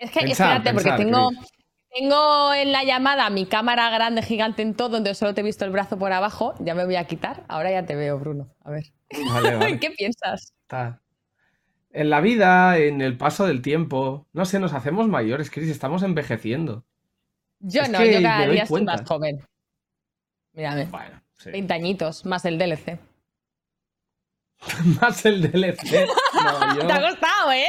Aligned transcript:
Es 0.00 0.10
que 0.10 0.20
espérate, 0.20 0.72
porque 0.72 0.92
tengo, 0.92 1.30
tengo 1.94 2.54
en 2.54 2.72
la 2.72 2.84
llamada 2.84 3.28
mi 3.30 3.46
cámara 3.46 3.90
grande, 3.90 4.22
gigante 4.22 4.62
en 4.62 4.74
todo, 4.74 4.88
donde 4.90 5.14
solo 5.14 5.34
te 5.34 5.42
he 5.42 5.44
visto 5.44 5.64
el 5.64 5.70
brazo 5.70 5.98
por 5.98 6.12
abajo. 6.12 6.54
Ya 6.60 6.74
me 6.74 6.84
voy 6.84 6.96
a 6.96 7.04
quitar. 7.04 7.44
Ahora 7.48 7.70
ya 7.70 7.84
te 7.84 7.94
veo, 7.94 8.18
Bruno. 8.18 8.48
A 8.64 8.70
ver. 8.70 8.84
¿Qué 9.80 9.90
piensas? 9.90 10.54
En 11.92 12.10
la 12.10 12.20
vida, 12.20 12.78
en 12.78 13.00
el 13.00 13.16
paso 13.16 13.46
del 13.46 13.62
tiempo, 13.62 14.26
no 14.32 14.44
sé, 14.44 14.60
nos 14.60 14.72
hacemos 14.72 15.08
mayores, 15.08 15.50
Chris, 15.50 15.68
estamos 15.68 16.02
envejeciendo. 16.02 16.84
Yo 17.58 17.82
no, 17.88 18.04
yo 18.04 18.22
cada 18.22 18.46
día 18.46 18.62
estoy 18.62 18.84
más 18.84 19.02
joven. 19.02 19.40
Mírame. 20.52 20.86
Bueno, 20.86 21.20
20 21.44 21.74
añitos, 21.74 22.24
más 22.24 22.44
el 22.44 22.58
DLC. 22.58 22.98
más 25.00 25.24
el 25.26 25.50
DLC. 25.50 25.80
Te 25.90 26.92
ha 26.92 27.00
costado, 27.00 27.52
¿eh? 27.52 27.68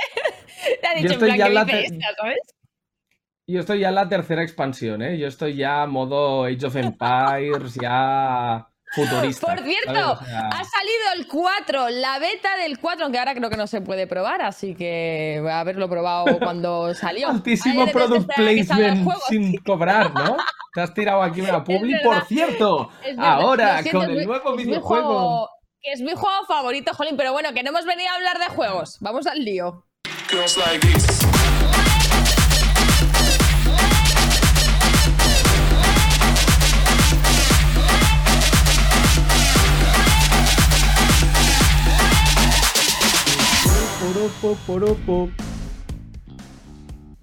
Te 0.82 0.88
ha 0.88 0.94
dicho 0.96 1.14
en 1.14 1.20
plan 1.20 1.68
que 1.68 1.88
¿sabes? 2.18 2.40
Yo 3.48 3.60
estoy 3.60 3.80
ya 3.80 3.90
en 3.90 3.96
la 3.96 4.08
tercera 4.08 4.44
expansión, 4.44 5.02
¿eh? 5.02 5.18
Yo 5.18 5.28
estoy 5.28 5.56
ya 5.56 5.86
modo 5.86 6.46
Age 6.46 6.66
of 6.66 6.76
Empires, 6.76 7.76
ya 7.82 8.68
futurista. 8.94 9.48
Por 9.48 9.64
cierto, 9.64 10.20
ha 10.20 10.64
salido 10.64 11.06
el 11.18 11.28
4, 11.28 11.90
la 11.90 12.20
beta 12.20 12.56
del 12.58 12.80
4, 12.80 13.04
aunque 13.04 13.20
ahora 13.20 13.34
creo 13.34 13.50
que 13.50 13.58
no 13.58 13.68
se 13.68 13.82
puede 13.82 14.08
probar, 14.08 14.42
así 14.42 14.76
que 14.76 15.40
voy 15.42 15.52
a 15.52 15.60
haberlo 15.60 15.90
probado 15.90 16.26
cuando 16.40 16.94
salió. 16.94 17.30
Altísimo 17.30 17.88
product 17.88 18.30
placement 18.34 19.10
sin 19.28 19.58
cobrar, 19.58 20.14
¿no? 20.14 20.38
Te 20.74 20.82
has 20.82 20.94
tirado 20.94 21.22
aquí 21.22 21.42
una 21.42 21.64
publi. 21.64 22.00
Por 22.02 22.24
cierto, 22.26 22.90
ahora 23.18 23.82
con 23.92 24.10
el 24.10 24.26
nuevo 24.26 24.56
videojuego. 24.56 25.50
Es 25.84 26.00
mi 26.00 26.14
juego 26.14 26.46
favorito, 26.48 26.94
Jolín, 26.94 27.18
pero 27.18 27.34
bueno, 27.34 27.54
que 27.54 27.64
no 27.64 27.70
hemos 27.70 27.86
venido 27.86 28.08
a 28.12 28.16
hablar 28.16 28.38
de 28.38 28.46
juegos. 28.56 28.98
Vamos 29.00 29.26
al 29.26 29.44
lío. 29.44 29.84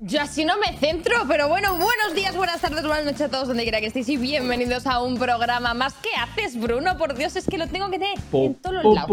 Yo 0.00 0.20
así 0.20 0.44
no 0.44 0.54
me 0.58 0.78
centro, 0.78 1.16
pero 1.26 1.48
bueno, 1.48 1.70
buenos 1.72 2.14
días, 2.14 2.36
buenas 2.36 2.60
tardes, 2.60 2.86
buenas 2.86 3.04
noches 3.04 3.22
a 3.22 3.28
todos 3.30 3.48
donde 3.48 3.64
quiera 3.64 3.80
que 3.80 3.86
estéis 3.86 4.08
y 4.08 4.16
bienvenidos 4.16 4.86
a 4.86 5.02
un 5.02 5.18
programa 5.18 5.74
más. 5.74 5.94
¿Qué 5.94 6.10
haces, 6.16 6.56
Bruno? 6.60 6.96
Por 6.96 7.16
Dios, 7.16 7.34
es 7.34 7.46
que 7.46 7.58
lo 7.58 7.66
tengo 7.66 7.90
que 7.90 7.98
tener 7.98 8.16
en 8.32 8.54
todos 8.54 8.76
los 8.76 8.94
lados. 8.94 9.08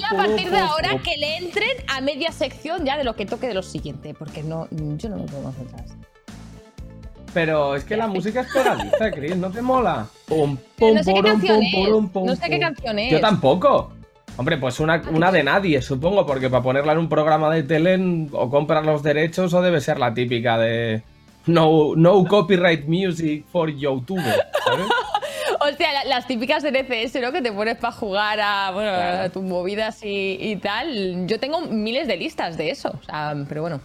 Yo 0.00 0.06
a 0.10 0.16
partir 0.16 0.50
de 0.50 0.58
ahora 0.58 0.98
que 1.04 1.16
le 1.18 1.36
entren 1.36 1.70
a 1.86 2.00
media 2.00 2.32
sección 2.32 2.84
ya 2.84 2.98
de 2.98 3.04
lo 3.04 3.14
que 3.14 3.26
toque 3.26 3.46
de 3.46 3.54
lo 3.54 3.62
siguiente, 3.62 4.12
porque 4.12 4.42
no, 4.42 4.66
yo 4.70 5.08
no 5.08 5.18
me 5.18 5.26
puedo 5.26 5.44
concentrar. 5.44 5.84
Pero 7.32 7.76
es 7.76 7.84
que 7.84 7.96
la 7.96 8.08
música 8.08 8.40
es 8.40 8.52
pegadiza, 8.52 9.10
Chris, 9.14 9.36
¿no 9.36 9.52
te 9.52 9.62
mola? 9.62 10.08
no 10.28 10.58
sé 11.04 11.14
qué 11.14 11.22
canción 11.22 11.62
es. 11.62 11.78
No 12.12 12.34
sé 12.34 12.50
qué 12.50 12.58
canción 12.58 12.98
es. 12.98 13.12
Yo 13.12 13.20
tampoco. 13.20 13.92
Hombre, 14.40 14.56
pues 14.56 14.80
una, 14.80 15.02
una, 15.12 15.30
de 15.30 15.44
nadie, 15.44 15.82
supongo, 15.82 16.24
porque 16.24 16.48
para 16.48 16.62
ponerla 16.62 16.92
en 16.92 16.98
un 16.98 17.10
programa 17.10 17.54
de 17.54 17.62
tele 17.62 18.26
o 18.32 18.48
comprar 18.48 18.86
los 18.86 19.02
derechos 19.02 19.52
o 19.52 19.60
debe 19.60 19.82
ser 19.82 19.98
la 19.98 20.14
típica 20.14 20.56
de 20.56 21.02
no, 21.44 21.94
no 21.94 22.24
copyright 22.24 22.86
music 22.86 23.44
for 23.52 23.68
YouTube, 23.68 24.22
¿sabes? 24.64 24.86
o 25.60 25.76
sea, 25.76 26.04
las 26.06 26.26
típicas 26.26 26.62
de 26.62 26.70
NCS, 26.70 27.20
¿no? 27.20 27.32
Que 27.32 27.42
te 27.42 27.52
pones 27.52 27.76
para 27.76 27.92
jugar 27.92 28.40
a, 28.40 28.70
bueno, 28.70 29.30
tus 29.30 29.42
movidas 29.42 30.00
y, 30.02 30.56
tal. 30.62 31.26
Yo 31.26 31.38
tengo 31.38 31.60
miles 31.60 32.08
de 32.08 32.16
listas 32.16 32.56
de 32.56 32.70
eso, 32.70 32.98
o 32.98 33.04
sea, 33.04 33.36
pero 33.46 33.60
bueno. 33.60 33.82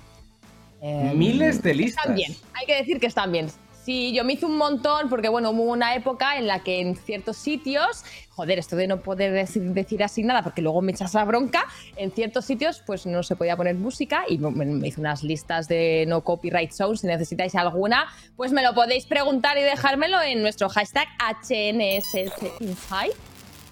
miles 0.82 1.62
de 1.64 1.74
listas. 1.74 2.06
Están 2.06 2.16
bien, 2.16 2.34
hay 2.54 2.66
que 2.66 2.78
decir 2.78 3.02
que 3.02 3.08
están 3.08 3.30
bien. 3.30 3.48
Sí, 3.86 4.14
yo 4.14 4.24
me 4.24 4.34
hice 4.34 4.48
un 4.48 4.58
montón 4.58 5.10
porque, 5.10 5.30
bueno, 5.30 5.52
hubo 5.52 5.72
una 5.72 5.94
época 5.94 6.38
en 6.38 6.48
la 6.48 6.64
que 6.64 6.82
en 6.82 6.96
ciertos 6.96 7.38
sitios, 7.38 8.04
joder, 8.30 8.58
esto 8.58 8.76
de 8.76 8.88
no 8.88 9.02
poder 9.02 9.32
decir, 9.32 10.04
así 10.04 10.24
nada 10.24 10.42
porque 10.42 10.64
luego 10.64 10.82
me 10.82 10.92
echas 10.92 11.14
la 11.14 11.24
bronca, 11.24 11.68
en 11.96 12.12
ciertos 12.12 12.46
sitios 12.46 12.82
pues 12.84 13.06
no 13.06 13.22
se 13.22 13.36
podía 13.36 13.56
poner 13.56 13.76
música 13.76 14.24
y 14.28 14.40
me, 14.40 14.88
hice 14.88 15.00
unas 15.00 15.22
listas 15.22 15.68
de 15.68 16.06
no 16.08 16.22
copyright 16.22 16.72
songs. 16.72 17.02
Si 17.02 17.08
necesitáis 17.08 17.54
alguna, 17.54 18.08
pues 18.36 18.52
me 18.52 18.64
lo 18.64 18.74
podéis 18.74 19.06
preguntar 19.06 19.56
y 19.60 19.62
dejármelo 19.62 20.20
en 20.20 20.42
nuestro 20.42 20.68
hashtag 20.68 21.08
HNSSInside. 21.20 23.14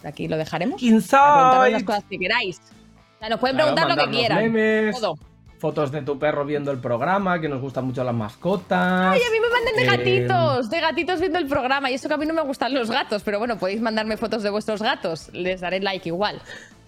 Aquí 0.04 0.28
lo 0.28 0.38
dejaremos. 0.38 0.84
Inside. 0.84 1.72
las 1.72 1.84
cosas 1.84 2.04
que 2.08 2.20
queráis. 2.20 2.60
O 2.60 3.20
sea, 3.20 3.30
nos 3.30 3.40
pueden 3.40 3.56
preguntar 3.56 3.90
lo 3.90 3.98
que 3.98 4.12
quieran. 4.12 4.54
Todo 4.92 5.18
fotos 5.64 5.94
de 5.94 6.02
tu 6.02 6.20
perro 6.20 6.44
viendo 6.44 6.72
el 6.72 6.80
programa, 6.80 7.40
que 7.40 7.48
nos 7.48 7.62
gustan 7.62 7.86
mucho 7.86 8.04
las 8.04 8.14
mascotas. 8.14 9.14
Ay, 9.14 9.22
a 9.22 9.32
mí 9.32 9.38
me 9.40 9.50
mandan 9.50 9.76
de 9.78 9.84
eh, 9.84 9.86
gatitos, 9.86 10.70
de 10.70 10.82
gatitos 10.82 11.22
viendo 11.22 11.40
el 11.40 11.48
programa. 11.48 11.90
Y 11.90 11.94
eso 11.94 12.10
que 12.10 12.16
a 12.16 12.18
mí 12.18 12.26
no 12.26 12.34
me 12.34 12.42
gustan 12.42 12.74
los 12.74 12.92
gatos, 12.92 13.24
pero 13.24 13.40
bueno, 13.40 13.58
podéis 13.58 13.80
mandarme 13.80 14.18
fotos 14.18 14.44
de 14.44 14.50
vuestros 14.50 14.82
gatos. 14.82 15.30
Les 15.32 15.62
daré 15.62 15.80
like 15.80 16.10
igual. 16.10 16.42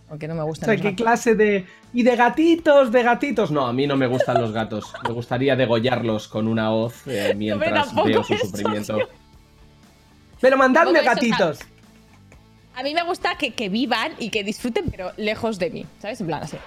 Aunque 0.10 0.28
no 0.28 0.36
me 0.36 0.44
gustan. 0.44 0.70
O 0.70 0.74
sea, 0.74 0.82
¿qué 0.82 0.94
clase 0.94 1.36
de. 1.36 1.66
Y 1.94 2.04
de 2.04 2.18
gatitos, 2.18 2.92
de 2.92 3.02
gatitos? 3.02 3.50
No, 3.50 3.66
a 3.66 3.72
mí 3.72 3.88
no 3.88 3.96
me 3.96 4.08
gustan 4.08 4.42
los 4.42 4.52
gatos. 4.52 4.92
Me 5.08 5.14
gustaría 5.14 5.56
degollarlos 5.56 6.28
con 6.28 6.46
una 6.46 6.74
hoz 6.74 7.08
eh, 7.08 7.34
mientras 7.34 7.96
veo 7.96 8.26
su 8.26 8.36
sufrimiento. 8.36 8.98
Pero 10.42 10.58
mandadme 10.58 11.02
gatitos. 11.02 11.60
a 12.76 12.84
mí 12.84 12.94
me 12.94 13.04
gusta 13.04 13.38
que, 13.38 13.54
que 13.54 13.70
vivan 13.70 14.12
y 14.20 14.32
que 14.32 14.44
disfruten, 14.44 14.92
pero 14.92 15.14
lejos 15.16 15.60
de 15.60 15.70
mí. 15.70 15.86
¿Sabes? 16.00 16.20
En 16.20 16.28
plan, 16.28 16.44
así. 16.44 16.58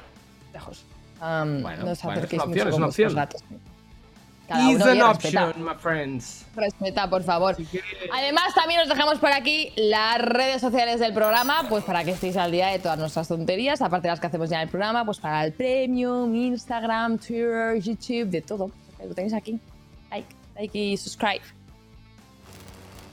Lejos 0.55 0.87
bueno, 1.21 1.85
no 1.85 1.91
es 1.93 2.05
una 2.05 2.19
opción, 2.19 2.69
es 2.69 2.75
una 2.75 2.87
opción. 2.87 3.15
Gatos. 3.15 3.43
Is 4.49 4.81
an 4.81 5.03
option, 5.03 5.63
my 5.63 5.75
friends. 5.75 6.47
Respeta, 6.57 7.09
por 7.11 7.23
favor. 7.23 7.55
Además, 8.15 8.55
también 8.55 8.81
os 8.81 8.89
dejamos 8.89 9.19
por 9.19 9.31
aquí 9.31 9.73
las 9.77 10.23
redes 10.23 10.63
sociales 10.63 11.01
del 11.01 11.13
programa, 11.13 11.67
pues 11.69 11.85
para 11.85 12.03
que 12.03 12.13
estéis 12.13 12.37
al 12.39 12.51
día 12.51 12.69
de 12.69 12.79
todas 12.79 12.99
nuestras 12.99 13.29
tonterías, 13.29 13.83
aparte 13.83 14.09
de 14.09 14.13
las 14.13 14.21
que 14.21 14.27
hacemos 14.27 14.49
ya 14.49 14.57
en 14.57 14.63
el 14.63 14.69
programa, 14.71 15.05
pues 15.05 15.19
para 15.19 15.45
el 15.45 15.53
Premium, 15.53 16.35
Instagram, 16.35 17.19
Twitter, 17.19 17.79
YouTube, 17.79 18.31
de 18.31 18.41
todo. 18.41 18.71
Lo 19.07 19.15
tenéis 19.15 19.35
aquí. 19.35 19.61
Like, 20.11 20.29
like 20.57 20.79
y 20.79 20.97
subscribe. 20.97 21.43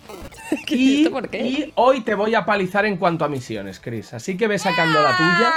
y, 0.69 1.09
¿Por 1.09 1.29
qué? 1.29 1.45
y 1.45 1.73
hoy 1.75 2.01
te 2.01 2.15
voy 2.15 2.33
a 2.33 2.45
palizar 2.45 2.85
en 2.85 2.95
cuanto 2.95 3.25
a 3.25 3.27
misiones, 3.27 3.81
Chris. 3.81 4.13
Así 4.13 4.37
que 4.37 4.47
ve 4.47 4.57
sacando 4.57 5.01
la 5.01 5.17
tuya. 5.17 5.53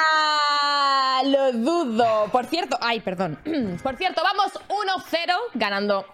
Lo 1.25 1.53
dudo. 1.53 2.29
Por 2.31 2.47
cierto, 2.47 2.79
ay, 2.81 3.01
perdón. 3.01 3.39
Por 3.83 3.97
cierto, 3.97 4.23
vamos 4.23 4.53
1-0 4.69 5.33
ganando. 5.55 6.07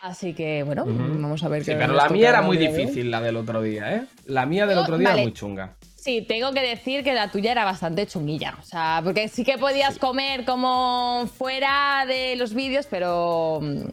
Así 0.00 0.34
que, 0.34 0.62
bueno, 0.62 0.84
vamos 0.86 1.42
a 1.42 1.48
ver 1.48 1.64
sí, 1.64 1.72
Pero 1.76 1.94
la 1.94 2.08
mía 2.08 2.28
era 2.28 2.42
muy 2.42 2.56
difícil, 2.56 3.10
la 3.10 3.20
del 3.20 3.36
otro 3.36 3.60
día, 3.60 3.94
¿eh? 3.94 4.06
La 4.26 4.46
mía 4.46 4.66
del 4.66 4.78
otro 4.78 4.98
día 4.98 5.12
era 5.12 5.22
muy 5.22 5.32
chunga. 5.32 5.76
Sí, 5.96 6.22
tengo 6.22 6.52
que 6.52 6.60
decir 6.60 7.02
que 7.02 7.12
la 7.12 7.32
tuya 7.32 7.50
era 7.50 7.64
bastante 7.64 8.06
chunguilla. 8.06 8.56
O 8.60 8.64
sea, 8.64 9.00
porque 9.02 9.26
sí 9.26 9.42
que 9.42 9.58
podías 9.58 9.98
comer 9.98 10.44
como 10.44 11.28
fuera 11.36 12.04
de 12.06 12.36
los 12.36 12.54
vídeos, 12.54 12.86
pero 12.88 13.58
mm, 13.60 13.88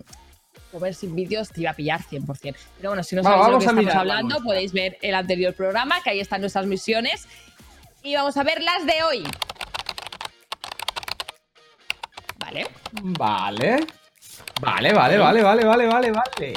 comer 0.72 0.94
sin 0.94 1.16
vídeos 1.16 1.50
te 1.50 1.62
iba 1.62 1.72
a 1.72 1.74
pillar 1.74 2.02
100%. 2.02 2.56
Pero 2.78 2.90
bueno, 2.90 3.02
si 3.04 3.16
no 3.16 3.24
sabéis 3.24 3.46
de 3.46 3.52
lo 3.52 3.58
que 3.58 3.66
estamos 3.66 3.96
hablando, 3.96 4.44
podéis 4.44 4.74
ver 4.74 4.98
el 5.02 5.16
anterior 5.16 5.56
programa, 5.56 6.04
que 6.04 6.12
ahí 6.12 6.20
están 6.20 6.42
nuestras 6.42 6.68
misiones. 6.68 7.28
Y 8.04 8.16
vamos 8.16 8.36
a 8.36 8.44
ver 8.44 8.62
las 8.62 8.86
de 8.86 9.04
hoy. 9.04 9.24
Vale. 12.38 12.68
Vale. 13.02 13.88
Vale, 14.62 14.94
vale, 14.94 15.18
vale, 15.18 15.42
vale, 15.42 15.64
vale, 15.64 15.88
vale, 15.88 16.12
vale. 16.12 16.54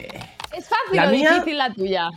¿Es 0.53 0.69
fácil 0.69 1.01
o 1.01 1.11
difícil 1.11 1.59
la 1.59 1.73
tuya? 1.73 2.11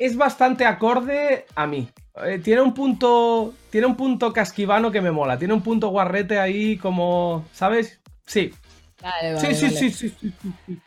Es 0.00 0.16
bastante 0.16 0.66
acorde 0.66 1.46
a 1.54 1.66
mí. 1.68 1.88
Eh, 2.24 2.40
tiene 2.40 2.60
un 2.60 2.74
punto. 2.74 3.54
Tiene 3.70 3.86
un 3.86 3.96
punto 3.96 4.32
casquivano 4.32 4.90
que 4.90 5.00
me 5.00 5.12
mola. 5.12 5.38
Tiene 5.38 5.54
un 5.54 5.62
punto 5.62 5.88
guarrete 5.88 6.40
ahí 6.40 6.76
como. 6.76 7.46
¿Sabes? 7.52 8.00
Sí. 8.26 8.52
Vale, 9.00 9.34
vale, 9.34 9.54
sí, 9.54 9.70
sí, 9.70 9.90
sí, 9.90 9.90
sí, 9.90 10.32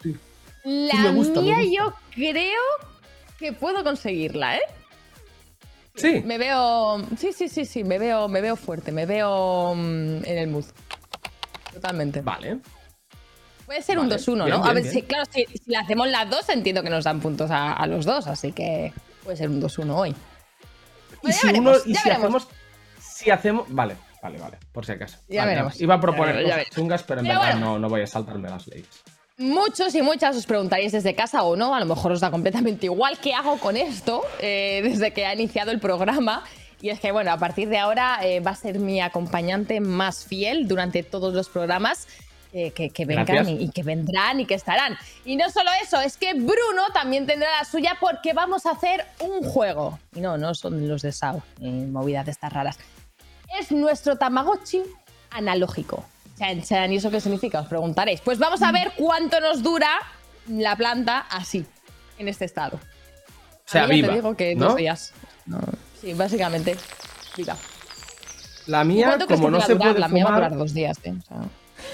sí, 0.02 0.18
La 0.64 1.12
mía 1.12 1.58
yo 1.72 1.94
creo 2.14 2.62
que 3.38 3.54
puedo 3.54 3.84
conseguirla, 3.84 4.58
¿eh? 4.58 4.62
Sí. 5.98 6.22
Me 6.26 6.38
veo. 6.38 7.02
Sí, 7.18 7.34
sí, 7.34 7.50
sí, 7.50 7.66
sí. 7.66 7.84
Me 7.84 7.98
veo, 7.98 8.28
me 8.28 8.42
veo 8.42 8.56
fuerte. 8.56 8.92
Me 8.92 9.06
veo 9.06 9.74
mm, 9.76 10.26
en 10.26 10.38
el 10.38 10.48
mood. 10.48 10.66
Totalmente. 11.74 12.22
Vale. 12.22 12.60
Puede 13.66 13.82
ser 13.82 14.00
un 14.00 14.10
2-1, 14.10 14.48
¿no? 14.48 14.64
a 14.64 14.72
ver, 14.72 14.86
si, 14.86 15.02
claro, 15.02 15.26
si, 15.30 15.44
si 15.46 15.70
le 15.70 15.76
hacemos 15.76 16.08
las 16.08 16.30
dos, 16.30 16.48
entiendo 16.48 16.82
que 16.82 16.90
nos 16.90 17.04
dan 17.04 17.20
puntos 17.20 17.52
a, 17.52 17.86
los 17.86 18.06
dos, 18.06 18.26
así 18.28 18.54
que 18.54 18.94
puede 19.26 19.36
ser 19.36 19.50
un 19.50 19.62
2-1 19.62 19.94
hoy. 19.94 20.16
y 21.24 21.34
si, 21.34 21.48
uno, 21.48 21.74
y 21.86 21.94
si 21.94 22.10
hacemos. 22.10 22.48
Si 22.98 23.30
hacemos. 23.30 23.66
Vale, 23.68 23.98
vale, 24.24 24.38
vale. 24.40 24.58
Por 24.72 24.86
si 24.86 24.94
acaso. 24.94 25.18
Ya 25.28 25.46
veremos. 25.46 25.82
Iba 25.82 25.96
a 25.96 26.00
proponer 26.00 26.44
cosas 26.44 26.70
chungas, 26.70 27.04
pero 27.04 27.20
en 27.20 27.28
verdad 27.28 27.56
no, 27.56 27.78
no 27.78 27.90
voy 27.90 28.02
a 28.02 28.08
saltarme 28.08 28.50
las 28.50 28.68
leyes. 28.68 29.04
Muchos 29.38 29.94
y 29.94 30.01
muchas 30.01 30.36
os 30.36 30.48
preguntaréis 30.48 30.92
desde 30.94 31.13
casa 31.13 31.44
o 31.44 31.56
no, 31.56 31.75
a 31.75 31.80
lo 31.80 31.86
mejor 31.86 32.12
os 32.12 32.22
da 32.22 32.31
completamente 32.31 32.88
igual 32.88 33.19
qué 33.19 33.36
hago 33.36 33.60
con 33.60 33.78
esto 33.78 34.24
eh, 34.39 34.81
desde 34.84 35.13
que 35.13 35.28
ha 35.28 35.34
iniciado 35.36 35.69
el 35.69 35.80
programa. 35.80 36.44
Y 36.81 36.89
es 36.89 37.00
que, 37.00 37.12
bueno, 37.12 37.31
a 37.31 37.38
partir 37.38 37.69
de 37.69 37.78
ahora 37.78 38.19
eh, 38.24 38.39
va 38.39 38.51
a 38.51 38.56
ser 38.56 38.80
mi 38.80 39.00
acompañante 39.00 39.80
más 39.80 40.25
fiel 40.25 40.68
durante 40.68 41.04
todos 41.04 41.34
los 41.36 41.50
programas. 41.50 42.07
eh, 42.54 42.72
que, 42.72 42.89
que 42.89 43.06
vengan 43.06 43.48
y, 43.48 43.66
y 43.66 43.69
que 43.69 43.84
vendrán 43.84 44.39
y 44.39 44.45
que 44.45 44.56
estarán. 44.56 44.98
Y 45.25 45.36
no 45.36 45.50
solo 45.51 45.69
eso, 45.83 46.00
es 46.01 46.18
que 46.18 46.33
Bruno 46.33 46.83
también 46.94 47.28
tendrá 47.28 47.50
la 47.60 47.66
suya 47.66 47.98
porque 48.00 48.33
vamos 48.33 48.66
a 48.66 48.72
hacer 48.72 49.06
un 49.19 49.44
juego. 49.44 50.00
Y 50.16 50.22
no, 50.22 50.38
no 50.38 50.56
son 50.56 50.88
los 50.88 51.01
de 51.04 51.12
SAO, 51.12 51.44
movidas 51.60 52.25
de 52.25 52.31
estas 52.31 52.51
raras. 52.51 52.80
Es 53.60 53.72
nuestro 53.72 54.16
Tamagotchi 54.16 54.81
analógico. 55.30 56.06
Chan, 56.38 56.62
chan, 56.62 56.94
¿Y 56.94 56.98
eso 56.98 57.10
qué 57.10 57.19
significa? 57.19 57.62
Os 57.62 57.68
preguntaréis. 57.68 58.22
Pues 58.22 58.38
vamos 58.38 58.62
a 58.62 58.72
ver 58.72 58.92
cuánto 58.95 59.39
nos 59.39 59.63
dura 59.63 59.89
la 60.48 60.75
planta 60.75 61.25
así, 61.30 61.66
en 62.18 62.28
este 62.28 62.45
estado. 62.45 62.78
O 62.78 63.69
sea, 63.69 63.86
viva. 63.86 64.10
te 64.10 64.13
digo 64.16 64.36
que 64.36 64.56
¿no? 64.56 64.68
dos 64.68 64.75
días. 64.75 65.13
Sí, 66.00 66.13
básicamente. 66.13 66.75
Viva. 67.36 67.56
La 68.68 68.84
¿Y 68.84 68.88
mía, 68.88 69.18
como 69.28 69.50
no 69.50 69.62
se 69.62 69.74
durar? 69.74 69.89
puede 69.89 70.00
La 70.00 70.07
mía 70.07 70.25
va 70.25 70.31
a 70.31 70.36
durar 70.36 70.57
dos 70.57 70.74
días, 70.74 70.98
¿eh? 71.04 71.16
O 71.18 71.22
sea, 71.22 71.38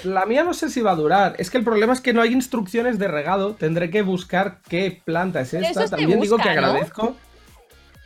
La 0.04 0.26
mía 0.26 0.44
no 0.44 0.54
sé 0.54 0.68
si 0.68 0.80
va 0.80 0.92
a 0.92 0.96
durar. 0.96 1.36
Es 1.38 1.50
que 1.50 1.58
el 1.58 1.64
problema 1.64 1.92
es 1.92 2.00
que 2.00 2.12
no 2.12 2.20
hay 2.20 2.32
instrucciones 2.32 2.98
de 2.98 3.08
regado. 3.08 3.54
Tendré 3.54 3.90
que 3.90 4.02
buscar 4.02 4.58
qué 4.68 5.00
planta 5.04 5.40
es 5.40 5.54
esta. 5.54 5.88
También 5.88 6.20
digo 6.20 6.36
busca, 6.36 6.54
que 6.54 6.60
¿no? 6.60 7.16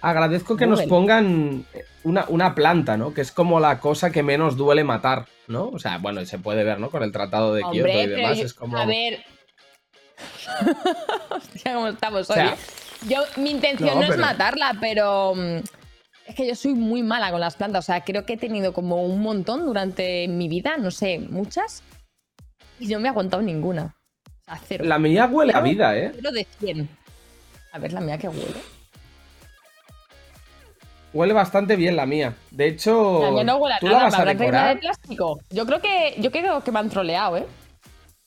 Agradezco. 0.01 0.57
Que 0.57 0.67
nos 0.67 0.83
pongan 0.83 1.65
una, 2.05 2.25
una 2.29 2.55
planta, 2.55 2.97
¿no? 2.97 3.15
Que 3.15 3.21
es 3.21 3.33
como 3.33 3.61
la 3.61 3.81
cosa 3.81 4.11
que 4.11 4.23
menos 4.23 4.57
duele 4.57 4.85
matar, 4.85 5.27
¿no? 5.47 5.69
O 5.69 5.79
sea, 5.79 5.99
bueno, 5.99 6.25
se 6.27 6.39
puede 6.39 6.65
ver, 6.65 6.79
¿no? 6.81 6.91
Con 6.91 7.03
el 7.03 7.13
tratado 7.13 7.55
de 7.55 7.63
Kioto 7.63 7.77
Hombre, 7.79 8.03
y 8.03 8.07
pero 8.07 8.17
demás. 8.17 8.39
es 8.39 8.55
como. 8.55 8.77
a 8.79 8.87
ver. 8.87 9.21
Hostia, 11.31 11.75
cómo 11.75 11.89
estamos 11.89 12.29
O 12.31 12.33
hoy. 12.33 12.39
sea, 12.39 12.57
yo, 13.09 13.23
mi 13.37 13.51
intención 13.51 13.91
no, 13.91 13.95
no, 13.97 14.03
es 14.03 14.09
pero- 14.11 14.21
matarla, 14.23 14.77
pero 14.81 15.35
mm, 15.35 15.57
es 16.27 16.35
que 16.35 16.47
yo 16.49 16.55
soy 16.55 16.75
muy 16.75 17.03
mala 17.03 17.31
con 17.31 17.41
las 17.41 17.57
plantas. 17.57 17.85
O 17.85 17.87
sea, 17.87 18.03
creo 18.05 18.25
que 18.27 18.35
he 18.35 18.39
tenido 18.39 18.73
como 18.73 19.03
un 19.05 19.21
montón 19.21 19.65
durante 19.67 20.27
mi 20.29 20.49
vida, 20.49 20.77
no 20.77 20.91
sé, 20.91 21.19
muchas. 21.19 21.83
Y 22.81 22.87
no 22.89 23.01
me 23.01 23.09
ha 23.09 23.13
aguantado 23.13 23.43
ninguna. 23.43 23.95
O 24.27 24.45
sea, 24.45 24.61
cero. 24.67 24.85
La 24.87 24.99
mía 24.99 25.27
huele 25.31 25.53
a 25.55 25.61
vida, 25.61 25.97
¿eh? 25.97 26.13
Cero 26.15 26.31
de 26.33 26.47
100. 26.59 26.89
A 27.73 27.79
ver, 27.79 27.93
la 27.93 28.01
mía 28.01 28.19
que 28.19 28.29
huele. 28.29 28.61
Huele 31.13 31.33
bastante 31.33 31.77
bien 31.77 31.97
la 31.97 32.07
mía. 32.07 32.35
De 32.51 32.67
hecho, 32.69 33.21
La 33.23 33.31
mía 33.31 33.45
no 33.45 33.57
huele 33.57 33.77
a 33.77 33.79
¿tú 33.79 33.87
nada, 33.87 33.99
la 33.99 34.05
vas 34.05 34.13
¿me 34.13 34.19
a 34.19 34.23
una 34.23 34.33
de 34.35 34.39
decorar? 34.39 34.81
plástico? 34.81 35.41
Yo 35.51 35.67
creo 35.67 35.81
que, 35.81 36.15
yo 36.19 36.31
creo 36.31 36.63
que 36.63 36.71
me 36.71 36.79
han 36.81 36.91
troleado, 36.91 37.37
¿eh? 37.39 37.47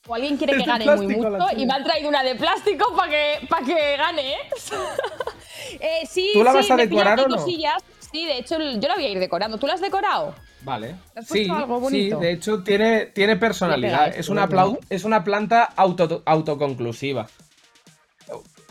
O 0.08 0.16
alguien 0.16 0.36
quiere 0.38 0.58
que 0.58 0.64
gane 0.64 0.86
muy 0.96 1.08
mucho 1.16 1.38
y 1.56 1.66
me 1.66 1.74
han 1.74 1.84
traído 1.84 2.10
una 2.10 2.24
de 2.24 2.34
plástico 2.36 2.92
para 2.96 3.12
que, 3.12 3.48
pa' 3.48 3.60
que 3.64 3.98
gane, 3.98 4.34
¿eh? 4.34 4.38
Eh, 5.80 6.06
sí, 6.10 6.32
¿Tú 6.34 6.44
la 6.44 6.52
sí, 6.52 6.58
vas 6.58 6.72
a 6.72 6.76
decorar 6.76 7.20
o 7.20 7.28
no? 7.28 7.36
cosillas. 7.38 7.76
Sí, 8.12 8.26
de 8.26 8.40
hecho, 8.40 8.58
yo 8.60 8.88
la 8.90 8.96
voy 8.96 9.06
a 9.06 9.10
ir 9.10 9.20
decorando. 9.20 9.58
¿Tú 9.58 9.68
la 9.68 9.76
has 9.76 9.82
decorado? 9.82 10.36
Vale. 10.62 10.96
¿Le 11.14 11.22
has 11.22 11.28
Sí, 11.28 11.48
algo 11.50 11.76
sí, 11.78 11.82
bonito? 12.10 12.20
de 12.20 12.32
hecho 12.32 12.64
tiene, 12.64 13.06
tiene 13.06 13.38
personalidad. 13.38 14.08
Es 14.16 14.28
una, 14.28 14.50
es 14.90 15.04
una 15.06 15.24
planta 15.24 15.64
auto- 15.78 16.24
autoconclusiva. 16.26 17.28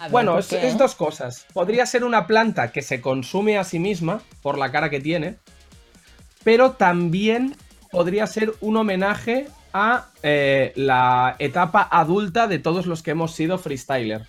Ver, 0.00 0.10
Bueno, 0.10 0.38
es 0.38 0.78
dos 0.78 0.94
cosas. 0.94 1.46
Podría 1.52 1.84
ser 1.86 2.04
una 2.04 2.26
planta 2.26 2.72
que 2.72 2.82
se 2.82 3.00
consume 3.00 3.58
a 3.58 3.64
sí 3.64 3.78
misma 3.78 4.22
por 4.42 4.58
la 4.58 4.72
cara 4.72 4.90
que 4.90 5.00
tiene, 5.00 5.36
pero 6.42 6.72
también 6.72 7.54
podría 7.90 8.26
ser 8.26 8.54
un 8.60 8.76
homenaje 8.76 9.48
a 9.72 10.08
eh, 10.22 10.72
la 10.76 11.36
etapa 11.38 11.86
adulta 11.90 12.46
de 12.46 12.58
todos 12.58 12.86
los 12.86 13.02
que 13.02 13.12
hemos 13.12 13.34
sido 13.34 13.58
freestyler. 13.58 14.22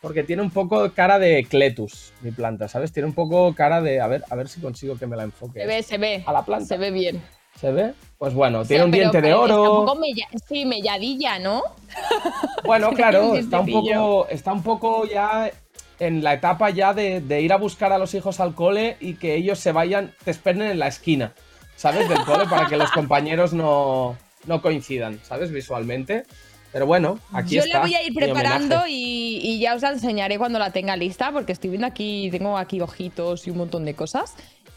Porque 0.00 0.22
tiene 0.22 0.42
un 0.42 0.50
poco 0.50 0.92
cara 0.92 1.18
de 1.18 1.44
Cletus, 1.44 2.12
mi 2.20 2.30
planta, 2.30 2.68
¿sabes? 2.68 2.92
Tiene 2.92 3.08
un 3.08 3.14
poco 3.14 3.54
cara 3.54 3.80
de... 3.80 4.00
A 4.00 4.06
ver, 4.06 4.24
a 4.30 4.34
ver 4.36 4.48
si 4.48 4.60
consigo 4.60 4.96
que 4.96 5.06
me 5.06 5.16
la 5.16 5.24
enfoque. 5.24 5.60
Se 5.60 5.66
ve, 5.66 5.82
se 5.82 5.98
ve. 5.98 6.22
A 6.26 6.32
la 6.32 6.44
planta. 6.44 6.66
Se 6.66 6.78
ve 6.78 6.90
bien. 6.90 7.22
¿Se 7.60 7.72
ve? 7.72 7.94
Pues 8.18 8.34
bueno, 8.34 8.64
tiene 8.64 8.84
un 8.84 8.90
diente 8.90 9.20
de 9.20 9.34
un 9.34 9.40
oro. 9.50 9.64
poco 9.86 9.94
mella- 9.96 10.28
sí, 10.48 10.64
melladilla, 10.64 11.38
¿no? 11.38 11.62
Bueno, 12.64 12.90
claro, 12.94 13.30
un 13.30 13.36
está 13.36 13.60
un 13.60 13.70
poco, 13.72 14.26
está 14.28 14.52
un 14.52 14.62
poco 14.62 15.06
ya 15.06 15.50
en 15.98 16.22
la 16.22 16.34
etapa 16.34 16.70
ya 16.70 16.92
de, 16.92 17.20
de 17.20 17.40
ir 17.40 17.52
a 17.52 17.56
buscar 17.56 17.92
a 17.92 17.98
los 17.98 18.12
hijos 18.14 18.40
al 18.40 18.54
cole 18.54 18.96
y 19.00 19.14
que 19.14 19.34
ellos 19.34 19.58
se 19.58 19.72
vayan, 19.72 20.12
te 20.24 20.30
esperen 20.30 20.62
en 20.62 20.78
la 20.78 20.88
esquina, 20.88 21.32
¿sabes? 21.76 22.08
Del 22.08 22.22
cole 22.24 22.44
para 22.46 22.66
que 22.66 22.76
los 22.76 22.90
compañeros 22.92 23.52
no, 23.54 24.16
no 24.46 24.60
coincidan, 24.62 25.18
¿sabes? 25.22 25.50
Visualmente. 25.50 26.24
Pero 26.72 26.84
bueno, 26.86 27.18
aquí 27.32 27.54
Yo 27.54 27.62
está. 27.62 27.78
la 27.78 27.80
voy 27.84 27.94
a 27.94 28.02
ir 28.02 28.12
preparando 28.12 28.82
y, 28.86 29.40
y 29.42 29.58
ya 29.60 29.74
os 29.74 29.80
la 29.80 29.90
enseñaré 29.92 30.36
cuando 30.36 30.58
la 30.58 30.72
tenga 30.72 30.94
lista, 30.96 31.32
porque 31.32 31.52
estoy 31.52 31.70
viendo 31.70 31.86
aquí, 31.86 32.28
tengo 32.30 32.58
aquí 32.58 32.80
ojitos 32.82 33.46
y 33.46 33.50
un 33.50 33.56
montón 33.58 33.86
de 33.86 33.94
cosas. 33.94 34.34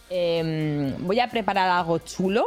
Em, 0.10 0.96
voy 1.06 1.20
a 1.20 1.28
preparar 1.30 1.70
algo 1.70 1.98
chulo 2.00 2.46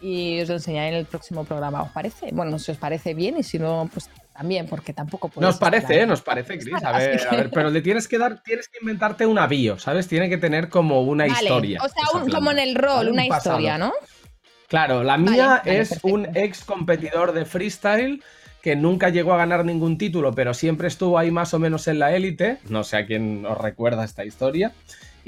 y 0.00 0.40
os 0.40 0.48
lo 0.48 0.54
enseñaré 0.54 0.88
en 0.88 0.94
el 0.94 1.06
próximo 1.06 1.44
programa, 1.44 1.82
¿os 1.82 1.90
parece? 1.90 2.30
Bueno, 2.32 2.58
si 2.58 2.70
os 2.72 2.78
parece 2.78 3.14
bien 3.14 3.36
y 3.38 3.42
si 3.42 3.58
no, 3.58 3.88
pues 3.92 4.08
también, 4.32 4.66
porque 4.68 4.92
tampoco 4.92 5.30
Nos 5.40 5.56
parece. 5.58 6.00
¿eh? 6.02 6.06
Nos 6.06 6.22
parece, 6.22 6.58
Chris. 6.58 6.74
A 6.84 6.96
ver, 6.98 7.20
a 7.28 7.30
ver, 7.36 7.50
pero 7.50 7.70
le 7.70 7.80
tienes 7.80 8.06
que 8.06 8.18
dar, 8.18 8.40
tienes 8.42 8.68
que 8.68 8.78
inventarte 8.80 9.26
una 9.26 9.46
bio, 9.48 9.78
¿sabes? 9.78 10.06
Tiene 10.06 10.28
que 10.28 10.38
tener 10.38 10.68
como 10.68 11.02
una 11.02 11.26
Vale, 11.26 11.42
historia. 11.42 11.80
O 11.84 11.88
sea, 11.88 12.20
un- 12.22 12.30
como 12.30 12.50
en 12.52 12.60
el 12.60 12.74
rol. 12.76 13.08
Un 13.08 13.14
una 13.14 13.26
pasado. 13.26 13.56
historia, 13.56 13.78
¿no? 13.78 13.92
Claro, 14.68 15.02
la 15.02 15.16
Vale, 15.16 15.30
mía 15.30 15.46
vale, 15.64 15.80
es 15.80 15.88
perfecto. 15.88 16.14
un 16.14 16.36
ex 16.36 16.62
competidor 16.64 17.32
de 17.32 17.44
freestyle 17.46 18.22
que 18.62 18.76
nunca 18.76 19.08
llegó 19.08 19.32
a 19.32 19.38
ganar 19.38 19.64
ningún 19.64 19.98
título, 19.98 20.32
pero 20.34 20.52
siempre 20.54 20.88
estuvo 20.88 21.18
ahí 21.18 21.30
más 21.30 21.54
o 21.54 21.58
menos 21.58 21.88
en 21.88 21.98
la 21.98 22.14
élite. 22.14 22.58
No 22.68 22.84
sé 22.84 22.96
a 22.98 23.06
quién 23.06 23.44
os 23.46 23.56
recuerda 23.58 24.04
esta 24.04 24.24
historia. 24.24 24.72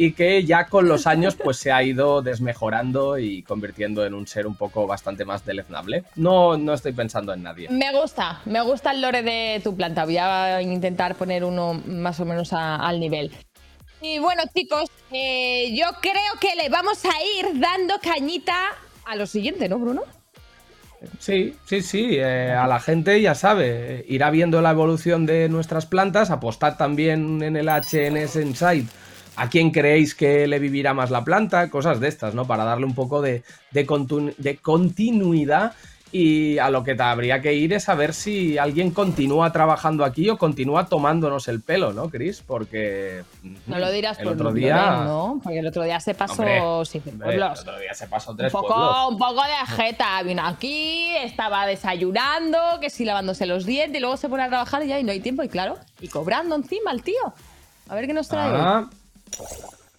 Y 0.02 0.12
que 0.12 0.44
ya 0.44 0.64
con 0.64 0.88
los 0.88 1.06
años 1.06 1.36
pues 1.36 1.58
se 1.58 1.70
ha 1.72 1.82
ido 1.82 2.22
desmejorando 2.22 3.18
y 3.18 3.42
convirtiendo 3.42 4.06
en 4.06 4.14
un 4.14 4.26
ser 4.26 4.46
un 4.46 4.54
poco 4.54 4.86
bastante 4.86 5.26
más 5.26 5.44
deleznable. 5.44 6.04
No, 6.16 6.56
no 6.56 6.72
estoy 6.72 6.92
pensando 6.92 7.34
en 7.34 7.42
nadie. 7.42 7.68
Me 7.68 7.92
gusta, 7.92 8.40
me 8.46 8.62
gusta 8.62 8.92
el 8.92 9.02
lore 9.02 9.22
de 9.22 9.60
tu 9.62 9.76
planta. 9.76 10.06
Voy 10.06 10.16
a 10.16 10.62
intentar 10.62 11.16
poner 11.16 11.44
uno 11.44 11.74
más 11.84 12.18
o 12.18 12.24
menos 12.24 12.54
a- 12.54 12.76
al 12.76 12.98
nivel. 12.98 13.30
Y 14.00 14.18
bueno, 14.20 14.42
chicos, 14.54 14.88
eh, 15.12 15.70
yo 15.76 15.84
creo 16.00 16.32
que 16.40 16.56
le 16.56 16.70
vamos 16.70 17.04
a 17.04 17.10
ir 17.38 17.60
dando 17.60 17.98
cañita 18.02 18.56
a 19.04 19.16
lo 19.16 19.26
siguiente, 19.26 19.68
¿no, 19.68 19.78
Bruno? 19.78 20.04
Sí, 21.18 21.54
sí, 21.66 21.82
sí. 21.82 22.16
eh, 22.18 22.52
a 22.52 22.66
la 22.66 22.80
gente 22.80 23.20
ya 23.20 23.34
sabe, 23.34 24.04
irá 24.08 24.30
viendo 24.30 24.62
la 24.62 24.70
evolución 24.70 25.26
de 25.26 25.50
nuestras 25.50 25.84
plantas. 25.84 26.30
Apostad 26.30 26.78
también 26.78 27.42
en 27.42 27.56
el 27.56 27.68
HNS 27.68 28.36
Insight 28.36 28.88
a 29.42 29.48
quién 29.48 29.70
creéis 29.70 30.14
que 30.14 30.46
le 30.46 30.58
vivirá 30.58 30.92
más 30.94 31.10
la 31.10 31.24
planta, 31.24 31.70
cosas 31.70 31.98
de 32.00 32.08
estas, 32.08 32.34
¿no? 32.34 32.46
Para 32.46 32.64
darle 32.64 32.84
un 32.86 32.94
poco 32.94 33.22
de, 33.22 33.42
de, 33.70 33.86
continu- 33.86 34.34
de 34.36 34.56
continuidad. 34.58 35.72
Y 36.12 36.58
a 36.58 36.70
lo 36.70 36.82
que 36.82 36.96
te 36.96 37.04
habría 37.04 37.40
que 37.40 37.54
ir 37.54 37.72
es 37.72 37.88
a 37.88 37.94
ver 37.94 38.14
si 38.14 38.58
alguien 38.58 38.90
continúa 38.90 39.52
trabajando 39.52 40.04
aquí 40.04 40.28
o 40.28 40.36
continúa 40.38 40.86
tomándonos 40.86 41.46
el 41.46 41.60
pelo, 41.60 41.92
¿no, 41.92 42.08
Chris? 42.10 42.42
Porque. 42.44 43.22
No 43.68 43.78
lo 43.78 43.92
dirás 43.92 44.18
el 44.18 44.24
por 44.24 44.32
otro 44.34 44.52
día. 44.52 45.04
¿no? 45.04 45.40
Porque 45.40 45.60
el 45.60 45.68
otro 45.68 45.84
día 45.84 46.00
se 46.00 46.14
pasó 46.14 46.42
Hombre, 46.42 46.60
sin 46.86 47.02
hombre, 47.12 47.36
el 47.36 47.42
otro 47.44 47.78
día 47.78 47.94
se 47.94 48.08
pasó 48.08 48.32
Un 48.32 48.38
tres 48.38 48.50
poco, 48.50 48.66
pueblos. 48.74 48.96
un 49.08 49.18
poco 49.18 49.40
de 49.44 49.72
jeta. 49.76 50.20
Vino 50.24 50.44
aquí, 50.44 51.14
estaba 51.22 51.64
desayunando, 51.64 52.58
que 52.80 52.90
sí 52.90 53.04
lavándose 53.04 53.46
los 53.46 53.64
dientes, 53.64 53.96
y 53.96 54.00
luego 54.00 54.16
se 54.16 54.28
pone 54.28 54.42
a 54.42 54.48
trabajar 54.48 54.82
y 54.82 54.88
ya 54.88 54.98
y 54.98 55.04
no 55.04 55.12
hay 55.12 55.20
tiempo. 55.20 55.44
Y 55.44 55.48
claro, 55.48 55.76
y 56.00 56.08
cobrando 56.08 56.56
encima 56.56 56.90
el 56.90 57.04
tío. 57.04 57.32
A 57.88 57.94
ver 57.94 58.08
qué 58.08 58.12
nos 58.12 58.26
trae. 58.26 58.50
hoy. 58.50 58.86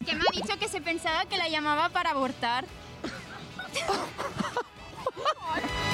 Que 0.06 0.16
me 0.16 0.22
ha 0.22 0.32
dicho 0.32 0.58
que 0.60 0.68
se 0.68 0.82
pensaba 0.82 1.26
que 1.26 1.38
la 1.38 1.48
llamaba 1.48 1.90
para 1.90 2.12
abortar. 2.12 2.66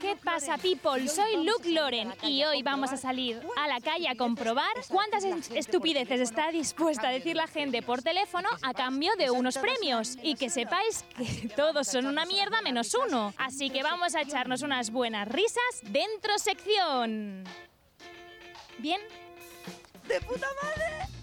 ¿Qué 0.00 0.16
pasa, 0.16 0.58
people? 0.58 1.08
Soy 1.08 1.44
Luke 1.44 1.68
Loren 1.70 2.12
y 2.22 2.44
hoy 2.44 2.62
vamos 2.62 2.92
a 2.92 2.96
salir 2.96 3.40
a 3.56 3.66
la 3.66 3.80
calle 3.80 4.08
a 4.08 4.14
comprobar 4.14 4.72
cuántas 4.88 5.24
es- 5.24 5.50
estupideces 5.50 6.20
está 6.20 6.50
dispuesta 6.50 7.08
a 7.08 7.12
decir 7.12 7.34
la 7.36 7.46
gente 7.46 7.82
por 7.82 8.02
teléfono 8.02 8.48
a 8.62 8.74
cambio 8.74 9.14
de 9.16 9.30
unos 9.30 9.56
premios. 9.58 10.16
Y 10.22 10.34
que 10.34 10.50
sepáis 10.50 11.04
que 11.16 11.48
todos 11.56 11.86
son 11.88 12.06
una 12.06 12.24
mierda 12.26 12.60
menos 12.62 12.94
uno. 12.94 13.32
Así 13.38 13.70
que 13.70 13.82
vamos 13.82 14.14
a 14.14 14.22
echarnos 14.22 14.62
unas 14.62 14.90
buenas 14.90 15.26
risas 15.28 15.62
dentro 15.82 16.38
sección. 16.38 17.44
¿Bien? 18.78 19.00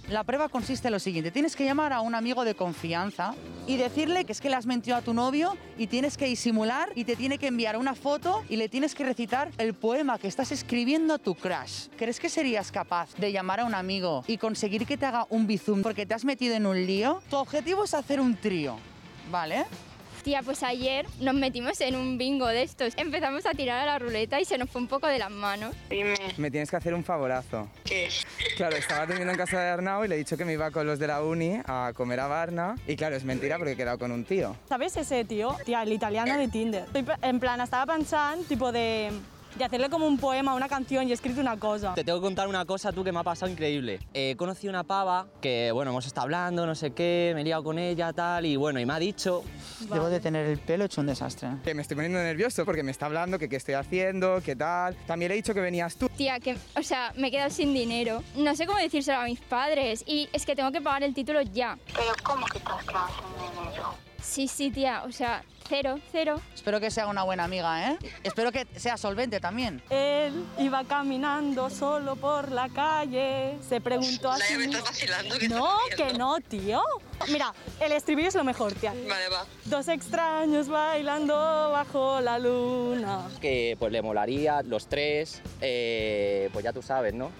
La 0.09 0.23
prueba 0.23 0.47
consiste 0.47 0.87
en 0.87 0.93
lo 0.93 0.99
siguiente, 0.99 1.31
tienes 1.31 1.57
que 1.57 1.65
llamar 1.65 1.91
a 1.91 1.99
un 1.99 2.15
amigo 2.15 2.45
de 2.45 2.55
confianza 2.55 3.35
y 3.67 3.75
decirle 3.75 4.23
que 4.23 4.31
es 4.31 4.39
que 4.39 4.49
le 4.49 4.55
has 4.55 4.65
mentido 4.65 4.95
a 4.95 5.01
tu 5.01 5.13
novio 5.13 5.57
y 5.77 5.87
tienes 5.87 6.15
que 6.15 6.27
disimular 6.27 6.89
y 6.95 7.03
te 7.03 7.17
tiene 7.17 7.37
que 7.37 7.47
enviar 7.47 7.75
una 7.75 7.93
foto 7.93 8.41
y 8.47 8.55
le 8.55 8.69
tienes 8.69 8.95
que 8.95 9.03
recitar 9.03 9.51
el 9.57 9.73
poema 9.73 10.17
que 10.17 10.29
estás 10.29 10.53
escribiendo 10.53 11.15
a 11.15 11.17
tu 11.17 11.35
crush. 11.35 11.89
¿Crees 11.97 12.21
que 12.21 12.29
serías 12.29 12.71
capaz 12.71 13.15
de 13.15 13.33
llamar 13.33 13.59
a 13.59 13.65
un 13.65 13.75
amigo 13.75 14.23
y 14.27 14.37
conseguir 14.37 14.85
que 14.85 14.95
te 14.95 15.05
haga 15.05 15.27
un 15.29 15.45
bizum 15.45 15.81
porque 15.81 16.05
te 16.05 16.13
has 16.13 16.23
metido 16.23 16.55
en 16.55 16.67
un 16.67 16.85
lío? 16.85 17.21
Tu 17.29 17.35
objetivo 17.35 17.83
es 17.83 17.93
hacer 17.93 18.21
un 18.21 18.37
trío, 18.37 18.77
¿vale? 19.29 19.65
Tía, 20.27 20.41
pues 20.43 20.61
ayer 20.61 21.05
nos 21.21 21.35
metimos 21.35 21.79
en 21.79 21.95
un 21.95 22.17
bingo 22.17 22.47
de 22.47 22.61
estos. 22.63 22.93
Empezamos 22.97 23.45
a 23.45 23.51
tirar 23.51 23.79
a 23.79 23.85
la 23.85 23.97
ruleta 23.97 24.41
y 24.41 24.43
se 24.43 24.57
nos 24.57 24.69
fue 24.69 24.81
un 24.81 24.89
poco 24.89 25.07
de 25.07 25.19
las 25.19 25.31
manos. 25.31 25.73
Dime, 25.89 26.15
Me 26.35 26.51
tienes 26.51 26.69
que 26.69 26.75
hacer 26.75 26.93
un 26.93 27.05
favorazo. 27.05 27.69
¿qué? 27.85 28.09
Claro, 28.57 28.75
estaba 28.75 29.05
durmiendo 29.05 29.31
en 29.31 29.37
casa 29.37 29.57
de 29.57 29.69
Arnau 29.69 30.03
y 30.03 30.09
le 30.09 30.15
he 30.15 30.17
dicho 30.17 30.35
que 30.35 30.43
me 30.43 30.51
iba 30.51 30.69
con 30.69 30.85
los 30.85 30.99
de 30.99 31.07
la 31.07 31.23
uni 31.23 31.61
a 31.65 31.93
comer 31.95 32.19
a 32.19 32.27
Varna. 32.27 32.75
Y 32.87 32.97
claro, 32.97 33.15
es 33.15 33.23
mentira 33.23 33.57
porque 33.57 33.71
he 33.71 33.75
quedado 33.77 33.97
con 33.99 34.11
un 34.11 34.25
tío. 34.25 34.53
¿Sabes 34.67 34.97
ese 34.97 35.23
tío? 35.23 35.55
Tía, 35.63 35.83
el 35.83 35.93
italiano 35.93 36.37
de 36.37 36.49
Tinder. 36.49 36.83
En 37.21 37.39
plan, 37.39 37.61
estaba 37.61 37.93
pensando, 37.93 38.43
tipo 38.43 38.73
de, 38.73 39.13
de 39.57 39.65
hacerle 39.65 39.89
como 39.89 40.07
un 40.07 40.17
poema, 40.17 40.53
una 40.53 40.67
canción 40.67 41.07
y 41.07 41.11
he 41.11 41.13
escrito 41.13 41.41
una 41.41 41.57
cosa. 41.57 41.93
Te 41.93 42.03
tengo 42.03 42.19
que 42.19 42.25
contar 42.25 42.47
una 42.47 42.65
cosa 42.65 42.91
tú 42.91 43.03
que 43.03 43.11
me 43.11 43.19
ha 43.19 43.23
pasado 43.23 43.51
increíble. 43.51 43.99
He 44.13 44.35
conocido 44.35 44.71
una 44.71 44.83
pava 44.83 45.27
que, 45.41 45.71
bueno, 45.71 45.91
hemos 45.91 46.05
estado 46.05 46.25
hablando, 46.25 46.65
no 46.65 46.75
sé 46.75 46.91
qué, 46.91 47.31
me 47.35 47.41
he 47.41 47.43
liado 47.43 47.63
con 47.63 47.79
ella, 47.79 48.13
tal, 48.13 48.45
y 48.45 48.55
bueno, 48.55 48.79
y 48.79 48.85
me 48.85 48.93
ha 48.93 48.99
dicho... 48.99 49.43
Debo 49.91 50.09
de 50.09 50.19
tener 50.19 50.45
el 50.45 50.59
pelo 50.59 50.85
hecho 50.85 51.01
un 51.01 51.07
desastre. 51.07 51.49
Que 51.63 51.73
me 51.73 51.81
estoy 51.81 51.95
poniendo 51.95 52.19
nervioso 52.19 52.65
porque 52.65 52.83
me 52.83 52.91
está 52.91 53.07
hablando 53.07 53.39
que 53.39 53.49
qué 53.49 53.55
estoy 53.55 53.75
haciendo, 53.75 54.41
qué 54.43 54.55
tal. 54.55 54.95
También 55.05 55.29
le 55.29 55.35
he 55.35 55.37
dicho 55.37 55.53
que 55.53 55.61
venías 55.61 55.95
tú. 55.95 56.09
Tía, 56.09 56.39
que, 56.39 56.57
o 56.75 56.83
sea, 56.83 57.13
me 57.15 57.27
he 57.27 57.31
quedado 57.31 57.49
sin 57.49 57.73
dinero. 57.73 58.23
No 58.35 58.55
sé 58.55 58.65
cómo 58.65 58.79
decírselo 58.79 59.19
a 59.19 59.25
mis 59.25 59.39
padres 59.39 60.03
y 60.07 60.29
es 60.33 60.45
que 60.45 60.55
tengo 60.55 60.71
que 60.71 60.81
pagar 60.81 61.03
el 61.03 61.13
título 61.13 61.41
ya. 61.41 61.77
Pero 61.87 62.13
¿cómo 62.23 62.45
que 62.47 62.59
te 62.59 62.71
has 62.71 62.83
quedado 62.83 63.07
sin 63.07 63.63
dinero? 63.65 64.06
Sí, 64.27 64.47
sí, 64.47 64.69
tía, 64.71 65.03
o 65.05 65.11
sea, 65.11 65.41
cero, 65.69 65.99
cero. 66.11 66.41
Espero 66.53 66.79
que 66.81 66.91
sea 66.91 67.07
una 67.07 67.23
buena 67.23 67.45
amiga, 67.45 67.91
¿eh? 67.91 67.97
Espero 68.23 68.51
que 68.51 68.67
sea 68.75 68.97
solvente 68.97 69.39
también. 69.39 69.81
Él 69.89 70.45
iba 70.59 70.83
caminando 70.83 71.69
solo 71.69 72.15
por 72.17 72.51
la 72.51 72.67
calle, 72.69 73.57
se 73.67 73.79
preguntó 73.79 74.29
a 74.29 74.37
sí 74.37 74.55
mismo- 74.57 74.83
vacilando, 74.83 75.37
¿qué 75.39 75.47
No, 75.49 75.69
estás 75.89 76.07
que 76.11 76.17
no, 76.17 76.35
tío. 76.41 76.81
Mira, 77.29 77.53
el 77.79 77.93
estribillo 77.93 78.27
es 78.27 78.35
lo 78.35 78.43
mejor, 78.43 78.73
tía. 78.73 78.91
Vale, 79.07 79.29
va. 79.29 79.45
Dos 79.65 79.87
extraños 79.87 80.67
bailando 80.67 81.33
bajo 81.71 82.19
la 82.19 82.37
luna. 82.37 83.29
que 83.41 83.75
pues 83.79 83.91
le 83.91 84.01
molaría 84.01 84.61
los 84.61 84.87
tres, 84.87 85.41
eh, 85.61 86.49
pues 86.51 86.63
ya 86.65 86.73
tú 86.73 86.81
sabes, 86.81 87.13
¿no? 87.13 87.31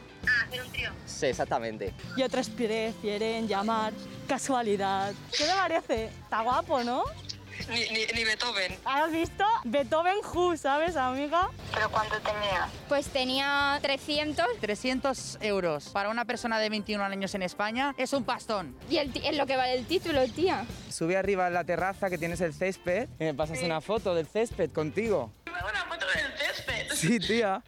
Hacer 0.45 0.61
un 0.61 0.71
trío. 0.71 0.91
Sí, 1.05 1.25
exactamente. 1.27 1.93
Y 2.15 2.23
otros 2.23 2.49
prefieren 2.49 3.47
llamar 3.47 3.93
casualidad. 4.27 5.13
¿Qué 5.35 5.45
te 5.45 5.51
parece? 5.53 6.05
Está 6.05 6.41
guapo, 6.41 6.83
¿no? 6.83 7.03
Ni, 7.69 7.79
ni, 7.89 8.05
ni 8.13 8.23
Beethoven. 8.23 8.77
¿Has 8.85 9.11
visto? 9.11 9.43
Beethoven 9.63 10.17
Who, 10.31 10.55
¿sabes, 10.57 10.95
amiga? 10.95 11.49
¿Pero 11.73 11.89
cuánto 11.89 12.15
tenía? 12.19 12.69
Pues 12.87 13.07
tenía 13.07 13.79
300 13.81 14.45
300 14.61 15.39
euros 15.41 15.89
para 15.89 16.09
una 16.09 16.23
persona 16.25 16.59
de 16.59 16.69
21 16.69 17.03
años 17.03 17.33
en 17.33 17.41
España 17.41 17.95
es 17.97 18.13
un 18.13 18.23
pastón. 18.25 18.77
y 18.91 18.97
el, 18.97 19.11
es 19.23 19.35
lo 19.35 19.47
que 19.47 19.57
vale 19.57 19.73
el 19.73 19.87
título, 19.87 20.23
tía. 20.27 20.65
Sube 20.89 21.17
arriba 21.17 21.47
a 21.47 21.49
la 21.49 21.63
terraza 21.63 22.11
que 22.11 22.19
tienes 22.19 22.41
el 22.41 22.53
césped 22.53 23.09
y 23.19 23.23
me 23.23 23.33
pasas 23.33 23.61
una 23.63 23.81
foto 23.81 24.13
del 24.13 24.27
césped 24.27 24.71
contigo. 24.71 25.31
Me 25.45 25.51
hago 25.57 25.69
una 25.69 25.85
foto 25.85 26.05
del 26.13 26.37
césped. 26.37 26.93
Sí, 26.95 27.19
tía. 27.19 27.63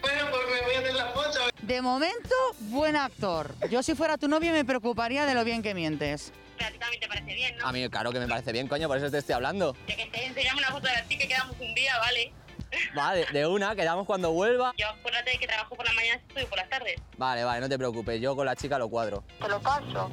Bueno, 0.00 0.26
pues 0.30 0.42
me 0.50 0.66
voy 0.66 0.74
a 0.74 0.78
hacer 0.78 0.94
la 0.94 1.06
foto. 1.06 1.38
De 1.62 1.82
momento, 1.82 2.34
buen 2.60 2.96
actor. 2.96 3.54
Yo 3.70 3.82
si 3.82 3.94
fuera 3.94 4.18
tu 4.18 4.28
novio 4.28 4.52
me 4.52 4.64
preocuparía 4.64 5.26
de 5.26 5.34
lo 5.34 5.44
bien 5.44 5.62
que 5.62 5.74
mientes. 5.74 6.32
Pero 6.56 6.68
a 6.68 6.72
ti 6.72 6.78
también 6.78 7.00
te 7.00 7.08
parece 7.08 7.34
bien, 7.34 7.56
¿no? 7.56 7.66
A 7.66 7.72
mí, 7.72 7.88
claro 7.88 8.12
que 8.12 8.18
me 8.18 8.28
parece 8.28 8.52
bien, 8.52 8.68
coño, 8.68 8.88
por 8.88 8.98
eso 8.98 9.10
te 9.10 9.18
estoy 9.18 9.34
hablando. 9.34 9.76
Ya 9.86 9.96
que 9.96 10.06
te 10.06 10.26
enseñamos 10.26 10.62
una 10.62 10.70
foto 10.72 10.86
de 10.88 10.94
la 10.94 11.08
chica 11.08 11.24
y 11.24 11.28
quedamos 11.28 11.56
un 11.58 11.74
día, 11.74 11.98
¿vale? 11.98 12.32
Vale, 12.94 13.26
de 13.32 13.46
una, 13.46 13.74
quedamos 13.74 14.06
cuando 14.06 14.32
vuelva. 14.32 14.72
Yo 14.76 14.88
acuérdate 14.88 15.32
de 15.32 15.38
que 15.38 15.46
trabajo 15.46 15.74
por 15.74 15.84
las 15.84 15.94
mañanas 15.94 16.22
y 16.22 16.28
estudio 16.28 16.48
por 16.48 16.58
las 16.58 16.68
tardes. 16.68 17.00
Vale, 17.16 17.44
vale, 17.44 17.60
no 17.60 17.68
te 17.68 17.78
preocupes, 17.78 18.20
yo 18.20 18.36
con 18.36 18.46
la 18.46 18.56
chica 18.56 18.78
lo 18.78 18.88
cuadro. 18.88 19.24
Te 19.40 19.48
lo 19.48 19.60
paso. 19.60 20.10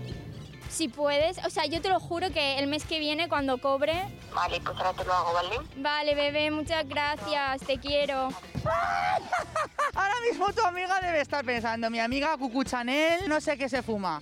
Si 0.69 0.87
puedes, 0.87 1.37
o 1.45 1.49
sea, 1.49 1.65
yo 1.65 1.81
te 1.81 1.89
lo 1.89 1.99
juro 1.99 2.31
que 2.31 2.59
el 2.59 2.67
mes 2.67 2.83
que 2.85 2.99
viene 2.99 3.27
cuando 3.29 3.57
cobre... 3.57 3.93
Vale, 4.33 4.59
pues 4.61 4.77
ahora 4.77 4.93
te 4.93 5.03
lo 5.05 5.13
hago, 5.13 5.33
¿vale? 5.33 5.55
Vale, 5.77 6.15
bebé, 6.15 6.51
muchas 6.51 6.87
gracias, 6.87 7.61
te 7.61 7.79
quiero. 7.79 8.29
Ahora 9.95 10.13
mismo 10.29 10.51
tu 10.53 10.61
amiga 10.63 10.99
debe 11.01 11.21
estar 11.21 11.43
pensando, 11.43 11.89
mi 11.89 11.99
amiga 11.99 12.37
Cucu 12.37 12.63
Chanel, 12.63 13.27
no 13.27 13.41
sé 13.41 13.57
qué 13.57 13.67
se 13.67 13.81
fuma. 13.81 14.21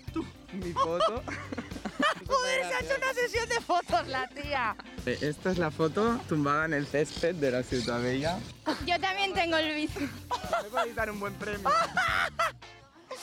Mi 0.53 0.71
foto. 0.71 1.21
Joder, 2.27 2.65
se 2.65 2.73
ha 2.73 2.79
hecho 2.79 2.93
una 2.97 3.13
sesión 3.13 3.49
de 3.49 3.61
fotos 3.61 4.07
la 4.07 4.27
tía. 4.27 4.75
Eh, 5.05 5.17
Esta 5.21 5.51
es 5.51 5.57
la 5.57 5.69
foto 5.71 6.19
tumbada 6.29 6.65
en 6.65 6.73
el 6.73 6.87
césped 6.87 7.35
de 7.35 7.51
la 7.51 7.63
Ciudad 7.63 8.01
Bella. 8.01 8.39
Yo 8.85 8.99
también 8.99 9.33
tengo 9.33 9.57
el 9.57 9.75
bici. 9.75 9.99
Me 9.99 10.69
podéis 10.69 10.95
dar 10.95 11.11
un 11.11 11.19
buen 11.19 11.33
premio. 11.35 11.69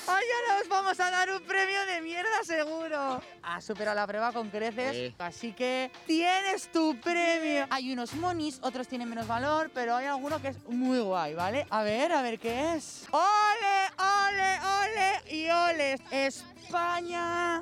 Ay, 0.09 0.25
ya 0.28 0.59
nos 0.59 0.68
vamos 0.68 0.99
a 1.00 1.11
dar 1.11 1.30
un 1.30 1.42
premio 1.42 1.85
de 1.87 2.00
mierda 2.02 2.42
seguro. 2.44 3.23
Has 3.42 3.64
superado 3.64 3.94
la 3.97 4.06
prueba 4.06 4.32
con 4.32 4.50
creces, 4.50 4.92
Sí. 4.97 5.14
así 5.18 5.52
que 5.52 5.90
tienes 6.06 6.71
tu 6.73 6.99
premio. 7.00 7.66
Hay 7.71 7.92
unos 7.92 8.12
monis, 8.14 8.59
otros 8.62 8.88
tienen 8.88 9.09
menos 9.09 9.26
valor, 9.26 9.71
pero 9.73 9.97
hay 9.97 10.06
alguno 10.06 10.40
que 10.42 10.49
es 10.49 10.62
muy 10.68 10.99
guay, 11.00 11.35
¿vale? 11.35 11.66
A 11.71 11.82
ver, 11.82 12.12
a 12.12 12.23
ver 12.23 12.38
qué 12.38 12.75
es. 12.75 13.06
¡Ole, 13.12 13.90
ole, 13.99 14.59
ole 14.80 15.35
y 15.35 15.49
ole! 15.50 15.99
¡España! 16.11 17.61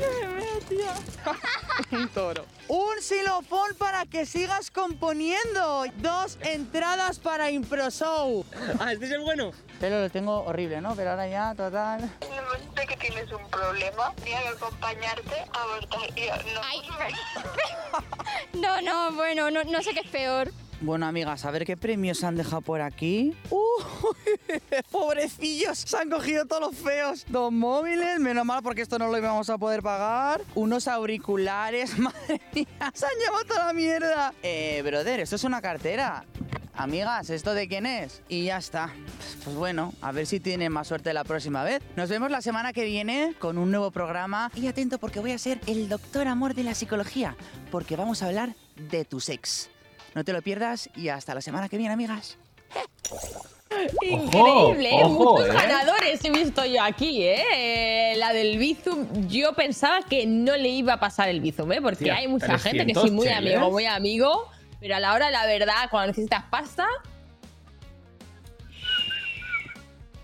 Un 1.92 2.08
toro. 2.08 2.46
Un 2.68 3.00
xilofón 3.00 3.74
para 3.78 4.06
que 4.06 4.26
sigas 4.26 4.70
componiendo. 4.70 5.84
Dos 5.96 6.38
entradas 6.42 7.18
para 7.18 7.50
Impro 7.50 7.90
Show. 7.90 8.44
Ah, 8.78 8.92
¿este 8.92 9.06
es 9.06 9.12
el 9.12 9.20
bueno? 9.20 9.52
Pero 9.80 10.00
lo 10.00 10.10
tengo 10.10 10.44
horrible, 10.44 10.80
¿no? 10.80 10.94
Pero 10.94 11.10
ahora 11.10 11.26
ya, 11.28 11.54
total. 11.54 12.02
No 12.20 12.80
sé 12.80 12.86
que 12.86 12.96
tienes 12.96 13.30
un 13.32 13.48
problema. 13.50 14.14
Tenía 14.16 14.42
que 14.42 14.48
acompañarte 14.48 15.34
a 15.52 15.62
abortar. 15.62 16.00
No. 16.54 16.60
No, 18.52 18.80
no, 18.82 19.12
bueno, 19.12 19.50
no, 19.50 19.64
no 19.64 19.82
sé 19.82 19.92
qué 19.92 20.00
es 20.00 20.08
peor. 20.08 20.52
Bueno, 20.82 21.04
amigas, 21.06 21.44
a 21.44 21.50
ver 21.50 21.66
qué 21.66 21.76
premios 21.76 22.24
han 22.24 22.36
dejado 22.36 22.62
por 22.62 22.80
aquí. 22.80 23.36
¡Uh! 23.50 23.82
¡Pobrecillos! 24.90 25.78
Se 25.78 25.96
han 25.98 26.08
cogido 26.08 26.46
todos 26.46 26.62
los 26.62 26.74
feos. 26.76 27.26
Dos 27.28 27.52
móviles, 27.52 28.18
menos 28.18 28.46
mal 28.46 28.62
porque 28.62 28.80
esto 28.80 28.98
no 28.98 29.08
lo 29.08 29.18
íbamos 29.18 29.50
a 29.50 29.58
poder 29.58 29.82
pagar. 29.82 30.40
Unos 30.54 30.88
auriculares, 30.88 31.98
madre 31.98 32.40
mía. 32.54 32.66
Se 32.94 33.04
han 33.04 33.12
llevado 33.22 33.44
toda 33.44 33.66
la 33.66 33.72
mierda. 33.74 34.32
Eh, 34.42 34.80
brother, 34.82 35.20
esto 35.20 35.36
es 35.36 35.44
una 35.44 35.60
cartera. 35.60 36.24
Amigas, 36.72 37.28
¿esto 37.28 37.52
de 37.52 37.68
quién 37.68 37.84
es? 37.84 38.22
Y 38.30 38.44
ya 38.44 38.56
está. 38.56 38.90
Pues 39.44 39.54
bueno, 39.54 39.92
a 40.00 40.12
ver 40.12 40.24
si 40.24 40.40
tienen 40.40 40.72
más 40.72 40.88
suerte 40.88 41.12
la 41.12 41.24
próxima 41.24 41.62
vez. 41.62 41.82
Nos 41.94 42.08
vemos 42.08 42.30
la 42.30 42.40
semana 42.40 42.72
que 42.72 42.84
viene 42.84 43.34
con 43.38 43.58
un 43.58 43.70
nuevo 43.70 43.90
programa. 43.90 44.50
Y 44.54 44.66
atento 44.66 44.98
porque 44.98 45.20
voy 45.20 45.32
a 45.32 45.38
ser 45.38 45.60
el 45.66 45.90
doctor 45.90 46.26
amor 46.26 46.54
de 46.54 46.62
la 46.64 46.74
psicología. 46.74 47.36
Porque 47.70 47.96
vamos 47.96 48.22
a 48.22 48.28
hablar 48.28 48.54
de 48.90 49.04
tu 49.04 49.20
sex. 49.20 49.68
No 50.14 50.24
te 50.24 50.32
lo 50.32 50.42
pierdas 50.42 50.90
y 50.96 51.08
hasta 51.08 51.34
la 51.34 51.40
semana 51.40 51.68
que 51.68 51.76
viene, 51.76 51.92
amigas. 51.92 52.36
Increíble, 54.02 54.90
¿eh? 54.90 55.04
ojo, 55.04 55.36
muchos 55.36 55.48
¿eh? 55.48 55.52
ganadores 55.52 56.24
he 56.24 56.30
visto 56.30 56.64
yo 56.64 56.82
aquí, 56.82 57.22
¿eh? 57.22 58.14
La 58.16 58.32
del 58.32 58.58
Bizum, 58.58 59.28
yo 59.28 59.54
pensaba 59.54 60.00
que 60.02 60.26
no 60.26 60.56
le 60.56 60.68
iba 60.68 60.94
a 60.94 61.00
pasar 61.00 61.28
el 61.28 61.40
Bizum, 61.40 61.70
¿eh? 61.72 61.80
Porque 61.80 62.04
Tía, 62.04 62.16
hay 62.16 62.28
mucha 62.28 62.58
gente 62.58 62.84
que 62.84 62.92
300 62.92 63.02
sí, 63.04 63.10
muy 63.10 63.26
cheles. 63.28 63.54
amigo, 63.54 63.70
muy 63.70 63.86
amigo, 63.86 64.48
pero 64.80 64.96
a 64.96 65.00
la 65.00 65.14
hora 65.14 65.30
la 65.30 65.46
verdad, 65.46 65.88
cuando 65.90 66.08
necesitas 66.08 66.44
pasta, 66.50 66.86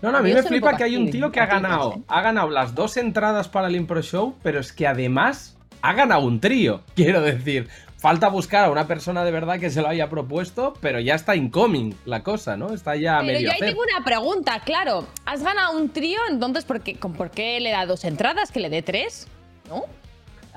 No, 0.01 0.11
no, 0.11 0.19
a 0.19 0.21
mí 0.21 0.31
me 0.31 0.43
flipa 0.43 0.77
que 0.77 0.83
hay 0.83 0.95
un 0.95 1.09
tío 1.09 1.31
que 1.31 1.39
ha 1.39 1.47
ganado, 1.47 2.03
ha 2.07 2.21
ganado 2.21 2.51
las 2.51 2.75
dos 2.75 2.97
entradas 2.97 3.47
para 3.49 3.67
el 3.67 3.75
Impro 3.75 4.01
Show, 4.03 4.35
pero 4.43 4.59
es 4.59 4.71
que 4.71 4.85
además 4.85 5.56
ha 5.81 5.93
ganado 5.93 6.21
un 6.21 6.39
trío. 6.39 6.81
Quiero 6.95 7.21
decir, 7.21 7.67
falta 7.97 8.27
buscar 8.29 8.65
a 8.65 8.69
una 8.71 8.87
persona 8.87 9.23
de 9.23 9.31
verdad 9.31 9.59
que 9.59 9.69
se 9.69 9.81
lo 9.81 9.87
haya 9.87 10.09
propuesto, 10.09 10.73
pero 10.81 10.99
ya 10.99 11.15
está 11.15 11.35
incoming 11.35 11.95
la 12.05 12.23
cosa, 12.23 12.55
¿no? 12.57 12.73
Está 12.73 12.95
ya 12.95 13.17
a 13.17 13.21
Pero 13.21 13.33
medio 13.33 13.41
yo 13.47 13.51
ahí 13.51 13.55
hacer. 13.57 13.69
tengo 13.69 13.81
una 13.81 14.03
pregunta, 14.05 14.61
claro. 14.65 15.07
¿Has 15.25 15.43
ganado 15.43 15.77
un 15.77 15.89
trío? 15.89 16.19
Entonces, 16.29 16.63
¿por 16.65 16.81
qué, 16.81 16.95
con- 16.95 17.13
¿por 17.13 17.31
qué 17.31 17.59
le 17.59 17.71
da 17.71 17.85
dos 17.85 18.03
entradas? 18.05 18.51
¿Que 18.51 18.59
le 18.59 18.69
dé 18.69 18.81
tres? 18.81 19.27
¿No? 19.69 19.83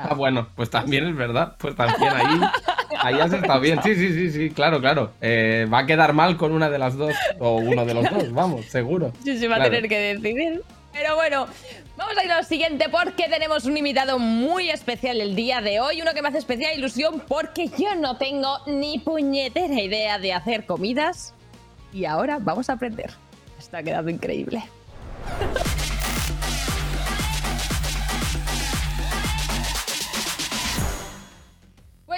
Ah, 0.02 0.14
bueno, 0.14 0.48
pues 0.56 0.70
también 0.70 1.06
es 1.06 1.14
verdad. 1.14 1.56
Pues 1.58 1.76
también 1.76 2.10
ahí, 2.14 2.40
ahí 3.02 3.20
has 3.20 3.30
estado 3.34 3.60
bien. 3.60 3.82
Sí, 3.82 3.94
sí, 3.94 4.14
sí, 4.14 4.30
sí, 4.30 4.48
claro, 4.50 4.80
claro. 4.80 5.12
Eh, 5.20 5.66
va 5.70 5.80
a 5.80 5.86
quedar 5.86 6.14
mal 6.14 6.38
con 6.38 6.52
una 6.52 6.70
de 6.70 6.78
las 6.78 6.96
dos, 6.96 7.12
o 7.38 7.56
uno 7.56 7.84
de 7.84 7.92
los 7.92 8.08
dos, 8.10 8.32
vamos, 8.32 8.64
seguro. 8.66 9.12
Sí, 9.24 9.36
se 9.38 9.46
va 9.46 9.56
Claro. 9.56 9.68
a 9.68 9.74
tener 9.74 9.88
que 9.90 9.98
decidir. 9.98 10.62
Pero 10.94 11.16
bueno, 11.16 11.46
vamos 12.00 12.16
a 12.16 12.24
ir 12.24 12.32
al 12.32 12.44
siguiente 12.46 12.88
porque 12.88 13.28
tenemos 13.28 13.66
un 13.66 13.76
invitado 13.76 14.18
muy 14.18 14.70
especial 14.70 15.20
el 15.20 15.36
día 15.36 15.60
de 15.60 15.80
hoy. 15.80 16.00
Uno 16.00 16.12
que 16.14 16.22
me 16.22 16.28
hace 16.28 16.38
especial 16.38 16.76
ilusión 16.76 17.22
porque 17.28 17.68
yo 17.68 17.94
no 17.94 18.16
tengo 18.16 18.58
ni 18.66 18.98
puñetera 18.98 19.74
idea 19.80 20.18
de 20.18 20.32
hacer 20.32 20.64
comidas. 20.64 21.34
Y 21.92 22.06
ahora 22.06 22.38
vamos 22.40 22.70
a 22.70 22.74
aprender. 22.74 23.10
Está 23.58 23.82
quedando 23.82 24.10
increíble. 24.10 24.62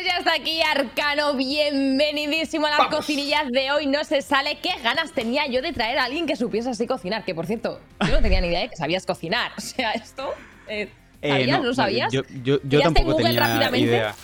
Pues 0.03 0.13
ya 0.15 0.19
está 0.19 0.35
aquí 0.35 0.61
Arcano, 0.63 1.35
bienvenidísimo 1.37 2.67
a 2.67 2.71
las 2.71 2.89
cocinillas 2.89 3.49
de 3.53 3.71
hoy. 3.71 3.87
No 3.87 4.03
se 4.03 4.21
sale. 4.21 4.59
¿Qué 4.61 4.71
ganas 4.83 5.13
tenía 5.13 5.47
yo 5.47 5.63
de 5.63 5.73
traer 5.73 5.97
a 6.01 6.05
alguien 6.05 6.27
que 6.27 6.35
supiese 6.35 6.71
así 6.71 6.89
cocinar? 6.89 7.25
Que 7.25 7.37
por 7.37 7.47
cierto, 7.47 7.79
yo 8.05 8.11
no 8.11 8.21
tenía 8.21 8.41
ni 8.41 8.49
idea 8.49 8.63
de 8.63 8.69
que 8.69 8.75
sabías 8.75 9.07
cocinar. 9.07 9.53
O 9.57 9.61
sea, 9.61 9.93
esto. 9.93 10.31
eh, 10.67 10.89
Eh, 11.21 11.29
¿Sabías? 11.31 11.59
no, 11.61 11.65
¿No 11.67 11.75
sabías? 11.75 12.13
Yo, 12.13 12.23
yo, 12.43 12.57
yo 12.57 12.61
¿Pillaste 12.63 12.89
en 12.89 12.95
tampoco 12.95 13.13
Google 13.19 13.25
tenía 13.39 13.77
idea. 13.79 14.15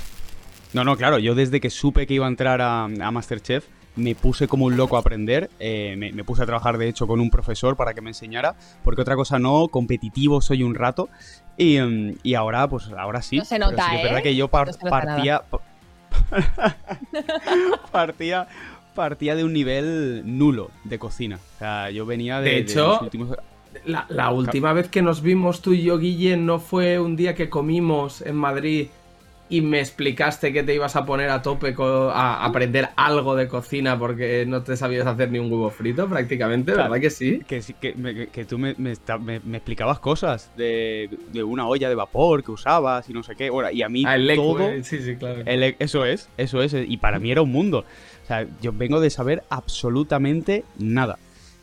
No, 0.72 0.82
no, 0.82 0.96
claro, 0.96 1.20
yo 1.20 1.36
desde 1.36 1.60
que 1.60 1.70
supe 1.70 2.08
que 2.08 2.14
iba 2.14 2.26
a 2.26 2.28
entrar 2.28 2.60
a, 2.60 2.84
a 2.84 3.10
Masterchef 3.12 3.64
me 3.94 4.14
puse 4.16 4.46
como 4.48 4.64
un 4.66 4.76
loco 4.76 4.96
a 4.96 5.00
aprender, 5.00 5.48
eh, 5.60 5.94
me, 5.96 6.12
me 6.12 6.22
puse 6.24 6.42
a 6.42 6.46
trabajar 6.46 6.78
de 6.78 6.88
hecho 6.88 7.06
con 7.06 7.20
un 7.20 7.30
profesor 7.30 7.76
para 7.76 7.94
que 7.94 8.00
me 8.00 8.10
enseñara, 8.10 8.54
porque 8.84 9.02
otra 9.02 9.16
cosa 9.16 9.38
no, 9.40 9.66
competitivo 9.68 10.40
soy 10.40 10.62
un 10.62 10.76
rato, 10.76 11.08
y, 11.56 11.80
mm, 11.80 12.18
y 12.22 12.34
ahora 12.34 12.68
pues 12.68 12.88
ahora 12.96 13.22
sí. 13.22 13.38
No 13.38 13.44
se 13.44 13.56
Pero 13.58 13.70
nota, 13.72 13.84
sí 13.84 13.90
que 13.90 13.96
es 13.96 14.02
verdad 14.04 14.18
¿eh? 14.20 14.22
que 14.22 14.36
yo 14.36 14.46
par- 14.48 14.68
No 14.68 14.72
se 14.72 14.84
nota 14.84 14.96
partía, 17.92 18.48
partía, 18.94 19.34
de 19.34 19.44
un 19.44 19.52
nivel 19.52 20.22
nulo 20.24 20.70
de 20.84 20.98
cocina, 20.98 21.38
o 21.56 21.58
sea, 21.58 21.90
yo 21.90 22.06
venía 22.06 22.40
de, 22.40 22.50
De 22.50 22.56
de 22.56 22.60
hecho, 22.62 22.88
los 22.88 23.02
últimos... 23.02 23.36
La, 23.84 24.06
la 24.08 24.30
última 24.32 24.72
vez 24.72 24.88
que 24.88 25.02
nos 25.02 25.22
vimos 25.22 25.60
tú 25.60 25.72
y 25.72 25.82
yo, 25.82 25.98
Guille, 25.98 26.36
no 26.36 26.58
fue 26.58 26.98
un 26.98 27.16
día 27.16 27.34
que 27.34 27.48
comimos 27.48 28.22
en 28.22 28.34
Madrid 28.34 28.88
y 29.50 29.62
me 29.62 29.80
explicaste 29.80 30.52
que 30.52 30.62
te 30.62 30.74
ibas 30.74 30.94
a 30.96 31.06
poner 31.06 31.30
a 31.30 31.40
tope 31.42 31.74
a 31.78 32.44
aprender 32.44 32.90
algo 32.96 33.34
de 33.34 33.48
cocina 33.48 33.98
porque 33.98 34.44
no 34.46 34.62
te 34.62 34.76
sabías 34.76 35.06
hacer 35.06 35.30
ni 35.30 35.38
un 35.38 35.50
huevo 35.50 35.70
frito 35.70 36.06
prácticamente, 36.08 36.72
Claro. 36.74 36.90
¿verdad 36.90 37.02
que 37.02 37.10
sí? 37.10 37.40
Que, 37.46 37.62
que, 37.80 37.94
me- 37.94 38.26
que 38.26 38.44
tú 38.44 38.58
me, 38.58 38.74
me 38.78 39.56
explicabas 39.56 39.98
cosas 40.00 40.50
de, 40.56 41.08
de 41.32 41.42
una 41.42 41.66
olla 41.66 41.88
de 41.88 41.94
vapor 41.94 42.44
que 42.44 42.50
usabas 42.50 43.08
y 43.08 43.12
no 43.14 43.22
sé 43.22 43.34
qué. 43.36 43.48
Bueno, 43.50 43.70
y 43.70 43.82
a 43.82 43.88
mí 43.88 44.04
Ah, 44.06 44.16
el 44.16 44.34
todo... 44.36 44.60
eh, 44.70 44.84
sí, 44.84 44.98
sí, 45.00 45.16
claro. 45.16 45.42
el 45.46 45.76
eso 45.78 46.04
es, 46.04 46.28
eso 46.36 46.62
es. 46.62 46.74
Y 46.74 46.96
para 46.98 47.18
mí 47.18 47.30
era 47.30 47.40
un 47.42 47.50
mundo. 47.50 47.84
O 48.24 48.26
sea, 48.26 48.46
yo 48.60 48.72
vengo 48.72 49.00
de 49.00 49.08
saber 49.08 49.42
absolutamente 49.48 50.64
nada. 50.78 51.18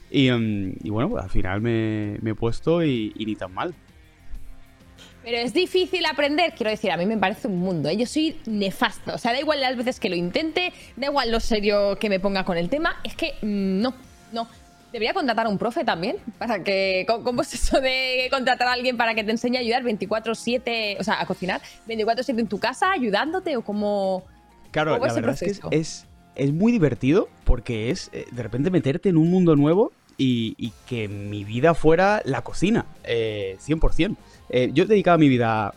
Y, 0.09 0.31
mm, 0.31 0.73
y 0.83 0.89
bueno, 0.89 1.09
pues 1.09 1.23
al 1.23 1.29
final 1.29 1.61
me, 1.61 2.17
me 2.21 2.31
he 2.31 2.35
puesto 2.35 2.83
y, 2.83 3.13
y 3.15 3.25
ni 3.25 3.35
tan 3.35 3.53
mal. 3.53 3.75
Pero 5.25 5.37
es 5.37 5.53
difícil 5.53 6.05
aprender, 6.05 6.53
quiero 6.55 6.69
decir, 6.69 6.91
a 6.91 6.97
mí 6.97 7.07
me 7.07 7.17
parece 7.17 7.47
un 7.47 7.57
mundo. 7.57 7.89
¿eh? 7.89 7.97
Yo 7.97 8.05
soy 8.05 8.39
nefasto. 8.45 9.15
O 9.15 9.17
sea, 9.17 9.33
da 9.33 9.39
igual 9.39 9.59
las 9.59 9.75
veces 9.75 9.99
que 9.99 10.07
lo 10.07 10.15
intente, 10.15 10.71
da 10.95 11.07
igual 11.07 11.31
lo 11.31 11.39
serio 11.39 11.97
que 11.99 12.09
me 12.09 12.19
ponga 12.19 12.45
con 12.45 12.57
el 12.57 12.69
tema. 12.69 12.97
Es 13.03 13.15
que 13.15 13.33
mm, 13.41 13.81
no, 13.81 13.95
no. 14.31 14.47
Debería 14.93 15.15
contratar 15.15 15.47
a 15.47 15.49
un 15.49 15.57
profe 15.57 15.83
también. 15.83 16.17
Para 16.37 16.63
que. 16.63 17.07
¿Cómo 17.07 17.41
es 17.41 17.55
eso 17.55 17.81
de 17.81 18.27
contratar 18.29 18.67
a 18.67 18.73
alguien 18.73 18.97
para 18.97 19.15
que 19.15 19.23
te 19.23 19.31
enseñe 19.31 19.57
a 19.57 19.61
ayudar 19.61 19.81
24-7, 19.81 20.97
o 20.99 21.03
sea, 21.03 21.19
a 21.19 21.25
cocinar 21.25 21.59
24-7 21.87 22.39
en 22.41 22.47
tu 22.47 22.59
casa, 22.59 22.91
ayudándote 22.91 23.57
o 23.57 23.63
como. 23.63 24.23
Claro, 24.69 24.93
¿Cómo 24.93 25.07
la 25.07 25.13
verdad 25.13 25.33
es 25.33 25.39
que 25.39 25.49
es, 25.49 25.61
es, 25.71 26.05
es 26.35 26.53
muy 26.53 26.71
divertido 26.71 27.29
porque 27.45 27.89
es 27.89 28.11
eh, 28.13 28.27
de 28.31 28.43
repente 28.43 28.69
meterte 28.69 29.09
en 29.09 29.17
un 29.17 29.31
mundo 29.31 29.55
nuevo 29.55 29.91
y, 30.17 30.55
y 30.57 30.71
que 30.87 31.07
mi 31.07 31.43
vida 31.43 31.73
fuera 31.73 32.21
la 32.25 32.41
cocina, 32.41 32.85
eh, 33.03 33.57
100%. 33.65 34.15
Eh, 34.49 34.71
yo 34.73 34.85
dedicaba 34.85 35.17
mi 35.17 35.29
vida 35.29 35.67
a 35.67 35.73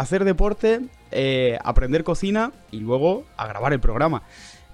hacer 0.00 0.24
deporte, 0.24 0.80
eh, 1.10 1.58
aprender 1.64 2.04
cocina 2.04 2.52
y 2.70 2.80
luego 2.80 3.24
a 3.36 3.46
grabar 3.46 3.72
el 3.72 3.80
programa. 3.80 4.22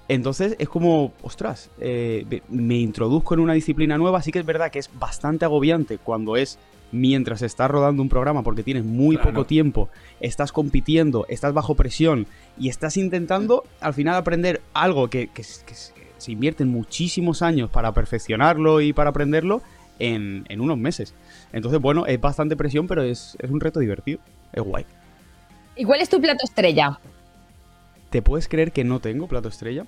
Entonces 0.07 0.55
es 0.59 0.69
como, 0.69 1.13
ostras, 1.23 1.71
eh, 1.79 2.41
me- 2.49 2.77
introduzco 2.77 3.33
en 3.33 3.39
una 3.39 3.53
disciplina 3.53 3.97
nueva. 3.97 4.21
Sí 4.21 4.31
que 4.31 4.39
es 4.39 4.45
verdad 4.45 4.71
que 4.71 4.79
es 4.79 4.89
bastante 4.99 5.45
agobiante 5.45 5.97
cuando 5.97 6.35
es 6.37 6.59
mientras 6.91 7.41
estás 7.41 7.69
rodando 7.71 8.01
un 8.03 8.09
programa 8.09 8.43
porque 8.43 8.61
tienes 8.63 8.85
muy 8.85 9.15
Claro. 9.17 9.31
poco 9.31 9.45
tiempo, 9.47 9.89
estás 10.19 10.51
compitiendo, 10.51 11.25
estás 11.27 11.53
bajo 11.53 11.73
presión 11.75 12.27
y 12.59 12.69
estás 12.69 12.95
intentando 12.97 13.63
al 13.81 13.93
final 13.95 14.15
aprender 14.15 14.61
algo 14.73 15.09
que, 15.09 15.27
que 15.27 15.41
que 15.41 15.73
se 16.17 16.31
invierten 16.31 16.69
muchísimos 16.69 17.41
años 17.41 17.69
para 17.69 17.91
perfeccionarlo 17.91 18.81
y 18.81 18.93
para 18.93 19.09
aprenderlo 19.09 19.61
en, 19.99 20.45
en 20.49 20.61
unos 20.61 20.77
meses. 20.77 21.15
Entonces, 21.53 21.79
bueno, 21.79 22.05
es 22.05 22.19
bastante 22.19 22.55
presión, 22.55 22.87
pero 22.87 23.01
es, 23.03 23.37
es 23.39 23.49
un 23.49 23.59
reto 23.59 23.79
divertido. 23.79 24.19
Es 24.53 24.63
guay. 24.63 24.85
¿Y 25.75 25.83
cuál 25.83 26.01
es 26.01 26.09
tu 26.09 26.21
plato 26.21 26.43
estrella? 26.43 26.99
¿Te 28.09 28.21
puedes 28.21 28.47
creer 28.47 28.71
que 28.71 28.83
no 28.83 28.99
tengo 28.99 29.27
plato 29.27 29.49
estrella? 29.49 29.85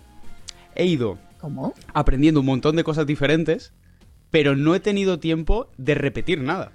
He 0.75 0.85
ido 0.85 1.17
¿Cómo? 1.39 1.73
aprendiendo 1.93 2.41
un 2.41 2.45
montón 2.45 2.75
de 2.75 2.83
cosas 2.83 3.07
diferentes, 3.07 3.73
pero 4.31 4.55
no 4.55 4.75
he 4.75 4.79
tenido 4.79 5.19
tiempo 5.19 5.69
de 5.77 5.95
repetir 5.95 6.41
nada. 6.41 6.71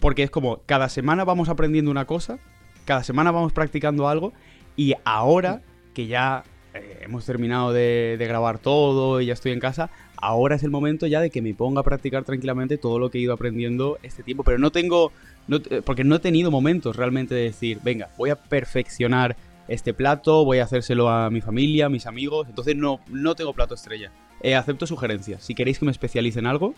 Porque 0.00 0.22
es 0.22 0.30
como, 0.30 0.62
cada 0.66 0.88
semana 0.88 1.24
vamos 1.24 1.48
aprendiendo 1.48 1.90
una 1.90 2.06
cosa, 2.06 2.38
cada 2.84 3.04
semana 3.04 3.30
vamos 3.30 3.52
practicando 3.52 4.08
algo, 4.08 4.32
y 4.76 4.94
ahora 5.04 5.62
que 5.94 6.06
ya 6.06 6.44
eh, 6.74 7.00
hemos 7.02 7.26
terminado 7.26 7.72
de, 7.72 8.16
de 8.18 8.26
grabar 8.26 8.58
todo 8.58 9.20
y 9.20 9.26
ya 9.26 9.32
estoy 9.32 9.52
en 9.52 9.60
casa, 9.60 9.90
ahora 10.22 10.56
es 10.56 10.62
el 10.62 10.70
momento 10.70 11.06
ya 11.06 11.20
de 11.20 11.28
que 11.30 11.42
me 11.42 11.52
ponga 11.52 11.80
a 11.80 11.84
practicar 11.84 12.24
tranquilamente 12.24 12.78
todo 12.78 12.98
lo 12.98 13.10
que 13.10 13.18
he 13.18 13.20
ido 13.20 13.34
aprendiendo 13.34 13.98
este 14.02 14.22
tiempo. 14.22 14.42
Pero 14.44 14.58
no 14.58 14.70
tengo, 14.72 15.12
no 15.48 15.60
te- 15.60 15.82
porque 15.82 16.04
no 16.04 16.14
he 16.14 16.18
tenido 16.20 16.50
momentos 16.50 16.96
realmente 16.96 17.34
de 17.34 17.42
decir, 17.42 17.78
venga, 17.82 18.08
voy 18.16 18.30
a 18.30 18.36
perfeccionar 18.36 19.36
este 19.68 19.92
plato, 19.94 20.44
voy 20.44 20.58
a 20.60 20.64
hacérselo 20.64 21.08
a 21.10 21.28
mi 21.30 21.40
familia, 21.40 21.86
a 21.86 21.88
mis 21.88 22.06
amigos, 22.06 22.46
entonces 22.48 22.74
no, 22.76 23.00
no 23.08 23.34
tengo 23.34 23.52
plato 23.52 23.74
estrella. 23.74 24.10
Eh, 24.40 24.54
acepto 24.56 24.86
sugerencias. 24.86 25.42
Si 25.44 25.54
queréis 25.54 25.78
que 25.78 25.84
me 25.84 25.92
especialice 25.92 26.38
en 26.40 26.46
algo, 26.46 26.74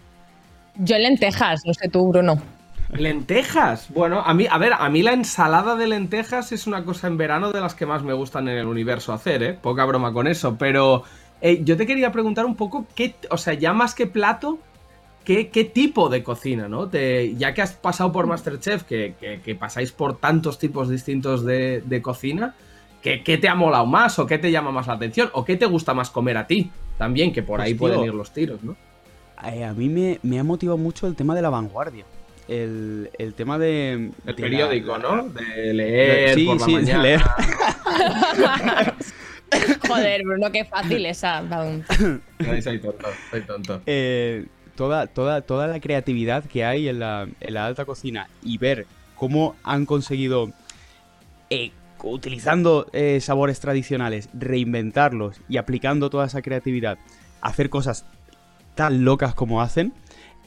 Yo 0.77 0.97
en 0.97 1.03
lentejas, 1.05 1.63
no 1.65 1.73
sé 1.75 1.89
tú, 1.89 2.09
Bruno. 2.09 2.41
Lentejas. 2.93 3.87
Bueno, 3.91 4.21
a 4.21 4.35
mí, 4.35 4.47
a 4.51 4.59
ver, 4.59 4.73
a 4.75 4.89
mí 4.91 5.03
la 5.03 5.13
ensalada 5.13 5.75
de 5.77 5.87
lentejas 5.87 6.53
es 6.53 6.67
una 6.67 6.85
cosa 6.85 7.07
en 7.07 7.17
verano 7.17 7.51
de 7.53 7.61
las 7.61 7.75
que 7.75 7.87
más 7.87 8.03
me 8.03 8.13
gustan 8.13 8.49
en 8.49 8.59
el 8.59 8.67
universo 8.67 9.13
hacer, 9.13 9.43
¿eh? 9.43 9.55
Poca 9.55 9.85
broma 9.85 10.13
con 10.13 10.27
eso, 10.27 10.57
pero 10.59 11.03
eh, 11.47 11.61
yo 11.63 11.77
te 11.77 11.87
quería 11.87 12.11
preguntar 12.11 12.47
un 12.47 12.57
poco 12.57 12.87
qué, 12.95 13.15
o 13.31 13.37
sea, 13.37 13.53
ya 13.55 13.73
más 13.75 13.95
que 13.95 14.07
plato, 14.07 14.59
qué, 15.25 15.49
qué 15.51 15.65
tipo 15.65 16.09
de 16.09 16.23
cocina, 16.23 16.69
¿no? 16.69 16.89
Te- 16.89 17.35
ya 17.37 17.53
que 17.55 17.61
has 17.63 17.73
pasado 17.75 18.11
por 18.13 18.27
Masterchef, 18.27 18.83
que, 18.85 19.15
que- 19.21 19.41
que 19.41 19.55
pasáis 19.55 19.93
por 19.93 20.17
tantos 20.19 20.59
tipos 20.59 20.89
distintos 20.89 21.45
de, 21.45 21.83
de 21.85 22.01
cocina, 22.03 22.55
¿qué, 23.03 23.23
qué 23.23 23.37
te 23.39 23.49
ha 23.49 23.55
molado 23.55 23.85
más 23.87 24.19
o 24.19 24.27
qué 24.27 24.39
te 24.39 24.51
llama 24.51 24.71
más 24.73 24.87
la 24.87 24.95
atención 24.95 25.29
o 25.35 25.45
qué 25.45 25.57
te 25.57 25.67
gusta 25.67 25.93
más 25.95 26.09
comer 26.11 26.37
a 26.39 26.47
ti? 26.47 26.71
También, 26.99 27.33
que 27.33 27.43
por 27.43 27.59
Pues, 27.59 27.67
ahí 27.67 27.73
tío, 27.75 27.79
pueden 27.81 28.01
ir 28.05 28.15
los 28.15 28.33
tiros, 28.33 28.63
¿no? 28.63 28.77
eh, 29.47 29.65
a 29.65 29.75
mí 29.75 29.89
me, 29.91 30.19
me 30.23 30.39
ha 30.39 30.45
motivado 30.45 30.79
mucho 30.79 31.07
el 31.07 31.15
tema 31.15 31.35
de 31.35 31.43
la 31.43 31.51
vanguardia. 31.51 32.05
El, 32.49 33.11
el 33.19 33.35
tema 33.35 33.59
de... 33.59 33.93
El 33.93 34.11
de 34.11 34.27
la- 34.27 34.35
periódico, 34.35 34.97
la- 34.97 34.99
¿no? 34.99 35.29
De 35.31 35.73
leer 35.75 36.35
Sí, 36.35 36.47
por 36.47 36.61
la 36.61 36.65
sí, 36.67 36.73
de 36.73 36.81
mañana. 36.81 37.03
leer. 37.03 37.21
Joder, 39.89 40.23
Bruno, 40.25 40.51
qué 40.53 40.65
fácil 40.65 41.07
esa. 41.07 41.39
Ay, 42.39 42.63
soy 42.63 42.79
tonto, 42.79 43.09
soy 43.31 43.41
tonto. 43.43 43.83
eh, 43.87 44.47
toda, 44.77 45.07
toda, 45.07 45.43
toda 45.43 45.67
la 45.67 45.81
creatividad 45.81 46.45
que 46.45 46.65
hay 46.65 46.89
en 46.89 46.99
la, 46.99 47.29
en 47.41 47.55
la 47.55 47.67
alta 47.67 47.85
cocina 47.85 48.29
y 48.43 48.59
ver 48.59 48.87
cómo 49.15 49.57
han 49.63 49.87
conseguido, 49.87 50.51
eh, 51.51 51.71
utilizando 52.03 52.87
eh, 52.93 53.21
sabores 53.21 53.61
tradicionales, 53.61 54.29
reinventarlos 54.35 55.41
y 55.49 55.57
aplicando 55.57 56.11
toda 56.11 56.27
esa 56.27 56.43
creatividad, 56.43 56.99
hacer 57.41 57.71
cosas 57.71 58.05
tan 58.75 59.05
locas 59.05 59.35
como 59.35 59.63
hacen, 59.63 59.93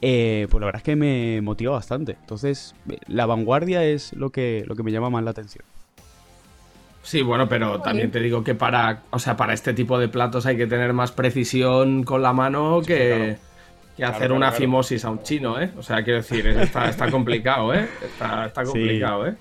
eh, 0.00 0.46
pues 0.50 0.60
la 0.60 0.66
verdad 0.66 0.80
es 0.80 0.84
que 0.84 0.96
me 0.96 1.40
motiva 1.40 1.72
bastante. 1.72 2.16
Entonces, 2.20 2.74
la 3.06 3.26
vanguardia 3.26 3.84
es 3.84 4.12
lo 4.12 4.30
que, 4.30 4.64
lo 4.66 4.76
que 4.76 4.82
me 4.82 4.92
llama 4.92 5.10
más 5.10 5.24
la 5.24 5.30
atención. 5.30 5.64
Sí, 7.08 7.22
bueno, 7.22 7.48
pero 7.48 7.80
también 7.80 8.10
te 8.10 8.20
digo 8.20 8.44
que 8.44 8.54
para, 8.54 9.04
o 9.08 9.18
sea, 9.18 9.34
para 9.34 9.54
este 9.54 9.72
tipo 9.72 9.98
de 9.98 10.08
platos 10.08 10.44
hay 10.44 10.58
que 10.58 10.66
tener 10.66 10.92
más 10.92 11.10
precisión 11.10 12.02
con 12.04 12.20
la 12.20 12.34
mano 12.34 12.82
que, 12.86 13.38
que 13.96 14.04
hacer 14.04 14.18
claro, 14.18 14.34
una 14.34 14.48
claro. 14.48 14.58
fimosis 14.58 15.06
a 15.06 15.10
un 15.10 15.22
chino, 15.22 15.58
¿eh? 15.58 15.70
O 15.78 15.82
sea, 15.82 16.04
quiero 16.04 16.18
decir, 16.18 16.46
está, 16.46 16.86
está 16.90 17.10
complicado, 17.10 17.72
¿eh? 17.72 17.88
Está, 18.04 18.44
está 18.44 18.62
Sí. 18.66 18.72
complicado, 18.72 19.26
¿eh? 19.26 19.36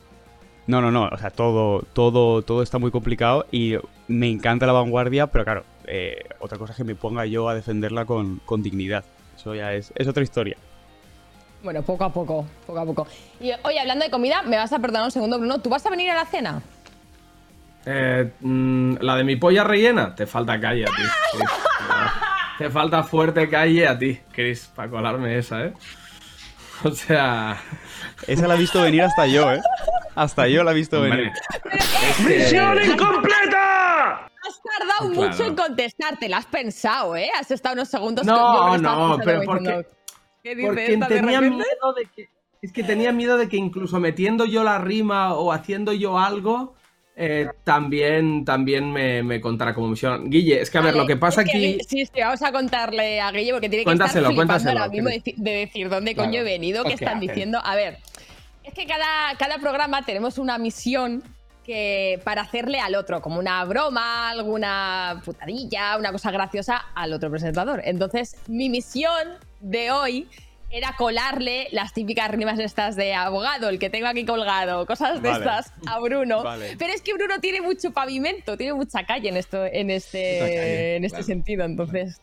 No, 0.65 0.79
no, 0.79 0.91
no. 0.93 1.09
O 1.11 1.17
sea, 1.17 1.29
todo, 1.29 1.81
todo, 1.91 2.41
todo 2.41 2.63
está 2.63 2.77
muy 2.79 2.89
complicado 2.89 3.45
y 3.51 3.75
me 4.07 4.29
encanta 4.29 4.65
la 4.65 4.71
vanguardia, 4.71 5.27
pero 5.27 5.43
claro, 5.43 5.63
eh, 5.87 6.23
otra 6.39 6.57
cosa 6.57 6.71
es 6.71 6.77
que 6.77 6.85
me 6.85 6.95
ponga 6.95 7.25
yo 7.25 7.49
a 7.49 7.53
defenderla 7.55 8.05
con, 8.05 8.39
con 8.45 8.63
dignidad. 8.63 9.03
Eso 9.35 9.53
ya 9.55 9.73
es, 9.73 9.91
es 9.97 10.07
otra 10.07 10.23
historia. 10.23 10.55
Bueno, 11.63 11.81
poco 11.81 12.05
a 12.05 12.13
poco, 12.13 12.45
poco 12.65 12.79
a 12.79 12.85
poco. 12.85 13.07
Y 13.41 13.51
oye, 13.63 13.79
hablando 13.81 14.05
de 14.05 14.11
comida, 14.11 14.41
me 14.43 14.55
vas 14.55 14.71
a 14.71 14.79
perdonar 14.79 15.03
un 15.03 15.11
segundo, 15.11 15.37
Bruno. 15.37 15.59
¿Tú 15.59 15.69
vas 15.69 15.85
a 15.85 15.89
venir 15.89 16.09
a 16.11 16.15
la 16.15 16.25
cena? 16.25 16.61
Eh, 17.89 18.31
mm, 18.41 18.97
la 18.99 19.15
de 19.15 19.23
mi 19.23 19.37
polla 19.37 19.63
rellena, 19.63 20.13
te 20.13 20.27
falta 20.27 20.59
calle 20.59 20.83
a 20.83 20.87
ti. 20.87 21.03
Chris. 21.31 21.49
te 22.57 22.69
falta 22.69 23.03
fuerte 23.03 23.47
calle 23.49 23.87
a 23.87 23.97
ti, 23.97 24.19
Chris, 24.33 24.69
para 24.75 24.89
colarme 24.89 25.37
esa, 25.37 25.65
¿eh? 25.65 25.73
O 26.83 26.91
sea... 26.91 27.57
Esa 28.27 28.47
la 28.47 28.55
he 28.55 28.57
visto 28.57 28.81
venir 28.81 29.03
hasta 29.03 29.25
yo, 29.25 29.51
¿eh? 29.53 29.61
Hasta 30.15 30.47
yo 30.47 30.63
la 30.63 30.71
he 30.71 30.75
visto 30.75 30.97
Hombre, 31.01 31.15
venir. 31.17 31.31
¡Misión 32.27 32.77
incompleta! 32.83 34.25
Has 34.25 34.61
tardado 34.79 35.11
Claro. 35.13 35.29
mucho 35.29 35.45
en 35.45 35.55
contestarte, 35.55 36.27
la 36.29 36.37
has 36.37 36.45
pensado, 36.45 37.15
¿eh? 37.15 37.29
Has 37.39 37.51
estado 37.51 37.73
unos 37.73 37.87
segundos 37.89 38.25
No, 38.25 38.35
no, 38.35 38.71
pensando 38.73 39.19
pero 39.23 39.41
porque- 39.43 39.85
¿Qué 40.43 40.55
dice 40.55 40.67
Porque 40.67 40.97
de 41.15 41.21
miedo 41.23 41.93
de 41.95 42.05
que. 42.15 42.29
Es 42.61 42.71
que 42.71 42.83
tenía 42.83 43.11
miedo 43.11 43.37
de 43.37 43.49
que 43.49 43.57
incluso 43.57 43.99
metiendo 43.99 44.45
yo 44.45 44.63
la 44.63 44.77
rima 44.79 45.33
o 45.33 45.51
haciendo 45.51 45.93
yo 45.93 46.17
algo. 46.17 46.75
Eh, 47.19 47.47
también, 47.63 48.45
también 48.45 48.91
me, 48.91 49.23
me 49.23 49.41
contara 49.41 49.73
como 49.73 49.87
misión. 49.87 50.29
Guille, 50.29 50.61
es 50.61 50.69
que 50.69 50.77
a 50.77 50.81
ver, 50.81 50.93
Vale, 50.93 51.01
lo 51.01 51.07
que 51.07 51.17
pasa 51.17 51.41
es 51.41 51.49
que 51.51 51.57
aquí. 51.57 51.77
Sí, 51.87 52.05
sí, 52.05 52.21
vamos 52.21 52.41
a 52.43 52.51
contarle 52.51 53.19
a 53.19 53.31
Guille 53.31 53.51
porque 53.53 53.69
tiene 53.69 53.81
que 53.81 53.85
Cuéntaselo, 53.85 54.29
estar 54.29 54.35
cuéntaselo, 54.35 54.79
ahora 54.81 54.91
mismo 54.91 55.09
de, 55.09 55.33
de 55.35 55.51
decir 55.51 55.89
dónde 55.89 56.13
Claro. 56.13 56.29
coño 56.29 56.41
he 56.41 56.43
venido, 56.43 56.83
qué 56.83 56.89
¿Qué 56.89 56.93
están 56.95 57.17
hacen? 57.17 57.27
diciendo. 57.27 57.59
A 57.63 57.75
ver, 57.75 57.97
Es 58.63 58.73
que 58.73 58.85
cada, 58.85 59.35
cada 59.37 59.57
programa 59.57 60.03
tenemos 60.05 60.37
una 60.37 60.57
misión 60.57 61.23
que 61.65 62.21
para 62.23 62.43
hacerle 62.43 62.79
al 62.79 62.95
otro, 62.95 63.21
como 63.21 63.39
una 63.39 63.65
broma, 63.65 64.29
alguna 64.29 65.21
putadilla, 65.25 65.97
una 65.97 66.11
cosa 66.13 66.31
graciosa 66.31 66.85
al 66.95 67.11
otro 67.13 67.29
presentador. 67.29 67.81
Entonces, 67.83 68.37
mi 68.47 68.69
misión 68.69 69.27
de 69.59 69.91
hoy 69.91 70.27
era 70.69 70.93
colarle 70.97 71.67
las 71.71 71.93
típicas 71.93 72.29
rimas 72.29 72.59
estas 72.59 72.95
de 72.95 73.13
abogado, 73.13 73.69
el 73.69 73.79
que 73.79 73.89
tengo 73.89 74.07
aquí 74.07 74.25
colgado, 74.25 74.85
cosas 74.85 75.21
de 75.21 75.29
Vale. 75.29 75.45
estas 75.45 75.71
a 75.87 75.99
Bruno. 75.99 76.43
Vale. 76.43 76.75
Pero 76.77 76.93
es 76.93 77.01
que 77.01 77.13
Bruno 77.13 77.39
tiene 77.39 77.61
mucho 77.61 77.91
pavimento, 77.91 78.57
tiene 78.57 78.73
mucha 78.73 79.05
calle 79.05 79.29
en 79.29 79.37
esto, 79.37 79.65
en 79.65 79.89
este, 79.89 80.39
calle, 80.39 80.95
en 80.97 81.03
este 81.05 81.15
claro. 81.17 81.25
sentido. 81.25 81.63
Entonces, 81.65 82.19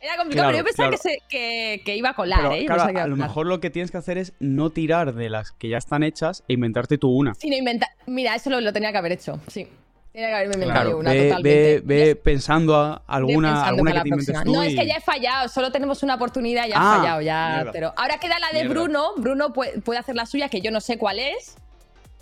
era 0.00 0.16
complicado, 0.16 0.50
Claro, 0.50 0.50
pero 0.50 0.58
yo 0.58 0.64
pensaba 0.64 0.88
claro. 0.90 1.02
que, 1.02 1.08
se- 1.08 1.22
que, 1.28 1.82
que 1.84 1.96
iba 1.96 2.10
a 2.10 2.14
colar, 2.14 2.38
Pero, 2.40 2.52
¿eh? 2.54 2.60
Yo 2.60 2.66
claro, 2.66 2.78
pensaba 2.82 2.88
que 2.88 2.92
iba 2.98 3.02
a 3.04 3.08
lo 3.08 3.16
mejor 3.16 3.46
lo 3.46 3.60
que 3.60 3.70
tienes 3.70 3.90
que 3.90 3.96
hacer 3.98 4.18
es 4.18 4.32
no 4.40 4.70
tirar 4.70 5.14
de 5.14 5.28
las 5.30 5.52
que 5.52 5.68
ya 5.68 5.78
están 5.78 6.02
hechas 6.02 6.44
e 6.48 6.54
inventarte 6.54 6.98
tú 6.98 7.10
una. 7.10 7.34
Sí, 7.34 7.48
no 7.50 7.56
inventa- 7.56 7.90
Mira, 8.06 8.34
eso 8.34 8.50
lo, 8.50 8.60
lo 8.60 8.72
tenía 8.72 8.90
que 8.92 8.98
haber 8.98 9.12
hecho, 9.12 9.40
sí. 9.48 9.68
Tenía 10.12 10.28
que 10.28 10.34
haberme 10.34 10.54
inventado 10.54 10.80
Claro, 10.84 10.98
una 10.98 11.12
ve, 11.12 11.22
totalmente. 11.28 11.80
ve, 11.84 12.04
ve 12.06 12.16
pensando 12.16 12.76
a 12.76 13.02
alguna, 13.06 13.48
pensando 13.50 13.68
alguna 13.68 13.90
para 13.90 14.02
que 14.04 14.10
te 14.10 14.14
inventes 14.14 14.44
tú. 14.44 14.52
No, 14.52 14.62
es 14.62 14.74
que 14.74 14.86
ya 14.86 14.94
he 14.96 15.00
fallado, 15.00 15.48
solo 15.48 15.70
tenemos 15.70 16.02
una 16.02 16.14
oportunidad, 16.16 16.66
ya 16.66 16.74
Ah, 16.76 16.94
he 16.94 16.98
fallado, 16.98 17.20
ya. 17.20 17.52
mierda. 17.56 17.72
Pero 17.72 17.94
ahora 17.96 18.18
queda 18.18 18.38
la 18.38 18.48
de 18.48 18.64
Mierda. 18.64 18.70
Bruno. 18.74 19.12
Bruno 19.16 19.52
puede, 19.52 19.80
puede 19.80 20.00
hacer 20.00 20.16
la 20.16 20.26
suya, 20.26 20.48
que 20.48 20.60
yo 20.60 20.70
no 20.70 20.80
sé 20.80 20.98
cuál 20.98 21.18
es. 21.18 21.56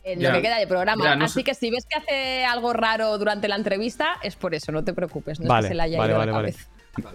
En 0.04 0.20
Ya. 0.20 0.28
lo 0.30 0.36
que 0.36 0.42
queda 0.42 0.58
de 0.58 0.66
programa. 0.66 1.02
Ya, 1.02 1.16
no 1.16 1.24
Así 1.24 1.40
sé. 1.40 1.44
que 1.44 1.54
si 1.54 1.70
ves 1.70 1.84
que 1.88 1.96
hace 1.98 2.44
algo 2.44 2.72
raro 2.72 3.16
durante 3.18 3.48
la 3.48 3.56
entrevista, 3.56 4.18
es 4.22 4.36
por 4.36 4.54
eso, 4.54 4.70
no 4.72 4.84
te 4.84 4.92
preocupes. 4.92 5.40
No 5.40 5.46
es 5.46 5.48
Vale, 5.48 5.62
que 5.62 5.68
se 5.68 5.74
le 5.74 5.82
haya 5.82 5.98
vale, 5.98 6.10
ido 6.12 6.18
vale, 6.18 6.30
la 6.32 6.38
cabeza. 6.38 6.66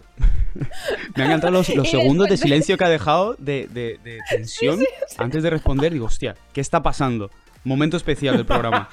Me 1.15 1.23
han 1.23 1.29
encantado 1.31 1.53
los, 1.53 1.67
segundos 1.89 2.27
de 2.27 2.38
silencio 2.38 2.77
que 2.77 2.84
ha 2.84 2.89
dejado 2.89 3.36
de, 3.38 3.67
de- 3.71 3.97
de 4.03 4.19
tensión 4.29 4.79
antes 5.17 5.43
de 5.43 5.49
responder. 5.49 5.93
Digo, 5.93 6.05
hostia, 6.05 6.36
¿qué 6.53 6.62
está 6.62 6.81
pasando? 6.84 7.29
Momento 7.63 7.95
especial 7.97 8.36
del 8.38 8.45
programa. 8.45 8.89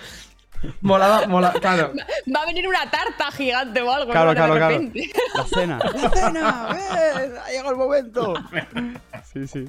Molaba, 0.80 1.26
mola, 1.26 1.52
claro. 1.52 1.92
Va 2.34 2.42
a 2.42 2.46
venir 2.46 2.66
una 2.66 2.90
tarta 2.90 3.30
gigante 3.32 3.80
o 3.82 3.92
algo. 3.92 4.10
Claro, 4.10 4.30
¿no? 4.30 4.34
claro, 4.34 4.54
de 4.54 4.60
claro. 4.60 4.90
La 5.34 5.44
cena. 5.44 5.78
¡La 5.94 6.10
cena! 6.10 6.68
¡Ha 7.44 7.50
llegado 7.50 7.70
el 7.70 7.76
momento! 7.76 8.34
Sí, 9.32 9.46
sí. 9.46 9.64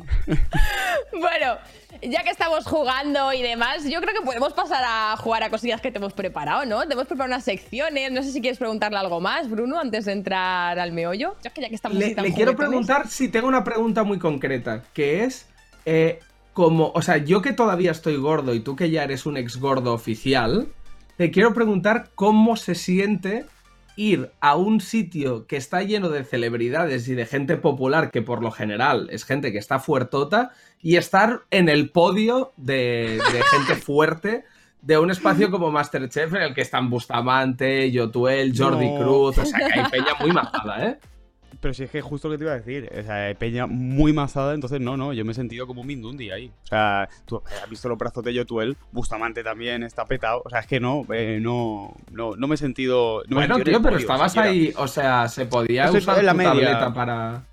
Bueno, 1.19 1.57
ya 2.01 2.23
que 2.23 2.29
estamos 2.29 2.65
jugando 2.65 3.33
y 3.33 3.41
demás, 3.41 3.83
yo 3.83 3.99
creo 4.01 4.13
que 4.13 4.25
podemos 4.25 4.53
pasar 4.53 4.83
a 4.85 5.17
jugar 5.17 5.43
a 5.43 5.49
cosillas 5.49 5.81
que 5.81 5.91
te 5.91 5.97
hemos 5.97 6.13
preparado, 6.13 6.65
¿no? 6.65 6.87
Te 6.87 6.93
hemos 6.93 7.07
preparado 7.07 7.33
unas 7.35 7.43
secciones. 7.43 8.11
No 8.11 8.23
sé 8.23 8.31
si 8.31 8.41
quieres 8.41 8.57
preguntarle 8.57 8.97
algo 8.97 9.19
más, 9.19 9.49
Bruno, 9.49 9.79
antes 9.79 10.05
de 10.05 10.13
entrar 10.13 10.79
al 10.79 10.91
meollo. 10.91 11.35
Yo 11.43 11.49
es 11.49 11.53
que 11.53 11.61
ya 11.61 11.69
que 11.69 11.75
estamos 11.75 11.97
Le, 11.97 12.15
quiero 12.33 12.55
preguntar 12.55 13.07
si 13.07 13.29
tengo 13.29 13.47
una 13.47 13.63
pregunta 13.63 14.03
muy 14.03 14.19
concreta, 14.19 14.83
que 14.93 15.23
es 15.23 15.47
eh, 15.85 16.19
como, 16.53 16.91
o 16.93 17.01
sea, 17.01 17.17
yo 17.17 17.41
que 17.41 17.53
todavía 17.53 17.91
estoy 17.91 18.17
gordo 18.17 18.53
y 18.53 18.59
tú 18.59 18.75
que 18.75 18.89
ya 18.89 19.03
eres 19.03 19.25
un 19.25 19.37
ex 19.37 19.57
gordo 19.57 19.93
oficial, 19.93 20.67
te 21.19 21.31
quiero 21.31 21.53
preguntar 21.53 22.11
cómo 22.15 22.55
se 22.55 22.75
siente 22.75 23.45
ir 23.97 24.31
a 24.39 24.55
un 24.55 24.79
sitio 24.79 25.47
que 25.47 25.57
está 25.57 25.83
lleno 25.83 26.07
de 26.07 26.23
celebridades 26.23 27.09
y 27.09 27.13
de 27.13 27.25
gente 27.25 27.57
popular, 27.57 28.09
que 28.09 28.21
por 28.21 28.41
lo 28.41 28.51
general 28.51 29.09
es 29.11 29.25
gente 29.25 29.51
que 29.51 29.57
está 29.57 29.79
fuertota, 29.79 30.51
y 30.81 30.95
estar 30.95 31.41
en 31.51 31.67
el 31.67 31.89
podio 31.89 32.53
de, 32.55 33.19
de 33.33 33.43
gente 33.51 33.75
fuerte 33.85 34.45
de 34.81 34.97
un 34.97 35.11
espacio 35.11 35.51
como 35.51 35.71
Masterchef 35.71 36.35
en 36.35 36.41
el 36.41 36.53
que 36.53 36.61
están 36.61 36.89
Bustamante, 36.89 37.91
Yotuel, 37.91 38.57
Jordi 38.57 38.89
No. 38.89 38.99
Cruz, 38.99 39.39
o 39.39 39.45
sea 39.45 39.59
que 39.59 39.77
hay 39.77 39.89
peña 39.89 40.13
muy 40.21 40.31
majada, 40.31 40.85
¿eh? 40.85 40.99
Pero 41.61 41.73
si 41.73 41.83
es 41.83 41.91
que 41.91 42.01
justo 42.01 42.29
lo 42.29 42.33
que 42.35 42.37
te 42.37 42.43
iba 42.45 42.53
a 42.53 42.57
decir. 42.57 42.89
O 42.97 43.03
sea, 43.03 43.33
peña 43.37 43.67
muy 43.67 44.13
mazada, 44.13 44.53
entonces 44.53 44.79
no, 44.79 44.95
no. 44.95 45.11
Yo 45.11 45.25
me 45.25 45.33
he 45.33 45.35
sentido 45.35 45.67
como 45.67 45.81
un 45.81 45.87
Mindundi 45.87 46.31
ahí. 46.31 46.51
O 46.63 46.67
sea, 46.67 47.09
tú 47.25 47.41
has 47.61 47.69
visto 47.69 47.89
los 47.89 47.97
brazos 47.97 48.23
de 48.23 48.33
Yotuel, 48.33 48.77
Bustamante 48.93 49.43
también 49.43 49.83
está 49.83 50.05
petado. 50.05 50.41
O 50.45 50.49
sea, 50.49 50.59
es 50.59 50.67
que 50.67 50.79
no, 50.79 51.05
eh, 51.13 51.39
no, 51.41 51.93
no, 52.11 52.35
no 52.37 52.47
me 52.47 52.55
he 52.55 52.57
sentido. 52.57 53.23
No 53.27 53.35
bueno, 53.35 53.59
tío, 53.59 53.81
pero 53.81 53.97
estabas 53.97 54.31
siquiera. 54.31 54.49
ahí, 54.51 54.73
o 54.77 54.87
sea, 54.87 55.27
se 55.27 55.45
podía 55.47 55.85
Eso 55.85 55.97
es 55.97 56.03
usar 56.03 56.23
la 56.23 56.31
tu 56.31 56.37
media. 56.37 56.49
tableta 56.51 56.93
para... 56.93 57.43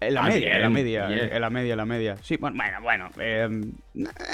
En 0.00 0.14
la 0.14 0.20
Ah, 0.24 0.28
media, 0.28 0.56
en 0.56 0.60
la 0.62 0.68
media, 0.70 1.06
bien. 1.06 1.30
en 1.32 1.40
la 1.40 1.48
media, 1.50 1.72
en 1.72 1.76
la 1.78 1.84
media. 1.86 2.16
Sí, 2.20 2.36
bueno, 2.36 2.56
bueno, 2.58 2.80
bueno. 2.82 3.10
eh, 3.18 3.48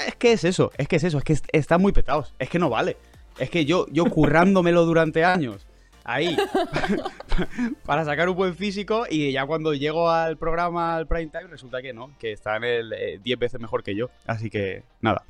es 0.07 0.15
que 0.15 0.33
es 0.33 0.43
eso, 0.43 0.71
es 0.77 0.87
que 0.87 0.97
es 0.97 1.03
eso, 1.05 1.17
es 1.19 1.23
que 1.23 1.33
est- 1.33 1.47
están 1.53 1.79
muy 1.81 1.93
petados. 1.93 2.33
Es 2.39 2.49
que 2.49 2.59
no 2.59 2.69
vale. 2.69 2.97
Es 3.39 3.49
que 3.49 3.63
yo, 3.63 3.85
yo 3.89 4.03
currándomelo 4.05 4.83
durante 4.83 5.23
años, 5.23 5.65
ahí, 6.03 6.35
para 7.85 8.05
sacar 8.05 8.29
un 8.29 8.35
buen 8.35 8.55
físico, 8.55 9.05
y 9.09 9.31
ya 9.31 9.45
cuando 9.45 9.73
llego 9.73 10.09
al 10.09 10.37
programa, 10.37 10.95
al 10.95 11.07
prime 11.07 11.27
time, 11.31 11.47
resulta 11.47 11.81
que 11.81 11.93
no, 11.93 12.15
que 12.19 12.31
están 12.31 12.63
el, 12.63 12.93
eh, 12.93 13.19
10 13.23 13.39
veces 13.39 13.59
mejor 13.59 13.83
que 13.83 13.95
yo. 13.95 14.09
Así 14.25 14.49
que, 14.49 14.83
nada. 15.01 15.23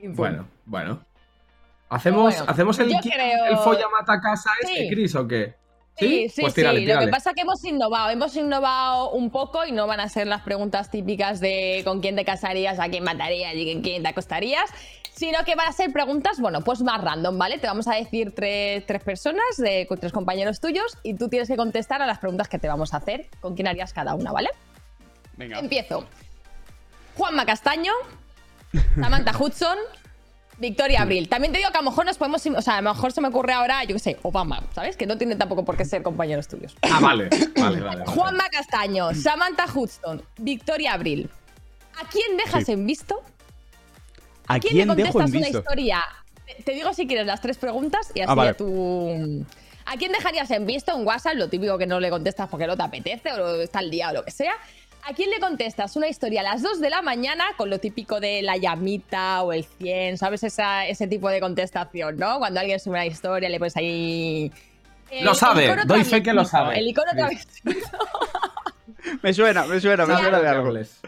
Bueno, 0.00 0.48
bueno. 0.64 1.04
¿Hacemos, 1.88 2.34
Bueno, 2.34 2.50
¿hacemos 2.50 2.78
el, 2.78 2.88
creo- 2.88 3.44
el 3.50 3.56
folla 3.58 3.84
mata 3.90 4.18
casa 4.20 4.50
este, 4.62 4.76
Sí. 4.78 4.88
Chris, 4.90 5.14
o 5.14 5.28
qué? 5.28 5.54
Sí, 5.98 6.28
sí, 6.28 6.40
Pues 6.40 6.54
tírale, 6.54 6.80
sí. 6.80 6.86
Lo 6.86 6.92
tírale. 6.92 7.06
que 7.06 7.12
pasa 7.12 7.30
es 7.30 7.36
que 7.36 7.42
hemos 7.42 7.64
innovado. 7.64 8.10
Hemos 8.10 8.34
innovado 8.36 9.10
un 9.10 9.30
poco 9.30 9.64
y 9.66 9.72
no 9.72 9.86
van 9.86 10.00
a 10.00 10.08
ser 10.08 10.26
las 10.26 10.42
preguntas 10.42 10.90
típicas 10.90 11.38
de 11.40 11.82
con 11.84 12.00
quién 12.00 12.16
te 12.16 12.24
casarías, 12.24 12.78
a 12.80 12.88
quién 12.88 13.04
matarías 13.04 13.54
y 13.54 13.72
con 13.72 13.82
quién 13.82 14.02
te 14.02 14.08
acostarías, 14.08 14.70
sino 15.14 15.44
que 15.44 15.54
van 15.54 15.68
a 15.68 15.72
ser 15.72 15.92
preguntas, 15.92 16.40
bueno, 16.40 16.62
pues 16.62 16.80
más 16.80 17.00
random, 17.02 17.38
¿vale? 17.38 17.58
Te 17.58 17.66
vamos 17.66 17.86
a 17.86 17.94
decir 17.94 18.34
tres, 18.34 18.84
tres 18.86 19.02
personas, 19.02 19.44
de, 19.58 19.86
con 19.86 19.98
tres 19.98 20.12
compañeros 20.12 20.58
tuyos, 20.60 20.96
y 21.02 21.14
tú 21.14 21.28
tienes 21.28 21.48
que 21.48 21.56
contestar 21.56 22.00
a 22.00 22.06
las 22.06 22.18
preguntas 22.18 22.48
que 22.48 22.58
te 22.58 22.66
vamos 22.68 22.94
a 22.94 22.96
hacer, 22.96 23.26
con 23.40 23.54
quién 23.54 23.68
harías 23.68 23.92
cada 23.92 24.14
una, 24.14 24.32
¿vale? 24.32 24.48
Venga. 25.36 25.58
Empiezo. 25.58 26.06
Juanma 27.16 27.44
Castaño, 27.44 27.92
Samantha 28.98 29.32
Hudson, 29.38 29.76
Victoria 30.58 31.02
Abril. 31.02 31.28
También 31.28 31.52
te 31.52 31.58
digo 31.58 31.70
que 31.70 31.78
a 31.78 31.82
lo 31.82 31.90
mejor 31.90 32.04
nos 32.06 32.18
podemos. 32.18 32.44
O 32.46 32.62
sea, 32.62 32.78
a 32.78 32.82
lo 32.82 32.92
mejor 32.92 33.12
se 33.12 33.20
me 33.20 33.28
ocurre 33.28 33.52
ahora, 33.52 33.82
yo 33.84 33.94
qué 33.94 33.98
sé, 33.98 34.18
Obama, 34.22 34.62
¿sabes? 34.74 34.96
Que 34.96 35.06
no 35.06 35.18
tiene 35.18 35.34
tampoco 35.36 35.64
por 35.64 35.76
qué 35.76 35.84
ser 35.84 36.02
compañeros 36.02 36.46
tuyos. 36.48 36.76
Ah, 36.82 36.98
vale, 37.00 37.28
vale, 37.56 37.80
vale. 37.80 37.80
vale. 37.80 38.06
Juanma 38.06 38.48
Castaño, 38.50 39.14
Samantha 39.14 39.66
Hudson, 39.74 40.22
Victoria 40.38 40.92
Abril. 40.92 41.28
¿A 42.00 42.08
quién 42.08 42.36
dejas 42.36 42.64
Sí. 42.64 42.72
en 42.72 42.86
visto? 42.86 43.22
¿A 44.46 44.58
quién, 44.58 44.74
quién 44.74 44.88
le 44.88 44.94
dejo 44.94 45.12
contestas 45.14 45.50
una 45.50 45.58
historia? 45.58 46.04
Te- 46.64 46.74
digo 46.74 46.92
si 46.92 47.06
quieres 47.06 47.26
las 47.26 47.40
tres 47.40 47.56
preguntas 47.58 48.10
y 48.14 48.20
así 48.20 48.30
Ah, 48.30 48.34
vale. 48.34 48.54
tú. 48.54 49.44
¿A 49.84 49.96
quién 49.96 50.12
dejarías 50.12 50.50
en 50.52 50.64
visto 50.66 50.96
en 50.96 51.06
WhatsApp? 51.06 51.34
Lo 51.34 51.48
típico 51.48 51.76
que 51.78 51.86
no 51.86 51.98
le 51.98 52.08
contestas 52.10 52.48
porque 52.48 52.66
no 52.66 52.76
te 52.76 52.82
apetece 52.82 53.32
o 53.32 53.60
está 53.60 53.80
al 53.80 53.90
día 53.90 54.10
o 54.10 54.12
lo 54.12 54.24
que 54.24 54.30
sea. 54.30 54.52
¿A 55.04 55.14
quién 55.14 55.30
le 55.30 55.40
contestas 55.40 55.96
una 55.96 56.06
historia 56.08 56.40
a 56.40 56.44
las 56.44 56.62
2 56.62 56.80
de 56.80 56.88
la 56.90 57.02
mañana 57.02 57.44
con 57.56 57.68
lo 57.70 57.80
típico 57.80 58.20
de 58.20 58.40
la 58.42 58.56
llamita 58.56 59.42
o 59.42 59.52
el 59.52 59.64
100? 59.64 60.16
¿Sabes? 60.18 60.44
Esa- 60.44 60.86
ese 60.86 61.06
tipo 61.08 61.28
de 61.28 61.40
contestación, 61.40 62.16
¿no? 62.16 62.38
Cuando 62.38 62.60
alguien 62.60 62.78
sube 62.78 62.92
una 62.94 63.06
historia 63.06 63.48
le 63.48 63.58
pones 63.58 63.76
ahí. 63.76 64.52
el- 65.10 65.24
Lo 65.24 65.34
sabe, 65.34 65.74
doy 65.86 66.04
fe 66.04 66.22
que 66.22 66.32
lo 66.32 66.44
sabe. 66.44 66.78
El 66.78 66.88
icono 66.88 67.10
travieso. 67.14 67.48
Me 69.22 69.34
suena, 69.34 69.64
me 69.66 69.80
suena, 69.80 70.06
me 70.06 70.16
suena 70.16 70.40
de 70.40 70.48
algo. 70.48 70.64
Cables. 70.66 71.00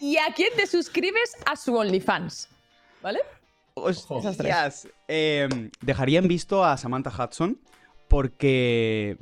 ¿Y 0.00 0.16
a 0.16 0.32
quién 0.34 0.48
te 0.56 0.66
suscribes 0.66 1.36
a 1.46 1.56
su 1.56 1.76
OnlyFans? 1.76 2.48
¿Vale? 3.02 3.20
Hostias. 3.74 4.88
Eh, 5.06 5.48
dejaría 5.80 6.18
en 6.20 6.26
visto 6.28 6.64
a 6.64 6.76
Samantha 6.78 7.10
Hudson 7.10 7.58
porque. 8.08 9.18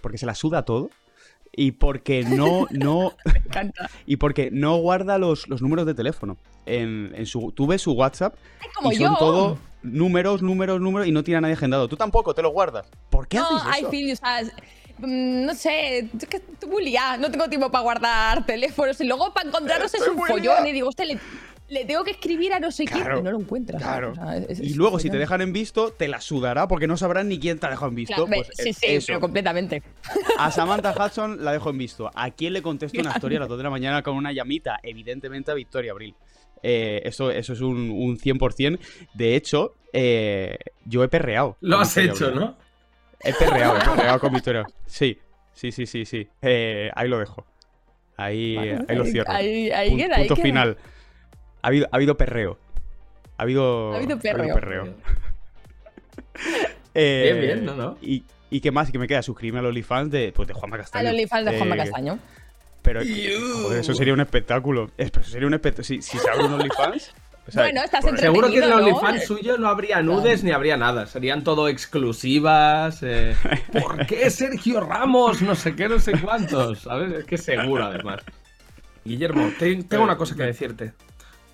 porque 0.00 0.18
se 0.18 0.26
la 0.26 0.34
suda 0.34 0.64
todo. 0.64 0.90
Y 1.60 1.72
porque 1.72 2.22
no. 2.22 2.66
no 2.70 3.14
Me 3.24 3.38
encanta. 3.38 3.90
y 4.06 4.16
porque 4.16 4.50
no 4.52 4.76
guarda 4.76 5.18
los, 5.18 5.48
los 5.48 5.60
números 5.60 5.86
de 5.86 5.94
teléfono. 5.94 6.36
En, 6.66 7.12
en 7.16 7.26
su, 7.26 7.50
tú 7.52 7.66
ves 7.66 7.82
su 7.82 7.92
WhatsApp 7.92 8.34
Ay, 8.60 8.68
como 8.76 8.92
y 8.92 8.96
son 8.96 9.12
yo. 9.12 9.16
todo 9.18 9.58
números, 9.82 10.40
números, 10.42 10.80
números 10.80 11.08
y 11.08 11.12
no 11.12 11.24
tiene 11.24 11.38
a 11.38 11.40
nadie 11.40 11.54
agendado. 11.54 11.88
Tú 11.88 11.96
tampoco 11.96 12.32
te 12.34 12.42
los 12.42 12.52
guardas. 12.52 12.86
¿Por 13.10 13.26
qué 13.26 13.38
No, 13.38 13.46
haces 13.56 13.76
I 13.76 13.80
eso? 13.80 13.90
feel 13.90 14.08
you, 14.08 15.06
mm, 15.06 15.46
no 15.46 15.54
sé, 15.54 16.08
yo 16.12 16.28
que 16.28 16.36
estoy 16.38 16.68
muy 16.70 16.84
liada, 16.84 17.16
no 17.16 17.30
tengo 17.30 17.48
tiempo 17.48 17.70
para 17.70 17.82
guardar 17.82 18.44
teléfonos 18.46 19.00
y 19.00 19.04
luego 19.04 19.32
para 19.32 19.48
encontrarlos 19.48 19.92
es 19.94 20.06
un 20.06 20.18
follón 20.18 20.66
y 20.66 20.72
digo, 20.72 20.88
hostia, 20.88 21.06
le, 21.06 21.18
le 21.68 21.84
tengo 21.84 22.02
que 22.04 22.12
escribir 22.12 22.52
a 22.54 22.60
no 22.60 22.70
sé 22.70 22.84
quién 22.86 23.00
Claro, 23.00 23.18
y 23.18 23.22
no 23.22 23.30
lo 23.30 23.40
encuentras. 23.40 23.82
Claro. 23.82 24.12
O 24.12 24.14
sea, 24.14 24.36
es- 24.38 24.60
y 24.60 24.74
luego, 24.74 24.98
si 24.98 25.10
te 25.10 25.18
dejan 25.18 25.40
en 25.42 25.52
visto, 25.52 25.90
te 25.92 26.08
la 26.08 26.20
sudará 26.20 26.66
porque 26.66 26.86
no 26.86 26.96
sabrán 26.96 27.28
ni 27.28 27.38
quién 27.38 27.58
te 27.58 27.66
ha 27.66 27.70
dejado 27.70 27.88
en 27.88 27.94
visto. 27.96 28.14
Claro, 28.26 28.26
Pues, 28.44 28.48
sí, 28.56 28.72
sí, 28.72 28.86
eso. 28.86 29.06
pero 29.08 29.20
completamente. 29.20 29.82
A 30.38 30.50
Samantha 30.50 30.92
Hudson 30.92 31.44
la 31.44 31.52
dejo 31.52 31.70
en 31.70 31.78
visto. 31.78 32.10
¿A 32.14 32.30
quién 32.30 32.52
le 32.54 32.62
contesto 32.62 33.00
una 33.00 33.10
historia 33.10 33.38
a 33.38 33.40
las 33.40 33.48
2 33.48 33.58
de 33.58 33.64
la 33.64 33.70
mañana 33.70 34.02
con 34.02 34.16
una 34.16 34.32
llamita? 34.32 34.78
Evidentemente 34.82 35.50
a 35.50 35.54
Victoria 35.54 35.92
Abril. 35.92 36.14
Eh, 36.62 37.02
eso, 37.04 37.30
eso 37.30 37.52
es 37.52 37.60
un, 37.60 37.90
un 37.90 38.18
100%. 38.18 38.78
De 39.14 39.36
hecho, 39.36 39.74
eh, 39.92 40.56
yo 40.86 41.04
he 41.04 41.08
perreado. 41.08 41.56
Lo 41.60 41.78
has 41.78 41.94
Victoria 41.94 42.12
hecho, 42.12 42.24
Abril. 42.26 42.40
¿no? 42.40 42.56
He 43.20 43.32
perreado, 43.34 43.76
he 43.76 43.80
perreado 43.96 44.20
con 44.20 44.32
Victoria. 44.32 44.64
Sí, 44.86 45.18
sí, 45.52 45.70
sí, 45.70 45.86
sí, 45.86 46.04
sí. 46.04 46.26
Eh, 46.42 46.90
ahí 46.94 47.08
lo 47.08 47.18
dejo. 47.18 47.44
Ahí, 48.16 48.56
Vale, 48.56 48.78
ahí 48.88 48.96
lo 48.96 49.04
cierro. 49.04 49.30
ahí- 49.30 49.70
ahí 49.70 49.90
Pun- 49.90 49.98
queda, 49.98 50.16
ahí 50.16 50.20
punto 50.22 50.34
queda. 50.34 50.42
final. 50.44 50.76
Ha 51.62 51.68
habido, 51.68 51.86
ha 51.90 51.96
habido 51.96 52.16
perreo. 52.16 52.58
Ha 53.36 53.42
habido, 53.42 53.92
Ha 53.94 53.96
habido 53.96 54.18
perreo. 54.18 54.94
Eh, 56.94 57.30
Bien, 57.32 57.40
bien, 57.40 57.64
no, 57.64 57.74
no. 57.74 57.96
Y, 58.00 58.24
¿Y 58.50 58.60
qué 58.60 58.70
más? 58.72 58.88
¿Y 58.88 58.92
qué 58.92 58.98
me 58.98 59.06
queda? 59.06 59.22
Suscribirme 59.22 59.60
a 59.60 59.62
los 59.62 59.68
OnlyFans 59.70 60.10
de, 60.10 60.32
pues, 60.34 60.48
de 60.48 60.54
Juanma 60.54 60.76
Al 60.76 60.82
Castaño. 60.82 61.10
OnlyFans 61.10 61.44
de 61.50 61.56
Juanma 61.58 61.74
Eh, 61.74 61.78
Castaño. 61.78 62.18
Pero, 62.82 63.00
joder, 63.02 63.80
eso 63.80 63.94
sería 63.94 64.14
un 64.14 64.20
espectáculo. 64.20 64.90
Eso 64.96 65.22
sería 65.22 65.46
un 65.46 65.54
espectáculo. 65.54 65.84
Si, 65.84 66.02
si 66.02 66.18
se 66.18 66.28
abre 66.30 66.44
un 66.46 66.54
OnlyFans, 66.54 67.12
O 67.48 67.50
sea, 67.50 67.62
bueno, 67.62 67.82
estás 67.82 68.04
por- 68.04 68.18
Seguro 68.18 68.48
que 68.50 68.58
en 68.58 68.64
el 68.64 68.70
entretenido, 68.70 68.90
¿no? 68.92 68.98
OnlyFans 69.08 69.26
suyo 69.26 69.56
no 69.58 69.68
habría 69.68 70.02
nudes 70.02 70.44
ni 70.44 70.50
habría 70.50 70.76
nada. 70.76 71.06
Serían 71.06 71.44
todo 71.44 71.68
exclusivas. 71.68 73.02
eh, 73.02 73.34
¿Por 73.80 74.06
qué 74.06 74.28
Sergio 74.30 74.80
Ramos? 74.80 75.40
No 75.40 75.54
sé 75.54 75.74
qué, 75.76 75.88
no 75.88 75.98
sé 75.98 76.12
cuántos. 76.20 76.80
¿Sabes? 76.80 77.12
Es 77.12 77.24
que 77.24 77.38
seguro, 77.38 77.84
además. 77.86 78.20
Guillermo, 79.04 79.50
te- 79.58 79.82
tengo 79.84 80.04
una 80.04 80.16
cosa 80.16 80.34
que 80.34 80.42
decirte. 80.42 80.92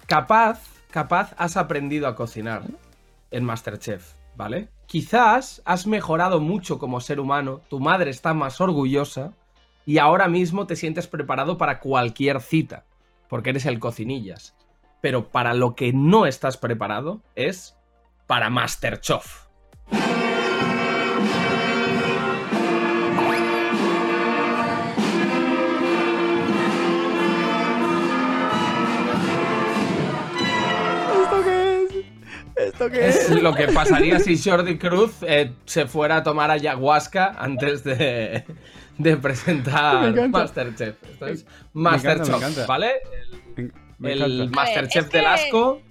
Capaz, 0.07 0.61
capaz 0.91 1.35
has 1.39 1.57
aprendido 1.57 2.07
a 2.07 2.15
cocinar 2.15 2.63
en 3.31 3.45
Masterchef, 3.45 4.13
¿vale? 4.37 4.69
Quizás 4.87 5.63
has 5.65 5.87
mejorado 5.87 6.41
mucho 6.41 6.79
como 6.79 7.01
ser 7.01 7.21
humano, 7.21 7.63
tu 7.71 7.81
madre 7.81 8.11
está 8.11 8.35
más 8.35 8.61
orgullosa 8.61 9.33
y 9.87 9.99
ahora 9.99 10.29
mismo 10.29 10.67
te 10.67 10.77
sientes 10.77 11.07
preparado 11.07 11.57
para 11.57 11.81
cualquier 11.81 12.41
cita, 12.43 12.85
porque 13.29 13.51
eres 13.51 13.65
el 13.65 13.81
cocinillas. 13.81 14.55
Pero 15.01 15.29
para 15.29 15.55
lo 15.55 15.75
que 15.75 15.93
no 15.95 16.27
estás 16.27 16.59
preparado 16.59 17.23
es 17.35 17.75
para 18.27 18.51
Masterchef. 18.51 19.45
¿Esto 32.75 32.91
qué 32.91 33.09
Es 33.09 33.31
es? 33.31 33.43
lo 33.43 33.55
que 33.55 33.69
pasaría 33.69 34.19
si 34.19 34.37
Jordi 34.39 34.77
Cruz 34.79 35.13
eh, 35.23 35.53
se 35.65 35.87
fuera 35.87 36.17
a 36.19 36.23
tomar 36.23 36.51
ayahuasca 36.51 37.35
antes 37.39 37.83
de, 37.85 38.45
de 38.99 39.17
presentar. 39.17 40.13
Masterchef. 40.29 40.97
Esto 41.05 41.27
es 41.27 41.45
Me 41.45 41.51
encanta, 41.51 41.65
me 41.73 41.83
Masterchef, 41.83 42.35
encanta. 42.37 42.67
¿vale? 42.67 42.93
Me 43.99 44.13
El 44.13 44.23
encanta. 44.23 44.57
Masterchef 44.61 45.05
Es 45.05 45.11
que- 45.11 45.17
del 45.19 45.27
asco. 45.27 45.83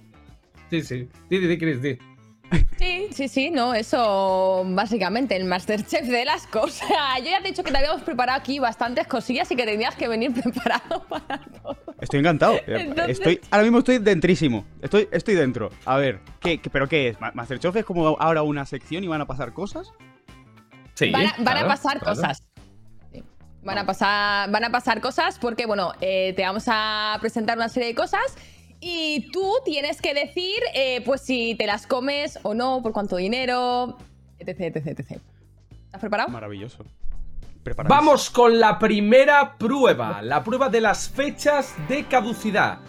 Sí, 0.70 0.82
sí. 0.82 1.08
Di, 1.30 1.38
di, 1.38 1.46
di, 1.46 1.58
Chris, 1.58 1.80
di. 1.82 1.98
Sí, 2.78 3.08
sí, 3.12 3.28
sí, 3.28 3.50
no, 3.50 3.72
eso 3.74 4.62
básicamente, 4.66 5.34
el 5.36 5.44
Masterchef 5.44 6.06
del 6.06 6.28
asco. 6.28 6.60
O 6.64 6.68
sea, 6.68 7.18
yo 7.18 7.24
ya 7.30 7.40
te 7.40 7.48
he 7.48 7.50
dicho 7.50 7.62
que 7.64 7.70
te 7.72 7.78
habíamos 7.78 8.02
preparado 8.02 8.38
aquí 8.38 8.58
bastantes 8.58 9.06
cosillas 9.06 9.50
y 9.50 9.56
que 9.56 9.64
tenías 9.64 9.94
que 9.94 10.06
venir 10.08 10.32
preparado 10.42 11.02
para 11.08 11.38
todo. 11.62 11.78
Estoy 12.00 12.20
encantado. 12.20 12.54
Entonces- 12.66 13.18
Estoy, 13.18 13.40
ahora 13.50 13.62
mismo 13.64 13.78
estoy 13.78 13.98
dentrísimo. 13.98 14.64
Estoy, 14.82 15.08
estoy 15.12 15.34
dentro. 15.34 15.70
A 15.84 15.96
ver, 15.96 16.20
¿qué, 16.40 16.60
qué- 16.60 16.70
¿pero 16.70 16.88
qué 16.88 17.08
es? 17.08 17.20
¿Ma- 17.20 17.32
¿Masterchef 17.34 17.74
es 17.76 17.84
como 17.84 18.06
ahora 18.20 18.42
una 18.42 18.66
sección 18.66 19.04
y 19.04 19.08
van 19.08 19.20
a 19.20 19.26
pasar 19.26 19.52
cosas? 19.52 19.92
Sí, 20.94 21.10
van, 21.10 21.26
a, 21.26 21.30
van 21.38 21.40
a 21.40 21.44
claro, 21.52 21.68
pasar 21.68 21.98
claro. 22.00 22.16
cosas. 22.16 22.42
Van 23.62 23.78
a 23.78 23.86
pasar, 23.86 24.50
van 24.50 24.64
a 24.64 24.70
pasar 24.70 25.00
cosas 25.00 25.38
porque, 25.38 25.64
bueno, 25.64 25.92
eh, 26.02 26.34
te 26.36 26.42
vamos 26.42 26.64
a 26.66 27.16
presentar 27.20 27.56
una 27.56 27.70
serie 27.70 27.88
de 27.88 27.94
cosas 27.94 28.20
y 28.78 29.30
tú 29.32 29.50
tienes 29.64 30.02
que 30.02 30.12
decir, 30.12 30.60
eh, 30.74 31.00
pues, 31.06 31.22
si 31.22 31.54
te 31.54 31.66
las 31.66 31.86
comes 31.86 32.38
o 32.42 32.52
no, 32.52 32.82
por 32.82 32.92
cuánto 32.92 33.16
dinero, 33.16 33.96
etc, 34.38 34.60
etc, 34.76 34.86
etc. 34.88 35.10
¿Estás 35.86 36.00
preparado? 36.00 36.28
Maravilloso. 36.28 36.84
Vamos 37.88 38.28
con 38.28 38.60
la 38.60 38.78
primera 38.78 39.56
prueba, 39.56 40.20
la 40.20 40.44
prueba 40.44 40.68
de 40.68 40.82
las 40.82 41.08
fechas 41.08 41.74
de 41.88 42.04
caducidad. 42.04 42.80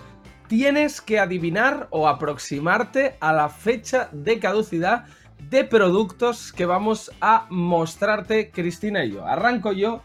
Tienes 0.48 1.00
que 1.00 1.18
adivinar 1.18 1.88
o 1.92 2.10
aproximarte 2.10 3.16
a 3.22 3.32
la 3.32 3.48
fecha 3.48 4.10
de 4.12 4.38
caducidad 4.40 5.06
de 5.50 5.64
productos 5.64 6.52
que 6.52 6.66
vamos 6.66 7.12
a 7.22 7.48
mostrarte 7.50 8.52
Cristina 8.52 9.06
y 9.06 9.14
yo. 9.14 9.26
Arranco 9.26 9.72
yo 9.72 10.04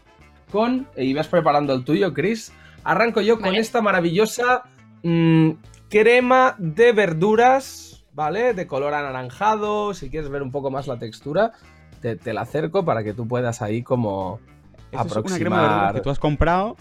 con, 0.51 0.87
y 0.95 1.13
vas 1.13 1.27
preparando 1.27 1.73
el 1.73 1.83
tuyo, 1.83 2.13
Chris, 2.13 2.53
arranco 2.83 3.19
yo 3.19 3.39
con 3.39 3.55
esta 3.55 3.81
maravillosa 3.81 4.63
mm, 5.03 5.51
crema 5.89 6.55
de 6.57 6.93
verduras, 6.93 8.05
¿vale? 8.13 8.53
De 8.53 8.67
color 8.67 8.93
anaranjado, 8.93 9.93
si 9.93 10.09
quieres 10.09 10.29
ver 10.29 10.41
un 10.41 10.51
poco 10.51 10.71
más 10.71 10.87
la 10.87 10.97
textura, 10.97 11.51
te, 12.01 12.15
te 12.15 12.33
la 12.33 12.41
acerco 12.41 12.85
para 12.85 13.03
que 13.03 13.13
tú 13.13 13.27
puedas 13.27 13.61
ahí 13.61 13.83
como 13.83 14.39
Esto 14.91 15.19
es 15.19 15.25
una 15.25 15.39
crema 15.39 15.87
de 15.87 15.93
que 15.95 16.01
tú 16.01 16.09
has 16.09 16.19
comprado, 16.19 16.75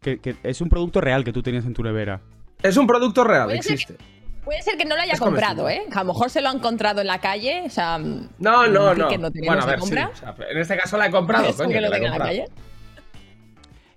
que, 0.00 0.18
que 0.18 0.36
es 0.42 0.60
un 0.60 0.68
producto 0.68 1.00
real 1.00 1.24
que 1.24 1.32
tú 1.32 1.42
tenías 1.42 1.64
en 1.64 1.74
tu 1.74 1.82
nevera. 1.82 2.20
Es 2.62 2.76
un 2.76 2.86
producto 2.86 3.24
real, 3.24 3.44
Puede 3.46 3.62
ser 3.62 3.72
existe. 3.72 3.96
Puede 4.44 4.62
ser 4.62 4.78
que 4.78 4.84
no 4.84 4.96
lo 4.96 5.02
haya 5.02 5.12
Es 5.12 5.20
comprado, 5.20 5.62
comestible. 5.64 5.88
¿eh? 5.88 5.92
Que 5.92 5.98
a 5.98 6.04
lo 6.04 6.12
mejor 6.14 6.30
se 6.30 6.40
lo 6.40 6.48
ha 6.48 6.52
encontrado 6.52 7.00
en 7.02 7.06
la 7.06 7.20
calle, 7.20 7.62
o 7.66 7.70
sea... 7.70 7.98
No, 7.98 8.26
no, 8.38 8.94
no. 8.94 9.08
Bueno, 9.08 9.62
a 9.62 9.66
ver, 9.66 9.74
sí. 9.76 9.80
compra. 9.80 10.10
o 10.12 10.16
sea, 10.16 10.34
en 10.48 10.58
este 10.58 10.76
caso 10.76 10.96
la 10.96 11.06
he 11.06 11.10
comprado, 11.10 11.54
coño, 11.54 11.68
que 11.70 11.80
lo 11.80 11.90
tenga 11.90 11.96
en 11.96 12.02
la 12.04 12.10
comprado. 12.10 12.30
calle. 12.30 12.44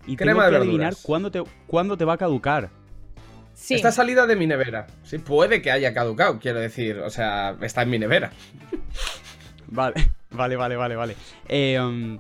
Y 0.08 0.16
Crema 0.18 0.44
tengo 0.46 0.52
de 0.52 0.52
que 0.52 0.64
adivinar 0.64 0.94
cuándo 1.04 1.32
te, 1.32 1.44
cuándo 1.68 1.98
te 1.98 2.06
va 2.06 2.14
a 2.14 2.18
caducar. 2.18 2.70
Sí. 3.54 3.76
Está 3.76 3.92
salida 3.92 4.26
de 4.28 4.36
mi 4.36 4.48
nevera. 4.48 4.88
Sí, 5.04 5.20
puede 5.20 5.62
que 5.62 5.72
haya 5.72 5.94
caducado, 5.94 6.40
quiero 6.40 6.60
decir. 6.60 6.98
O 7.00 7.10
sea, 7.10 7.56
está 7.62 7.84
en 7.84 7.90
mi 7.90 8.00
nevera. 8.00 8.32
Vale, 9.68 10.12
vale, 10.32 10.58
vale, 10.58 10.76
vale, 10.76 10.96
vale. 10.98 11.16
Eh, 11.48 11.80
um, 11.80 12.20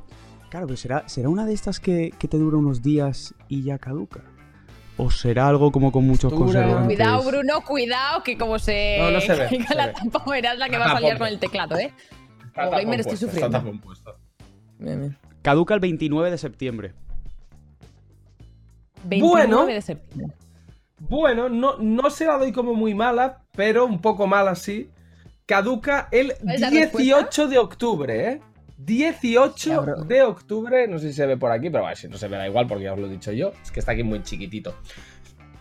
claro, 0.52 0.68
pero 0.68 0.78
será, 0.78 1.10
¿será 1.10 1.30
una 1.30 1.46
de 1.46 1.54
estas 1.54 1.80
que, 1.80 2.12
que 2.20 2.28
te 2.28 2.38
dura 2.38 2.58
unos 2.58 2.84
días 2.84 3.34
y 3.48 3.64
ya 3.64 3.80
caduca? 3.80 4.22
¿O 4.98 5.10
será 5.10 5.48
algo 5.48 5.72
como 5.72 5.92
con 5.92 6.06
muchos 6.06 6.32
conservantes? 6.32 6.86
Cuidado, 6.86 7.24
Bruno, 7.24 7.62
cuidado, 7.62 8.22
que 8.24 8.38
como 8.38 8.60
se 8.60 8.98
No, 9.00 9.10
no 9.10 9.22
se 9.22 9.34
ve, 9.34 9.50
se 9.68 9.74
la 9.76 9.88
ve. 9.88 9.94
tapa, 10.12 10.30
verás 10.30 10.58
la 10.60 10.70
que 10.70 10.78
va 10.78 10.86
a 10.86 10.92
salir 11.00 11.18
con 11.18 11.28
el 11.28 11.40
teclado, 11.40 11.78
¿eh? 11.78 11.92
Está 12.48 12.66
Como 12.66 12.78
gamer 12.78 13.00
estoy 13.00 13.18
sufriendo. 13.18 13.48
Está 13.48 13.60
tapón 13.60 13.80
puesto. 13.80 14.16
Bien, 14.78 15.00
bien. 15.00 15.18
Caduca 15.42 15.74
el 15.74 15.80
29 15.80 16.30
de 16.30 16.38
septiembre. 16.38 16.94
29 19.06 19.48
Bueno. 19.48 19.66
de 19.66 19.82
septiembre. 19.82 20.38
Bueno, 21.00 21.50
no, 21.50 21.78
no 21.78 22.10
se 22.12 22.26
la 22.26 22.38
doy 22.38 22.52
como 22.52 22.76
muy 22.76 22.94
mala, 22.94 23.42
pero 23.56 23.86
un 23.86 24.00
poco 24.02 24.28
mala 24.28 24.54
sí. 24.56 24.90
Caduca 25.48 26.08
el 26.12 26.34
¿Cuál 26.44 26.56
es 26.56 26.62
la 26.62 26.70
18 26.70 27.48
de 27.48 27.58
octubre, 27.58 28.30
¿eh? 28.30 28.42
18 28.86 29.70
Ya, 29.70 29.80
bro. 29.80 30.04
de 30.04 30.22
octubre, 30.24 30.88
no 30.88 31.00
sé 31.00 31.08
si 31.10 31.13
se 31.13 31.26
ve 31.26 31.38
por 31.38 31.52
aquí, 31.52 31.70
pero 31.70 31.84
bueno, 31.84 31.96
si 31.96 32.08
no 32.08 32.17
se 32.17 32.28
ve 32.28 32.38
da 32.38 32.48
igual 32.48 32.67
porque 32.67 32.84
ya 32.86 32.94
os 32.94 33.00
lo 33.00 33.08
he 33.08 33.10
dicho 33.10 33.32
yo. 33.32 33.52
Es 33.63 33.72
que 33.72 33.80
está 33.80 33.91
aquí 33.94 34.04
muy 34.04 34.22
chiquitito. 34.24 34.76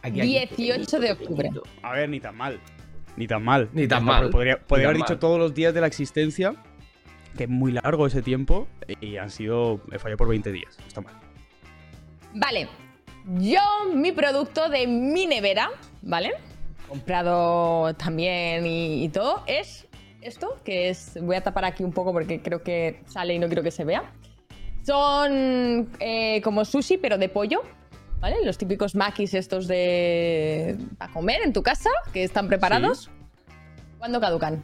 Aquí, 0.03 0.21
aquí. 0.21 0.65
18 0.65 1.01
de 1.01 1.13
octubre. 1.13 1.51
A 1.83 1.93
ver, 1.93 2.09
ni 2.09 2.21
tan 2.21 2.37
mal. 2.37 2.59
Ni 3.17 3.27
tan 3.27 3.45
mal. 3.45 3.69
Ni 3.73 3.87
tan 3.87 4.05
mal. 4.05 4.31
Podría, 4.31 4.59
podría 4.59 4.87
Ni 4.87 4.91
haber 4.91 4.97
dicho 4.99 5.13
mal. 5.15 5.19
todos 5.19 5.39
los 5.39 5.55
días 5.55 5.75
de 5.75 5.81
la 5.83 5.87
existencia, 5.87 6.55
que 7.37 7.45
es 7.45 7.51
muy 7.51 7.73
largo 7.73 8.07
ese 8.07 8.23
tiempo, 8.23 8.67
y 9.01 9.17
han 9.19 9.31
sido. 9.31 9.81
He 9.93 9.99
fallado 9.99 10.17
por 10.19 10.29
20 10.29 10.53
días. 10.53 10.79
Está 10.87 11.01
mal. 11.03 11.15
Vale. 12.35 12.69
Yo, 13.39 13.61
mi 13.95 14.13
producto 14.13 14.69
de 14.71 14.87
mi 14.87 15.27
nevera, 15.27 15.71
¿vale? 16.01 16.33
Comprado 16.89 17.95
también 17.95 18.67
y, 18.67 19.05
y 19.05 19.09
todo, 19.11 19.43
es 19.47 19.87
esto, 20.23 20.57
que 20.65 20.89
es. 20.91 21.19
Voy 21.23 21.37
a 21.37 21.43
tapar 21.43 21.65
aquí 21.65 21.83
un 21.85 21.93
poco 21.93 22.13
porque 22.13 22.41
creo 22.41 22.63
que 22.63 23.03
sale 23.07 23.35
y 23.35 23.39
no 23.39 23.47
quiero 23.47 23.63
que 23.63 23.71
se 23.71 23.85
vea. 23.85 24.13
Son 24.85 25.91
eh, 26.01 26.41
como 26.43 26.65
sushi, 26.65 26.99
pero 26.99 27.19
de 27.19 27.29
pollo. 27.29 27.63
¿Vale? 28.21 28.37
Los 28.45 28.59
típicos 28.59 28.95
makis 28.95 29.33
estos 29.35 29.67
de. 29.67 30.77
para 30.99 31.13
comer 31.13 31.41
en 31.43 31.53
tu 31.55 31.63
casa, 31.63 31.89
que 32.13 32.23
están 32.25 32.49
preparados. 32.49 33.11
¿Cuándo 33.99 34.21
caducan? 34.21 34.63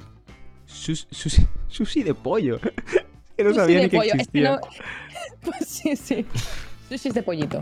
Sus- 0.66 1.06
Sushi, 1.10 1.46
sushi 1.68 2.02
de 2.02 2.12
pollo. 2.14 2.58
que 3.36 3.44
no 3.44 3.50
Sushi 3.50 3.60
sabía 3.60 3.76
de 3.78 3.82
ni 3.84 3.88
pollo. 3.90 4.02
Es 4.02 4.12
que 4.12 4.18
existía. 4.18 4.50
no- 4.50 4.60
Pues 5.42 5.68
sí, 5.68 5.96
sí. 5.96 6.26
Sushi 6.88 7.10
de 7.10 7.22
pollito. 7.22 7.58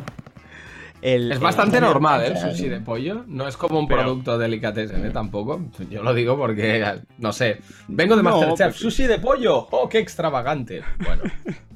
El- 1.04 1.32
Es 1.32 1.36
el- 1.36 1.42
bastante 1.42 1.76
pollo 1.80 1.88
normal, 1.92 2.22
¿eh? 2.22 2.26
El 2.28 2.32
planchado. 2.32 2.56
sushi 2.56 2.68
de 2.70 2.80
pollo. 2.80 3.24
No 3.26 3.46
es 3.46 3.58
como 3.58 3.78
un 3.78 3.86
Pero- 3.86 4.00
producto 4.02 4.38
delicatessen, 4.38 5.04
¿eh? 5.04 5.10
Tampoco. 5.10 5.60
Yo 5.90 6.02
lo 6.02 6.14
digo 6.14 6.34
porque, 6.38 6.82
no 7.18 7.30
sé. 7.32 7.60
Vengo 7.88 8.16
de 8.16 8.22
No, 8.22 8.30
Masterchef. 8.30 8.68
pues- 8.68 8.76
Sushi 8.76 9.06
de 9.06 9.18
pollo. 9.18 9.68
¡Oh, 9.70 9.86
qué 9.88 9.98
extravagante! 9.98 10.82
Bueno. 11.04 11.22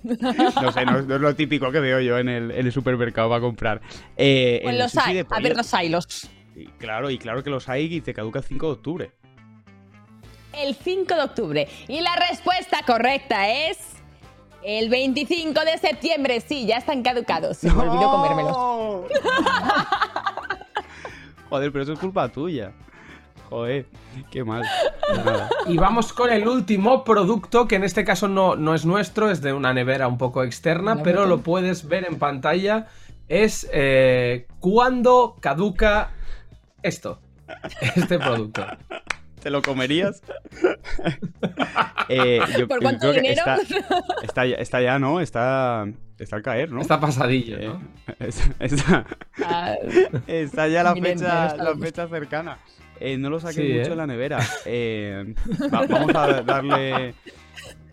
No 0.62 0.72
sé, 0.72 0.86
no, 0.86 1.02
no 1.02 1.14
es 1.16 1.20
lo 1.20 1.34
típico 1.34 1.70
que 1.70 1.80
veo 1.80 2.00
yo 2.00 2.18
en 2.18 2.30
el, 2.30 2.50
en 2.52 2.64
el 2.66 2.72
supermercado 2.72 3.28
para 3.28 3.40
comprar. 3.42 3.82
Eh, 4.16 4.60
Pues 4.62 4.72
el 4.72 4.78
los 4.80 4.92
sushi 4.92 5.08
hay. 5.10 5.14
de 5.16 5.20
A 5.20 5.24
pollo- 5.24 5.42
ver, 5.42 5.56
los 5.56 5.74
hay, 5.74 5.88
los. 5.90 6.30
y 6.56 6.64
claro, 6.78 7.10
y 7.10 7.18
claro 7.18 7.42
que 7.42 7.50
los 7.50 7.68
hay 7.68 7.92
y 7.96 8.00
te 8.00 8.14
caduca 8.14 8.38
el 8.38 8.44
5 8.46 8.66
de 8.68 8.72
octubre. 8.72 9.10
El 10.54 10.74
5 10.74 11.14
de 11.14 11.20
octubre. 11.22 11.68
Y 11.88 12.00
la 12.00 12.16
respuesta 12.30 12.78
correcta 12.86 13.50
es. 13.50 13.76
El 14.68 14.90
25 14.90 15.64
de 15.64 15.78
septiembre. 15.78 16.42
Sí, 16.42 16.66
ya 16.66 16.76
están 16.76 17.02
caducados. 17.02 17.56
Se 17.56 17.72
me 17.72 17.88
olvidó 17.88 18.10
comérmelos. 18.10 18.54
Joder, 21.48 21.72
pero 21.72 21.84
eso 21.84 21.94
es 21.94 21.98
culpa 21.98 22.28
tuya. 22.28 22.72
Joder, 23.48 23.86
qué 24.30 24.44
mal. 24.44 24.62
Nada. 25.24 25.48
Y 25.68 25.78
vamos 25.78 26.12
con 26.12 26.30
el 26.30 26.46
último 26.46 27.02
producto, 27.02 27.66
que 27.66 27.76
en 27.76 27.84
este 27.84 28.04
caso 28.04 28.28
no, 28.28 28.56
no 28.56 28.74
es 28.74 28.84
nuestro, 28.84 29.30
es 29.30 29.40
de 29.40 29.54
una 29.54 29.72
nevera 29.72 30.06
un 30.06 30.18
poco 30.18 30.44
externa, 30.44 30.96
La 30.96 31.02
pero 31.02 31.24
lo 31.24 31.40
puedes 31.40 31.88
ver 31.88 32.04
en 32.06 32.18
pantalla. 32.18 32.88
Es 33.26 33.66
eh, 33.72 34.48
cuando 34.60 35.38
caduca 35.40 36.10
esto. 36.82 37.20
Este 37.96 38.18
producto. 38.18 38.66
¿Te 39.48 39.52
lo 39.52 39.62
comerías? 39.62 40.20
Eh, 42.10 42.40
yo- 42.58 42.66
¿Por 42.68 42.78
yo 42.78 42.82
cuánto 42.82 43.12
que 43.12 43.20
dinero? 43.20 43.42
Está, 43.56 43.56
está, 44.22 44.46
ya- 44.46 44.56
está 44.56 44.80
ya, 44.80 44.98
¿no? 44.98 45.20
Está, 45.20 45.86
está 46.18 46.36
al 46.36 46.42
caer, 46.42 46.70
¿no? 46.70 46.80
Está 46.80 46.98
pasadillo, 47.00 47.58
Eh, 47.58 47.66
¿no? 47.66 47.82
está, 48.18 48.64
está- 48.64 49.06
Ah, 49.44 49.74
está 50.26 50.68
ya 50.68 50.82
la 50.82 50.94
fecha, 50.94 51.46
está 51.48 51.62
la 51.64 51.76
fecha 51.76 52.08
cercana. 52.08 52.58
Eh, 53.00 53.16
no 53.18 53.28
lo 53.30 53.40
saqué 53.40 53.54
Sí, 53.54 53.72
mucho 53.74 53.86
¿eh? 53.86 53.90
de 53.90 53.96
la 53.96 54.06
nevera. 54.06 54.38
Eh, 54.66 55.34
va- 55.72 55.86
vamos 55.86 56.14
a 56.14 56.42
darle. 56.42 57.14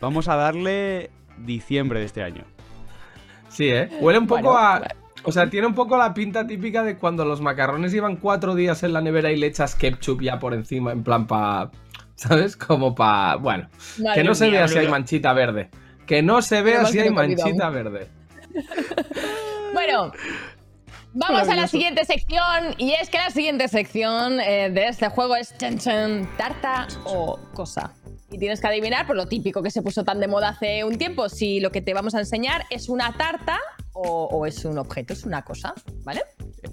Vamos 0.01 0.27
a 0.29 0.35
darle 0.35 1.09
diciembre 1.37 1.99
de 1.99 2.05
este 2.05 2.23
año. 2.23 2.43
Sí, 3.49 3.69
¿eh? 3.69 3.89
Huele 3.99 4.19
un 4.19 4.27
poco 4.27 4.41
Bueno, 4.43 4.57
a... 4.57 4.81
O 5.25 5.31
sea, 5.31 5.49
tiene 5.49 5.67
un 5.67 5.73
poco 5.73 5.97
la 5.97 6.13
pinta 6.13 6.45
típica 6.45 6.83
de 6.83 6.97
cuando 6.97 7.25
los 7.25 7.41
macarrones 7.41 7.91
llevan 7.91 8.17
cuatro 8.17 8.53
días 8.53 8.83
en 8.83 8.93
la 8.93 9.01
nevera 9.01 9.31
y 9.31 9.37
le 9.37 9.47
echas 9.47 9.75
ketchup 9.75 10.21
ya 10.21 10.39
por 10.39 10.53
encima, 10.53 10.91
en 10.91 11.03
plan 11.03 11.27
pa... 11.27 11.71
¿Sabes? 12.15 12.55
Como 12.55 12.95
pa... 12.95 13.35
Bueno, 13.35 13.67
Madre 13.97 14.21
que 14.21 14.23
no 14.23 14.35
se 14.35 14.45
mía, 14.49 14.59
vea 14.59 14.67
si 14.67 14.77
hay 14.77 14.87
manchita 14.87 15.33
verde. 15.33 15.69
Que 16.05 16.21
no 16.21 16.41
se 16.41 16.61
vea 16.61 16.85
si 16.85 16.99
hay 16.99 17.09
manchita 17.09 17.69
verde. 17.69 18.07
Bueno, 19.73 20.13
vamos 21.13 21.49
a 21.49 21.55
la 21.55 21.67
siguiente 21.67 22.05
sección. 22.05 22.75
Y 22.77 22.93
es 22.93 23.09
que 23.09 23.17
la 23.17 23.29
siguiente 23.29 23.67
sección 23.67 24.39
eh, 24.39 24.69
de 24.69 24.87
este 24.87 25.09
juego 25.09 25.35
es 25.35 25.53
chan, 25.57 26.29
tarta 26.37 26.87
o 27.03 27.37
cosa. 27.53 27.91
Y 28.31 28.37
tienes 28.37 28.61
que 28.61 28.67
adivinar, 28.67 29.05
por 29.05 29.17
lo 29.17 29.25
típico 29.25 29.61
que 29.61 29.69
se 29.71 29.81
puso 29.81 30.05
tan 30.05 30.21
de 30.21 30.29
moda 30.29 30.49
hace 30.49 30.85
un 30.85 30.97
tiempo, 30.97 31.27
si 31.27 31.59
lo 31.59 31.71
que 31.71 31.81
te 31.81 31.93
vamos 31.93 32.15
a 32.15 32.19
enseñar 32.19 32.63
es 32.69 32.87
una 32.87 33.11
tarta 33.17 33.59
o, 33.95 34.25
o 34.31 34.45
es 34.45 34.63
un 34.65 34.77
objeto, 34.77 35.13
es 35.13 35.23
una 35.25 35.41
cosa, 35.43 35.73
¿vale? 36.03 36.21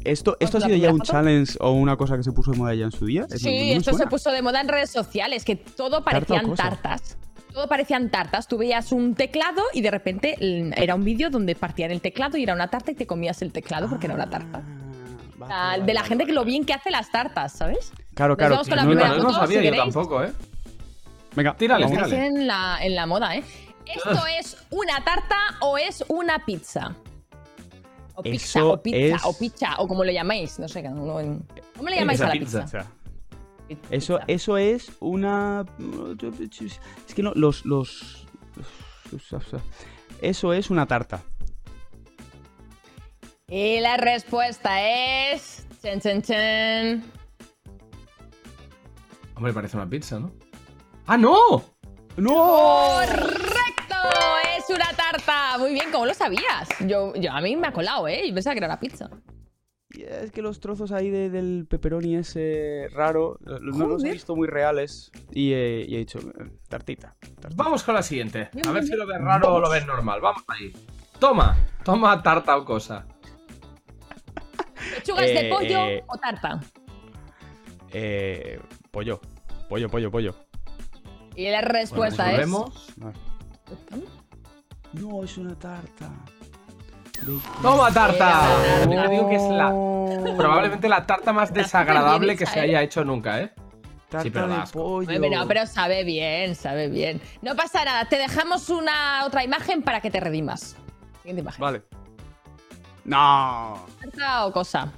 ¿Esto, 0.04 0.36
esto 0.40 0.58
ha 0.58 0.60
sido 0.62 0.76
ya 0.76 0.90
un 0.92 0.98
foto? 0.98 1.12
challenge 1.12 1.56
o 1.60 1.70
una 1.70 1.96
cosa 1.96 2.16
que 2.16 2.22
se 2.22 2.32
puso 2.32 2.50
de 2.50 2.58
moda 2.58 2.74
ya 2.74 2.84
en 2.86 2.92
su 2.92 3.06
día? 3.06 3.26
Es- 3.30 3.40
Sí, 3.42 3.72
esto 3.72 3.94
se 3.94 4.06
puso 4.06 4.30
de 4.30 4.42
moda 4.42 4.60
en 4.60 4.68
redes 4.68 4.90
sociales, 4.90 5.44
que 5.44 5.56
todo 5.56 6.02
parecían 6.04 6.54
tartas. 6.54 7.16
Todo 7.52 7.68
parecían 7.68 8.08
tartas. 8.10 8.48
Tú 8.48 8.56
veías 8.58 8.92
un 8.92 9.14
teclado 9.14 9.62
y 9.74 9.82
de 9.82 9.90
repente 9.90 10.36
era 10.76 10.94
un 10.94 11.04
vídeo 11.04 11.28
donde 11.30 11.54
partían 11.54 11.90
el 11.90 12.00
teclado 12.00 12.38
y 12.38 12.42
era 12.44 12.54
una 12.54 12.68
tarta 12.68 12.90
y 12.92 12.94
te 12.94 13.06
comías 13.06 13.42
el 13.42 13.52
teclado 13.52 13.88
porque 13.90 14.06
era 14.06 14.14
una 14.14 14.28
tarta. 14.30 14.62
Ah, 14.64 15.36
O 15.36 15.38
vale, 15.38 15.52
sea, 15.52 15.56
vale, 15.66 15.84
de 15.84 15.94
la 15.94 16.00
vale, 16.00 16.08
gente 16.08 16.26
que 16.26 16.32
lo 16.32 16.44
bien 16.44 16.64
que 16.64 16.72
hace 16.72 16.90
las 16.90 17.10
tartas, 17.12 17.52
¿sabes? 17.52 17.92
Claro, 18.14 18.32
Nos 18.32 18.38
claro. 18.38 18.54
vamos 18.54 18.68
con 18.68 18.76
la 18.78 18.84
no 18.84 19.22
no 19.22 19.32
sabía 19.34 19.60
si 19.60 19.66
yo 19.68 19.76
tampoco, 19.76 20.24
¿eh? 20.24 20.32
Venga, 21.36 21.54
Tírale, 21.56 21.86
tírale. 21.86 22.26
En 22.26 22.46
la, 22.46 22.78
en 22.80 22.94
la 22.94 23.06
moda, 23.06 23.36
¿eh? 23.36 23.44
¿Esto 23.86 24.22
es 24.38 24.56
una 24.70 25.04
tarta 25.04 25.36
o 25.60 25.76
es 25.76 26.02
una 26.08 26.44
pizza? 26.46 26.94
O 28.14 28.22
pizza, 28.22 28.58
Eso 28.58 28.72
o 28.72 28.82
pizza, 28.82 29.16
es- 29.16 29.24
o 29.24 29.38
pizza, 29.38 29.74
o 29.78 29.88
como 29.88 30.04
lo 30.04 30.12
llamáis, 30.12 30.58
no 30.58 30.68
sé, 30.68 30.82
¿cómo 30.84 31.20
le 31.88 31.96
llamáis 31.96 32.20
Pizza, 32.20 32.24
a 32.24 32.34
la 32.34 32.40
pizza. 32.40 32.60
pizza? 32.62 32.86
Eso, 33.90 34.18
eso 34.26 34.58
es 34.58 34.92
una. 35.00 35.64
Es 37.08 37.14
que 37.14 37.22
no, 37.22 37.32
los, 37.34 37.64
los. 37.64 38.26
Eso 40.20 40.52
es 40.52 40.68
una 40.70 40.86
tarta. 40.86 41.22
Y 43.48 43.80
la 43.80 43.96
respuesta 43.96 44.82
es. 45.32 45.66
Chen, 45.82 46.00
chen, 46.00 46.22
chen. 46.22 47.04
Hombre, 49.36 49.52
parece 49.54 49.76
una 49.76 49.88
pizza, 49.88 50.20
¿no? 50.20 50.32
¡Ah, 51.06 51.16
no! 51.16 51.64
¡No! 52.16 53.00
¡Correcto! 55.12 55.16
¡Es 55.16 55.26
una 55.28 55.34
tarta! 55.52 55.58
Muy 55.58 55.72
bien, 55.72 55.90
¿cómo 55.92 56.06
lo 56.06 56.14
sabías? 56.14 56.68
Yo, 56.86 57.12
yo 57.14 57.32
a 57.32 57.40
mí 57.40 57.56
me 57.56 57.68
ha 57.68 57.72
colado, 57.72 58.08
¿eh? 58.08 58.26
Yo 58.28 58.34
pensaba 58.34 58.54
que 58.54 58.58
era 58.58 58.66
una 58.68 58.80
pizza. 58.80 59.10
Y 59.94 60.02
Es 60.04 60.32
que 60.32 60.40
los 60.40 60.58
trozos 60.60 60.90
ahí 60.90 61.10
de- 61.10 61.28
del 61.28 61.66
pepperoni 61.68 62.16
ese 62.16 62.88
raro 62.94 63.36
lo- 63.40 63.58
lo- 63.58 63.76
no 63.76 63.86
los 63.86 64.02
he 64.04 64.12
visto 64.12 64.34
muy 64.34 64.48
reales 64.48 65.10
y, 65.32 65.52
he- 65.52 65.84
y 65.86 65.96
he 65.96 65.98
dicho 65.98 66.18
eh, 66.18 66.50
tartita. 66.68 67.14
tartita. 67.20 67.48
Vamos 67.56 67.82
con 67.82 67.94
la 67.94 68.02
siguiente. 68.02 68.48
A 68.66 68.72
ver 68.72 68.84
si 68.84 68.96
lo 68.96 69.06
ves 69.06 69.20
raro 69.20 69.54
o 69.54 69.60
lo 69.60 69.68
ves 69.68 69.84
normal. 69.86 70.20
Vamos 70.22 70.42
ahí. 70.48 70.72
Toma, 71.18 71.56
toma 71.84 72.22
tarta 72.22 72.56
o 72.56 72.64
cosa. 72.64 73.06
¿Pechugas 74.96 75.26
de 75.26 75.46
Eh, 75.46 75.50
pollo 75.50 75.86
eh. 75.86 76.04
o 76.08 76.16
tarta? 76.16 76.60
Eh, 77.92 78.60
pollo, 78.90 79.20
pollo, 79.68 79.88
pollo, 79.90 80.10
pollo. 80.10 80.34
Y 81.36 81.50
la 81.50 81.60
respuesta 81.60 82.30
Bueno, 82.30 82.72
es. 82.74 82.96
No, 84.92 85.24
es 85.24 85.36
una 85.38 85.54
tarta. 85.58 86.10
¡Toma 87.62 87.92
tarta! 87.92 88.42
Yo 88.84 89.08
digo 89.08 89.28
que 89.28 89.36
es 89.36 89.42
la, 89.44 89.68
probablemente 90.36 90.88
la 90.88 91.06
tarta 91.06 91.32
más 91.32 91.52
desagradable 91.54 92.36
que 92.36 92.46
se 92.46 92.60
haya 92.60 92.82
hecho 92.82 93.04
nunca, 93.04 93.40
¿eh? 93.40 93.52
Tarta 94.08 94.22
Sí, 94.24 94.30
pero 94.30 94.48
de 94.48 94.56
pollo. 94.72 95.30
No, 95.30 95.46
pero 95.48 95.66
sabe 95.66 96.04
bien, 96.04 96.54
sabe 96.54 96.88
bien. 96.88 97.20
No 97.40 97.54
pasa 97.56 97.84
nada, 97.84 98.04
te 98.06 98.16
dejamos 98.18 98.68
una 98.68 99.24
otra 99.24 99.44
imagen 99.44 99.82
para 99.82 100.00
que 100.00 100.10
te 100.10 100.20
redimas. 100.20 100.76
Siguiente 101.22 101.40
imagen. 101.42 101.60
Vale. 101.60 101.82
No. 103.04 103.86
¿Tarta 104.00 104.46
o 104.46 104.52
cosa? 104.52 104.92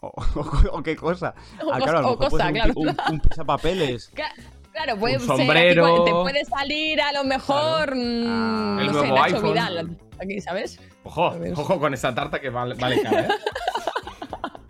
O, 0.00 0.08
o- 0.08 0.68
o 0.78 0.82
qué 0.82 0.96
cosa. 0.96 1.34
O 1.64 1.72
Ah, 1.72 1.78
claro, 1.78 1.98
a 1.98 2.02
lo 2.02 2.08
o 2.08 2.10
mejor 2.18 2.28
puede 2.30 2.30
cosa, 2.30 2.44
ser 2.44 2.52
un, 2.76 2.84
claro. 2.84 3.04
un, 3.08 3.14
un 3.14 3.20
pisapapeles. 3.20 4.12
Cla- 4.72 4.84
Claro, 4.84 4.98
puede 4.98 5.14
Un 5.16 5.20
ser, 5.20 5.28
sombrero. 5.36 6.04
te 6.04 6.10
puede 6.12 6.44
salir 6.44 7.00
a 7.00 7.12
lo 7.12 7.24
mejor. 7.24 7.94
mm, 7.96 8.78
El 8.78 8.86
no 8.86 8.92
nuevo 8.92 9.14
Nacho 9.14 9.36
iPhone. 9.36 9.52
Vidal. 9.52 9.98
Aquí, 10.22 10.40
¿sabes? 10.40 10.78
Ojo, 11.02 11.34
ojo 11.56 11.80
con 11.80 11.94
esta 11.94 12.14
tarta 12.14 12.40
que 12.40 12.50
vale, 12.50 12.74
vale 12.74 13.02
cara, 13.02 13.20
¿eh? 13.22 13.28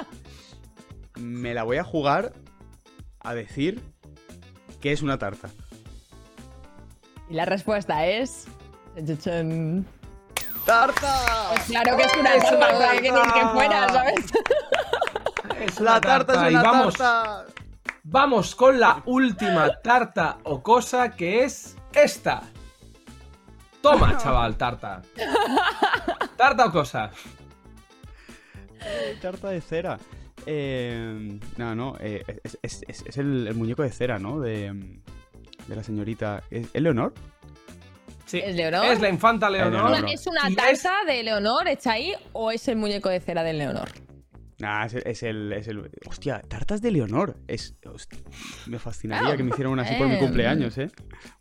Me 1.17 1.55
la 1.55 1.65
voy 1.65 1.77
a 1.79 1.85
jugar 1.85 2.33
a 3.21 3.35
decir 3.35 3.83
que 4.81 4.93
es 4.93 5.03
una 5.03 5.19
tarta. 5.19 5.49
Y 7.29 7.35
la 7.35 7.45
respuesta 7.45 8.07
es. 8.07 8.47
¡Tarta! 10.67 11.49
Pues 11.51 11.63
claro 11.65 11.97
que 11.97 12.03
es 12.05 12.17
una 12.17 12.35
Es 12.35 12.51
una 12.53 12.61
tarta, 12.61 12.91
que 12.93 12.97
queréis 13.03 13.21
que 13.23 13.41
tarta. 13.41 13.53
fuera, 13.53 13.89
¿sabes? 13.89 14.15
Es 15.61 15.81
La 15.81 16.01
tarta 16.01 16.47
es 16.47 16.53
y 16.53 16.55
una 16.55 16.63
vamos, 16.63 16.97
tarta. 16.97 17.47
Vamos 18.03 18.55
con 18.55 18.81
la 18.81 19.03
última 19.07 19.71
tarta 19.83 20.39
o 20.45 20.63
cosa 20.63 21.11
que 21.15 21.45
es 21.45 21.77
esta. 21.93 22.43
Toma, 23.83 24.17
chaval, 24.19 24.57
tarta. 24.57 25.03
¿Tarta 26.37 26.67
o 26.67 26.73
cosa? 26.73 27.11
Tarta 29.21 29.49
de 29.51 29.61
cera. 29.61 29.99
Eh, 30.47 31.39
no, 31.59 31.75
no, 31.75 31.97
eh, 32.01 32.25
es, 32.43 32.59
es- 32.63 32.83
es- 32.89 33.03
es 33.07 33.17
el, 33.19 33.47
el 33.47 33.55
muñeco 33.55 33.83
de 33.83 33.91
cera, 33.91 34.19
¿no? 34.19 34.41
De, 34.41 34.73
de 35.67 35.77
la 35.77 35.83
señorita. 35.83 36.43
¿Es, 36.51 36.69
¿es 36.73 36.83
Leonor? 36.83 37.13
Sí. 38.25 38.39
¿Es 38.43 38.55
Leonor? 38.55 38.85
Es 38.87 39.01
la 39.01 39.09
infanta 39.11 39.51
Leonor. 39.51 40.09
¿Es 40.09 40.27
una 40.27 40.43
tarta 40.43 40.71
es- 40.71 40.83
de 41.07 41.23
Leonor 41.23 41.69
hecha 41.69 41.93
ahí 41.93 42.15
o 42.33 42.51
es 42.51 42.67
el 42.69 42.77
muñeco 42.77 43.09
de 43.11 43.21
cera 43.21 43.43
de 43.43 43.53
Leonor? 43.53 43.91
Nah, 44.61 44.85
es, 44.85 44.95
el- 44.95 45.03
es 45.07 45.23
el, 45.23 45.53
es 45.55 45.69
el- 45.69 45.91
Hostia, 46.07 46.41
tartas 46.47 46.83
de 46.83 46.91
Leonor. 46.91 47.37
Es, 47.49 47.75
me 48.67 48.79
fascinaría 48.79 49.37
que 49.37 49.43
me 49.43 49.51
hicieran 49.51 49.73
una 49.73 49.83
así 49.83 49.95
por 49.95 50.07
mi 50.07 50.15
Eh, 50.15 50.19
cumpleaños, 50.19 50.77
¿eh? 50.79 50.91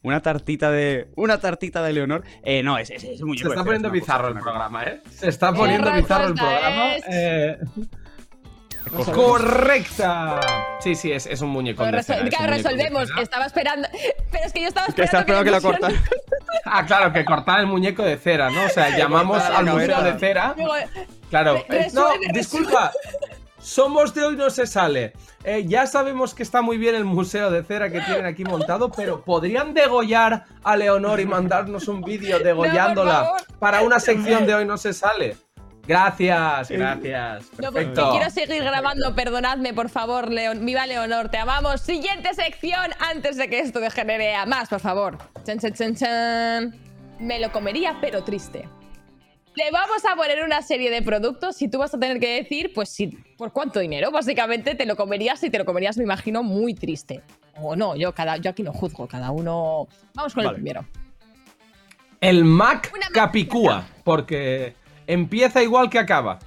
Una 0.02 0.22
tartita 0.22 0.72
de. 0.72 1.10
Una 1.16 1.40
tartita 1.40 1.84
de 1.84 1.94
Leonor. 1.94 2.24
Eh, 2.44 2.64
no, 2.64 2.78
es, 2.78 2.90
es, 2.90 3.04
es 3.04 3.22
muñeco 3.22 3.50
Se 3.50 3.54
está 3.56 3.64
poniendo 3.64 3.92
bizarro 3.92 4.30
el 4.30 4.36
programa, 4.40 4.84
¿eh? 4.86 5.02
Se 5.10 5.30
está 5.30 5.54
poniendo 5.54 5.92
bizarro 5.94 6.28
el 6.28 6.34
programa. 6.34 6.96
es- 6.96 7.06
Eh, 7.10 7.58
correcta. 9.14 10.40
Sí, 10.80 10.96
sí, 10.96 11.12
es, 11.12 11.26
es 11.26 11.42
un 11.42 11.50
muñeco 11.50 11.84
Pues 11.84 11.92
resol- 11.92 12.00
es 12.00 12.10
un 12.10 12.26
muñeco 12.26 12.44
resolvemos. 12.48 13.10
Estaba 13.20 13.46
esperando. 13.46 13.88
Pero 14.32 14.46
es 14.46 14.54
que 14.54 14.62
yo 14.62 14.68
estaba 14.68 14.88
esperando. 14.88 15.44
que 15.44 15.94
Ah, 16.66 16.86
claro, 16.86 17.14
que 17.14 17.26
cortar 17.26 17.60
el 17.60 17.68
muñeco 17.68 18.04
de 18.04 18.18
cera, 18.18 18.50
¿no? 18.50 18.66
O 18.66 18.70
sea, 18.70 18.96
llamamos 18.98 19.42
al 19.44 19.66
museo 19.66 20.02
de 20.02 20.20
cera. 20.20 20.56
Claro. 21.30 21.58
Eh, 21.70 21.88
no, 21.94 22.08
resuelve, 22.10 22.28
disculpa. 22.34 22.92
Somos 23.62 24.14
de 24.16 24.24
hoy 24.24 24.36
no 24.36 24.50
se 24.50 24.66
sale. 24.66 25.14
Eh, 25.44 25.66
ya 25.68 25.86
sabemos 25.86 26.34
que 26.34 26.44
está 26.44 26.62
muy 26.62 26.78
bien 26.78 26.96
el 26.96 27.06
museo 27.06 27.52
de 27.52 27.64
cera 27.64 27.90
que 27.92 28.02
tienen 28.02 28.26
aquí 28.26 28.44
montado, 28.44 28.92
pero 28.92 29.22
¿podrían 29.24 29.74
degollar 29.74 30.46
a 30.64 30.76
Leonor 30.76 31.20
y 31.20 31.26
mandarnos 31.26 31.88
un 31.88 32.02
vídeo 32.02 32.40
degollándola 32.40 33.32
para 33.60 33.82
una 33.82 34.00
sección 34.00 34.46
de 34.46 34.56
hoy 34.56 34.66
no 34.66 34.78
se 34.78 34.94
sale? 34.94 35.38
Gracias, 35.90 36.70
gracias. 36.70 37.46
No, 37.54 37.72
porque 37.72 37.88
Perfecto. 37.88 38.12
quiero 38.12 38.30
seguir 38.30 38.64
grabando, 38.64 39.16
perdonadme, 39.16 39.74
por 39.74 39.90
favor, 39.90 40.32
Leon. 40.32 40.64
Viva 40.64 40.86
Leonor, 40.86 41.30
te 41.30 41.40
amamos. 41.40 41.82
Siguiente 41.82 42.36
sección 42.36 42.92
antes 43.00 43.38
de 43.38 43.50
que 43.50 43.58
esto 43.58 43.80
degenere 43.80 44.36
a 44.36 44.46
más, 44.46 44.70
por 44.70 44.82
favor. 44.82 45.18
Chan, 45.46 45.58
chan, 45.58 45.74
chan, 45.74 45.96
chan. 45.96 46.76
Me 47.20 47.40
lo 47.40 47.52
comería, 47.52 47.98
pero 48.00 48.24
triste. 48.24 48.70
Le 49.56 49.72
vamos 49.72 50.06
a 50.06 50.16
poner 50.16 50.44
una 50.44 50.62
serie 50.62 50.92
de 50.92 51.02
productos 51.02 51.60
y 51.64 51.70
tú 51.70 51.80
vas 51.80 51.92
a 51.92 52.00
tener 52.00 52.20
que 52.20 52.36
decir, 52.36 52.72
pues, 52.72 52.90
si, 52.90 53.08
por 53.36 53.52
cuánto 53.52 53.80
dinero. 53.80 54.12
Básicamente 54.12 54.76
te 54.76 54.86
lo 54.86 54.96
comerías 54.96 55.44
y 55.44 55.50
te 55.50 55.58
lo 55.58 55.66
comerías, 55.66 55.98
me 55.98 56.04
imagino, 56.04 56.44
muy 56.44 56.76
triste. 56.76 57.24
O 57.60 57.76
no, 57.76 57.96
yo, 57.96 58.14
cada, 58.14 58.38
yo 58.38 58.52
aquí 58.52 58.62
no 58.62 58.74
juzgo, 58.74 59.08
cada 59.08 59.32
uno. 59.32 59.88
Vamos 60.14 60.36
con 60.36 60.44
Vale. 60.44 60.56
el 60.56 60.62
primero. 60.62 60.86
El 62.22 62.44
Mac 62.44 62.92
Una 62.94 63.08
Capicúa, 63.08 63.88
porque 64.04 64.76
empieza 65.10 65.64
igual 65.64 65.90
que 65.90 65.98
acaba. 66.00 66.38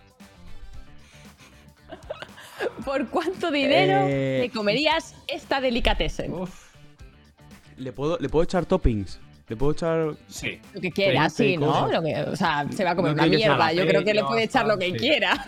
¿Por 2.84 3.08
cuánto 3.08 3.50
dinero 3.50 4.06
Eh, 4.08 4.40
te 4.42 4.50
comerías 4.56 5.16
esta 5.26 5.60
delicatessen? 5.60 6.32
Uf, 6.32 6.68
¿Le 7.76 7.92
puedo, 7.92 8.18
¿Le 8.18 8.28
puedo 8.28 8.44
echar 8.44 8.64
toppings? 8.64 9.18
¿Le 9.48 9.56
puedo 9.56 9.72
echar.? 9.72 10.14
sí. 10.28 10.60
Lo 10.72 10.80
que 10.80 10.92
quiera, 10.92 11.28
sí, 11.28 11.56
¿no? 11.56 11.66
cosas. 11.66 11.90
Lo 11.90 12.02
que, 12.02 12.14
o 12.22 12.36
sea, 12.36 12.66
se 12.70 12.84
va 12.84 12.92
a 12.92 12.96
comer 12.96 13.16
No 13.16 13.22
una 13.24 13.36
mierda. 13.36 13.72
Yo 13.72 13.84
creo 13.86 14.04
que 14.04 14.14
le 14.14 14.22
puede 14.24 14.44
echar 14.44 14.66
lo 14.66 14.78
que 14.78 14.86
sí. 14.86 14.96
quiera. 14.96 15.44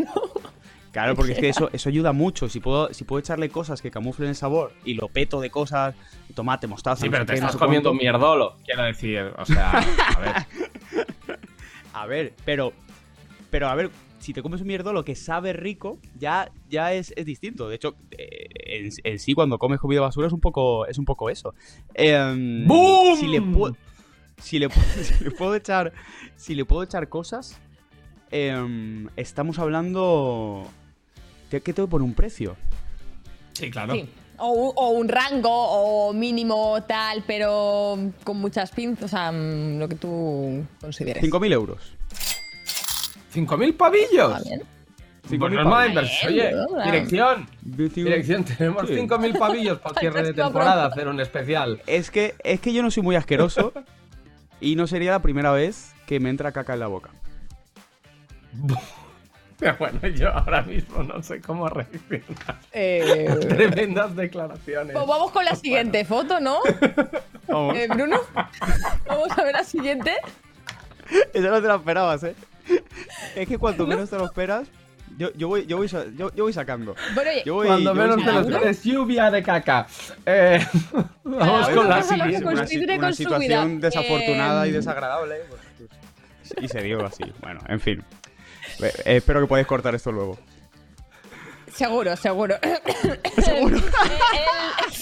Claro, 0.90 1.14
porque 1.14 1.32
es 1.32 1.38
que 1.38 1.48
eso, 1.48 1.70
eso 1.72 1.88
ayuda 1.88 2.12
mucho. 2.12 2.48
Si 2.48 2.58
puedo, 2.60 2.92
si 2.92 3.04
puedo 3.04 3.20
echarle 3.20 3.48
cosas 3.48 3.80
que 3.80 3.90
camuflen 3.92 4.30
el 4.30 4.36
sabor 4.36 4.72
y 4.84 4.94
lo 4.94 5.08
peto 5.08 5.40
de 5.40 5.50
cosas, 5.50 5.94
tomate, 6.34 6.66
mostaza. 6.66 7.02
Sí, 7.02 7.06
no 7.06 7.12
pero 7.12 7.26
te 7.26 7.32
no 7.32 7.46
estás 7.46 7.56
comiendo 7.56 7.94
mierdolo, 7.94 8.56
quiero 8.64 8.82
decir. 8.82 9.32
O 9.38 9.44
sea, 9.46 9.70
a 9.70 10.20
ver. 10.20 10.34
A 11.92 12.06
ver, 12.06 12.32
pero. 12.44 12.72
Pero 13.54 13.68
a 13.68 13.74
ver, 13.76 13.88
si 14.18 14.32
te 14.32 14.42
comes 14.42 14.62
un 14.62 14.66
mierdolo 14.66 15.04
que 15.04 15.14
sabe 15.14 15.52
rico, 15.52 16.00
ya, 16.18 16.50
ya 16.68 16.92
es, 16.92 17.14
es 17.16 17.24
distinto. 17.24 17.68
De 17.68 17.76
hecho, 17.76 17.94
eh, 18.10 18.48
en, 18.66 18.90
en 19.04 19.18
sí, 19.20 19.32
cuando 19.32 19.60
comes 19.60 19.78
comida 19.78 20.00
basura 20.00 20.26
es 20.26 20.32
un 20.32 20.40
poco, 20.40 20.86
es 20.86 20.98
un 20.98 21.04
poco 21.04 21.30
eso. 21.30 21.54
¡Boom! 21.96 23.16
Si 23.16 23.28
le, 23.28 23.40
puedo, 23.40 23.76
si, 24.38 24.58
le, 24.58 24.68
si 25.02 25.22
le 25.22 25.30
puedo 25.30 25.54
echar. 25.54 25.92
Si 26.34 26.56
le 26.56 26.64
puedo 26.64 26.82
echar 26.82 27.08
cosas. 27.08 27.56
em, 28.32 29.06
estamos 29.16 29.60
hablando. 29.60 30.66
¿Qué 31.48 31.60
qué 31.60 31.72
tengo 31.72 31.86
que 31.86 31.92
poner 31.92 32.08
un 32.08 32.14
precio? 32.14 32.56
Sí, 33.52 33.70
claro. 33.70 33.94
Sí. 33.94 34.08
O, 34.38 34.48
un- 34.50 34.72
o 34.74 34.88
un 34.90 35.08
rango 35.08 35.48
o 35.52 36.12
mínimo 36.12 36.82
tal, 36.88 37.22
pero 37.24 37.96
con 38.24 38.38
muchas 38.38 38.72
pinzas, 38.72 39.04
o 39.04 39.08
sea, 39.08 39.30
mm, 39.30 39.78
lo 39.78 39.88
que 39.88 39.94
tú 39.94 40.64
consideres. 40.80 41.22
5.000 41.22 41.52
euros. 41.52 41.96
¿5.000 43.34 43.76
pavillos? 43.76 44.36
Está 44.38 44.48
bien. 44.48 44.62
Cinco 45.26 45.46
Pues 45.46 45.52
mil 45.52 45.54
no 45.54 45.60
es 45.62 45.66
mala 45.70 45.94
pavillos. 45.94 46.22
inversión. 46.22 46.66
Oye, 46.74 46.84
dirección. 46.84 47.48
Dirección. 47.62 48.44
Tenemos 48.44 48.86
Sí. 48.88 48.94
5.000 48.94 49.38
pavillos 49.38 49.78
para 49.80 49.94
el 49.94 50.00
cierre 50.00 50.18
de 50.18 50.24
Fantástico, 50.34 50.46
temporada, 50.48 50.86
hacer 50.86 51.08
un 51.08 51.20
especial. 51.20 51.82
Es 51.86 52.10
que, 52.10 52.34
es 52.44 52.60
que 52.60 52.72
yo 52.74 52.82
no 52.82 52.90
soy 52.90 53.02
muy 53.02 53.16
asqueroso 53.16 53.72
y 54.60 54.76
no 54.76 54.86
sería 54.86 55.12
la 55.12 55.22
primera 55.22 55.50
vez 55.52 55.94
que 56.06 56.20
me 56.20 56.28
entra 56.28 56.52
caca 56.52 56.74
en 56.74 56.80
la 56.80 56.88
boca. 56.88 57.10
Pero 59.58 59.76
bueno, 59.78 60.06
yo 60.08 60.30
ahora 60.30 60.62
mismo 60.62 61.02
no 61.04 61.22
sé 61.22 61.40
cómo 61.40 61.68
reaccionar. 61.68 62.58
Eh, 62.72 63.34
Tremendas 63.48 64.14
declaraciones. 64.16 64.92
pues 64.92 65.06
vamos 65.06 65.30
con 65.30 65.44
la 65.44 65.54
siguiente 65.54 66.04
foto, 66.04 66.40
¿no? 66.40 66.58
Vamos. 67.46 67.76
Eh, 67.76 67.86
Bruno, 67.88 68.18
vamos 69.06 69.28
a 69.38 69.42
ver 69.44 69.52
la 69.54 69.64
siguiente. 69.64 70.12
Eso 71.32 71.50
no 71.50 71.62
te 71.62 71.68
lo 71.68 71.76
esperabas, 71.76 72.24
¿eh? 72.24 72.34
Es 73.36 73.48
que 73.48 73.58
cuanto 73.58 73.86
menos 73.86 74.08
te 74.10 74.16
lo 74.16 74.24
esperas, 74.26 74.68
yo, 75.18 75.32
yo, 75.34 75.48
voy, 75.48 75.66
yo, 75.66 75.76
voy, 75.76 75.86
yo, 75.88 76.32
yo 76.34 76.44
voy 76.44 76.52
sacando. 76.52 76.94
Bueno, 77.14 77.30
oye, 77.30 77.42
Yo 77.44 77.54
voy, 77.54 77.66
Cuando 77.66 77.94
yo 77.94 78.00
voy 78.00 78.08
menos 78.08 78.24
te 78.24 78.32
lo 78.32 78.40
esperes, 78.40 78.82
lluvia 78.84 79.30
de 79.30 79.42
caca. 79.42 79.86
Eh, 80.26 80.64
vamos 81.24 81.68
con 81.70 81.88
la 81.88 82.02
siguiente. 82.02 82.44
Una, 82.46 82.66
una 82.98 83.10
su 83.12 83.16
situación 83.22 83.76
vida. 83.78 83.88
desafortunada 83.88 84.66
y 84.66 84.70
Eh, 84.70 84.72
desagradable. 84.72 85.36
pues, 85.48 85.60
y 86.60 86.68
se 86.68 86.82
dio 86.82 87.04
así. 87.04 87.24
Bueno, 87.40 87.60
en 87.68 87.80
fin. 87.80 88.02
Eh, 88.80 88.92
eh, 89.04 89.16
espero 89.16 89.40
que 89.40 89.46
podáis 89.46 89.66
cortar 89.66 89.94
esto 89.94 90.10
luego. 90.10 90.38
seguro, 91.72 92.16
seguro. 92.16 92.56
Seguro. 93.44 93.76
El, 93.76 93.82
el 93.82 94.92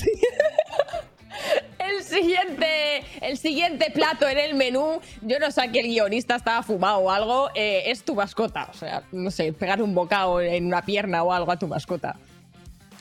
siguiente, 2.01 3.05
el 3.21 3.37
siguiente 3.37 3.91
plato 3.93 4.29
en 4.29 4.39
el 4.39 4.55
menú, 4.55 5.01
yo 5.23 5.39
no 5.39 5.51
sé 5.51 5.71
que 5.71 5.81
el 5.81 5.87
guionista 5.89 6.37
estaba 6.37 6.63
fumado 6.63 6.99
o 7.01 7.11
algo, 7.11 7.51
eh, 7.55 7.85
es 7.87 8.05
tu 8.05 8.15
mascota. 8.15 8.69
O 8.71 8.75
sea, 8.75 9.03
no 9.13 9.31
sé, 9.31 9.53
pegar 9.53 9.83
un 9.83 9.95
bocado 9.95 10.41
en 10.41 10.67
una 10.67 10.83
pierna 10.83 11.23
o 11.23 11.33
algo 11.33 11.53
a 11.53 11.59
tu 11.59 11.67
mascota. 11.69 12.17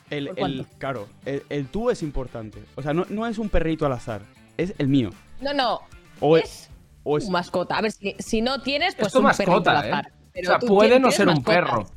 El, 0.10 0.28
¿Por 0.30 0.50
el, 0.50 0.66
claro, 0.78 1.08
el, 1.26 1.44
el 1.50 1.68
tú 1.68 1.90
es 1.90 2.02
importante. 2.04 2.60
O 2.76 2.82
sea, 2.82 2.94
no, 2.94 3.06
no 3.10 3.26
es 3.28 3.38
un 3.38 3.48
perrito 3.50 3.86
al 3.86 3.94
azar, 3.94 4.22
es 4.58 4.74
el 4.78 4.88
mío. 4.90 5.12
No, 5.40 5.54
no, 5.54 5.80
O 6.20 6.38
es 6.38 6.70
o 7.04 7.18
tu 7.20 7.30
mascota. 7.32 7.78
A 7.78 7.82
ver, 7.82 7.92
si, 7.94 8.16
si 8.20 8.42
no 8.42 8.62
tienes, 8.62 8.94
pues 8.96 9.08
Es 9.08 9.14
tu 9.14 9.20
un 9.20 9.26
perrito 9.26 9.52
mascota, 9.52 9.72
al 9.72 9.78
azar. 9.88 10.08
¿eh? 10.08 10.14
Pero 10.34 10.50
o 10.50 10.52
sea, 10.52 10.60
tú 10.60 10.68
puede 10.68 10.90
tienes- 10.90 11.02
no 11.02 11.12
ser 11.12 11.28
un 11.30 11.44
perro. 11.44 11.88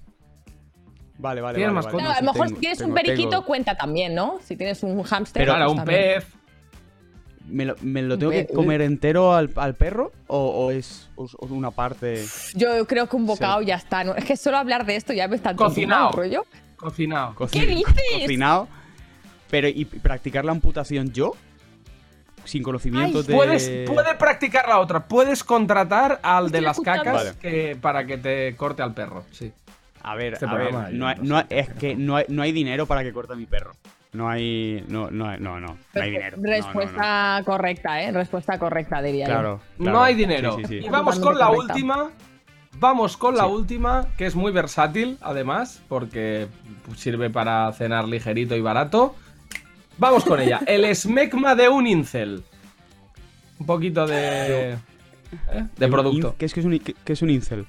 Vale, 1.16 1.40
vale, 1.40 1.57
Tienes 1.57 1.74
vale. 1.74 1.84
mascota. 1.86 1.97
vale. 2.05 2.05
Claro, 2.07 2.18
a 2.18 2.20
lo 2.22 2.32
mejor 2.32 2.47
tengo- 2.49 2.57
si 2.57 2.61
tienes 2.61 2.78
tengo- 2.78 2.88
un 2.90 2.95
periquito 2.95 3.30
tengo- 3.30 3.45
cuenta 3.47 3.76
también, 3.76 4.14
¿no? 4.14 4.38
Si 4.45 4.57
tienes 4.57 4.82
un 4.82 5.03
hámster. 5.03 5.42
Pero- 5.47 5.55
pues 5.57 5.70
un 5.70 5.76
también. 5.76 6.01
pez. 6.20 6.26
¿Me 7.47 7.66
lo, 7.66 7.76
me 7.82 8.01
lo 8.03 8.14
Un 8.14 8.20
tengo 8.20 8.32
que 8.32 8.47
comer 8.47 8.80
entero 8.80 9.34
al, 9.34 9.51
al 9.57 9.74
perro? 9.74 10.12
¿O, 10.28 10.38
o 10.38 10.70
es 10.70 11.11
o 11.16 11.28
una 11.51 11.70
parte.? 11.70 12.24
Yo 12.55 12.86
creo 12.86 13.07
que 13.09 13.16
un 13.16 13.26
bocado 13.26 13.61
ya 13.62 13.74
está. 13.76 14.03
¿no? 14.05 14.14
Es 14.14 14.24
que 14.24 14.36
solo 14.36 14.57
hablar 14.57 14.86
de 14.86 14.97
esto 14.97 15.12
ya 15.12 15.28
me 15.28 15.36
está 15.36 15.55
Cocinado. 15.55 16.11
todo 16.11 16.22
rollo. 16.22 16.47
Cocinado. 16.76 17.34
coci- 17.34 17.51
¿Qué 17.61 17.66
dices? 17.66 17.95
Cocinado. 18.22 18.68
Pero, 19.51 19.68
¿y 19.68 19.84
practicar 19.84 20.45
la 20.45 20.53
amputación 20.53 21.12
yo? 21.12 21.32
Sin 22.45 22.62
conocimiento 22.62 23.18
Ay, 23.20 23.24
de. 23.26 23.34
Puedes, 23.34 23.68
puede 23.86 24.14
practicar 24.16 24.68
la 24.68 24.78
otra. 24.80 25.07
Puedes 25.07 25.45
contratar 25.45 26.20
al 26.22 26.51
de 26.51 26.61
las 26.61 26.72
escuchando. 26.76 27.05
cacas 27.05 27.24
Vale. 27.24 27.38
que, 27.40 27.76
para 27.80 28.05
que 28.07 28.18
te 28.18 28.55
corte 28.57 28.82
al 28.82 28.92
perro. 28.95 29.24
Sí. 29.30 29.53
A 30.03 30.14
ver, 30.14 30.34
Este 30.34 30.45
a 30.47 30.55
ver. 30.55 30.72
No 30.92 31.07
hay- 31.09 31.16
no 31.16 31.22
no 31.24 31.36
hay- 31.38 31.47
es 31.49 31.70
que 31.70 31.95
no 31.97 32.16
hay, 32.16 32.24
no 32.28 32.42
hay 32.42 32.53
dinero 32.53 32.86
para 32.86 33.03
que 33.03 33.12
corte 33.12 33.32
a 33.32 33.36
mi 33.36 33.47
perro. 33.47 33.72
No 34.14 34.28
hay. 34.28 34.84
No, 34.88 35.10
no, 35.10 35.36
no, 35.38 35.60
no. 35.60 35.76
No 35.92 36.02
hay 36.02 36.10
dinero. 36.10 36.36
No, 36.36 36.42
no, 36.42 36.48
no. 36.48 36.56
Respuesta 36.56 37.42
correcta, 37.44 38.02
¿eh? 38.02 38.12
Respuesta 38.12 38.58
correcta, 38.58 39.02
diría 39.02 39.26
yo. 39.26 39.32
Claro, 39.32 39.60
claro. 39.76 39.92
No 39.92 40.02
hay 40.02 40.14
dinero. 40.14 40.56
Sí, 40.56 40.62
sí, 40.62 40.80
sí. 40.80 40.86
Y 40.86 40.88
vamos 40.88 41.18
con 41.18 41.36
la 41.36 41.50
última. 41.50 42.10
Vamos 42.78 43.16
con 43.16 43.36
la 43.36 43.46
última, 43.46 44.06
que 44.16 44.26
es 44.26 44.34
muy 44.34 44.50
versátil, 44.50 45.16
además, 45.20 45.82
porque 45.88 46.48
sirve 46.96 47.30
para 47.30 47.72
cenar 47.72 48.08
ligerito 48.08 48.56
y 48.56 48.60
barato. 48.60 49.14
Vamos 49.98 50.24
con 50.24 50.40
ella. 50.40 50.60
El 50.66 50.84
esmegma 50.84 51.54
de 51.54 51.68
un 51.68 51.86
incel. 51.86 52.44
Un 53.58 53.66
poquito 53.66 54.06
de. 54.06 54.72
¿eh? 54.72 54.78
De 55.76 55.88
producto. 55.88 56.34
¿Qué 56.38 56.46
es, 56.46 56.54
que 56.54 56.60
es, 56.60 56.66
un, 56.66 56.78
qué 56.78 57.12
es 57.12 57.22
un 57.22 57.30
incel? 57.30 57.66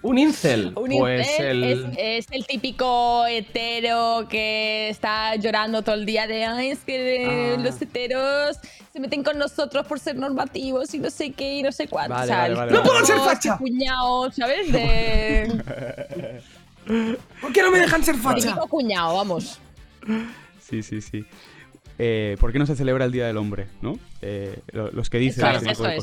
Un 0.00 0.16
incel. 0.18 0.72
Un 0.76 0.90
pues 0.96 1.28
incel 1.28 1.64
el. 1.64 1.84
es, 1.96 2.26
es 2.26 2.26
el 2.30 2.46
típico 2.46 3.26
hetero 3.26 4.26
que 4.30 4.88
está 4.90 5.34
llorando 5.36 5.82
todo 5.82 5.96
el 5.96 6.06
día 6.06 6.26
de 6.28 6.44
ay, 6.44 6.70
es 6.70 6.78
que 6.80 7.24
eh, 7.24 7.54
Ah. 7.58 7.60
los 7.60 7.82
heteros 7.82 8.58
se 8.92 9.00
meten 9.00 9.22
con 9.24 9.38
nosotros 9.38 9.86
por 9.86 9.98
ser 9.98 10.14
normativos 10.16 10.94
y 10.94 10.98
no 10.98 11.10
sé 11.10 11.32
qué 11.32 11.54
y 11.56 11.62
no 11.62 11.72
sé 11.72 11.88
cuánto. 11.88 12.14
Vale, 12.14 12.24
o 12.24 12.26
sea, 12.28 12.38
vale, 12.42 12.54
vale, 12.54 12.72
¡No 12.72 12.78
vale. 12.78 12.90
puedo 12.90 13.04
ser 13.06 13.16
facha! 13.18 13.56
cuñado, 13.58 14.30
¿sabes? 14.32 14.70
De 14.72 15.62
¿Por 17.40 17.52
qué 17.52 17.62
no 17.62 17.70
me 17.70 17.78
dejan 17.80 18.02
ser 18.04 18.14
facha? 18.16 18.48
típico 18.48 18.66
cuñado, 18.68 19.14
vamos. 19.16 19.58
Sí, 20.60 20.82
sí, 20.82 21.00
sí. 21.00 21.24
Eh, 21.98 22.36
¿Por 22.38 22.52
qué 22.52 22.58
no 22.60 22.66
se 22.66 22.76
celebra 22.76 23.04
el 23.04 23.12
Día 23.12 23.26
del 23.26 23.36
Hombre? 23.36 23.66
¿No? 23.82 23.98
Eh, 24.22 24.60
lo- 24.72 24.90
los 24.92 25.10
que 25.10 25.18
dicen 25.18 25.44
Eso 25.44 25.56
es, 25.56 25.62
de 25.64 25.70
eso 25.72 25.88
es. 25.88 25.98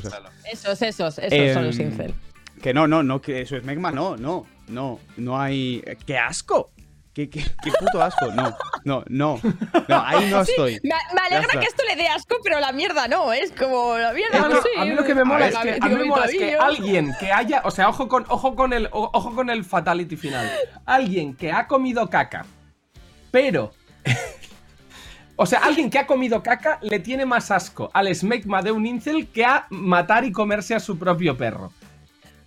Esos, 0.52 0.82
esos, 0.82 1.18
esos 1.20 1.54
son 1.54 1.66
los 1.66 1.80
Em, 1.80 1.88
incel. 1.88 2.14
Que 2.62 2.74
no, 2.74 2.88
no, 2.88 3.03
no, 3.03 3.22
que 3.22 3.41
eso 3.41 3.56
es 3.56 3.64
Megma, 3.64 3.91
no, 3.91 4.18
no, 4.18 4.45
no, 4.68 4.99
no 5.18 5.39
hay. 5.39 5.84
¡Qué 6.06 6.18
asco! 6.18 6.72
¿Qué, 7.16 7.30
qué, 7.30 7.41
qué 7.64 7.72
puto 7.80 8.01
asco! 8.01 8.30
No, 8.34 8.53
no, 8.84 9.03
no, 9.08 9.39
no, 9.88 10.06
ahí 10.06 10.30
no 10.30 10.41
estoy. 10.41 10.82
Me, 10.84 10.91
alegra 11.22 11.62
que 11.62 11.66
esto 11.66 11.84
le 11.88 11.95
dé 11.95 12.10
asco, 12.10 12.36
pero 12.43 12.60
la 12.60 12.74
mierda 12.74 13.08
no, 13.08 13.32
es 13.32 13.53
como 13.53 13.97
la 13.97 14.12
mierda. 14.12 14.39
A 14.39 14.49
no 14.49 14.56
mí, 14.56 14.62
sé. 14.62 14.82
a 14.82 14.84
mí 14.84 14.91
lo 14.91 15.03
que 15.06 15.16
me 15.16 15.24
mola 15.24 15.45
A 15.45 15.47
es 15.47 15.58
que, 15.58 15.78
a 15.82 15.88
mí 15.88 15.95
me 15.95 16.03
mola 16.03 16.26
es 16.26 16.32
que 16.32 16.56
alguien 16.56 17.14
que 17.18 17.32
haya, 17.32 17.62
o 17.64 17.72
sea, 17.72 17.88
ojo 17.88 18.10
con, 18.10 18.26
ojo 18.28 18.53
con 18.56 18.74
el, 18.74 18.89
ojo 18.91 19.34
con 19.34 19.49
el 19.49 19.64
fatality 19.64 20.18
final. 20.18 20.51
Alguien 20.86 21.36
que 21.36 21.53
ha 21.53 21.68
comido 21.68 22.10
caca, 22.10 22.45
pero, 23.32 23.72
o 25.38 25.45
sea, 25.45 25.60
alguien 25.60 25.89
que 25.89 25.99
ha 25.99 26.08
comido 26.08 26.43
caca 26.43 26.80
le 26.82 26.99
tiene 26.99 27.26
más 27.26 27.49
asco 27.49 27.89
al 27.93 28.14
smegma 28.14 28.62
de 28.62 28.74
un 28.74 28.86
incel 28.86 29.28
que 29.28 29.45
a 29.45 29.68
matar 29.70 30.26
y 30.26 30.34
comerse 30.34 30.76
a 30.76 30.82
su 30.82 30.99
propio 30.99 31.38
perro. 31.38 31.72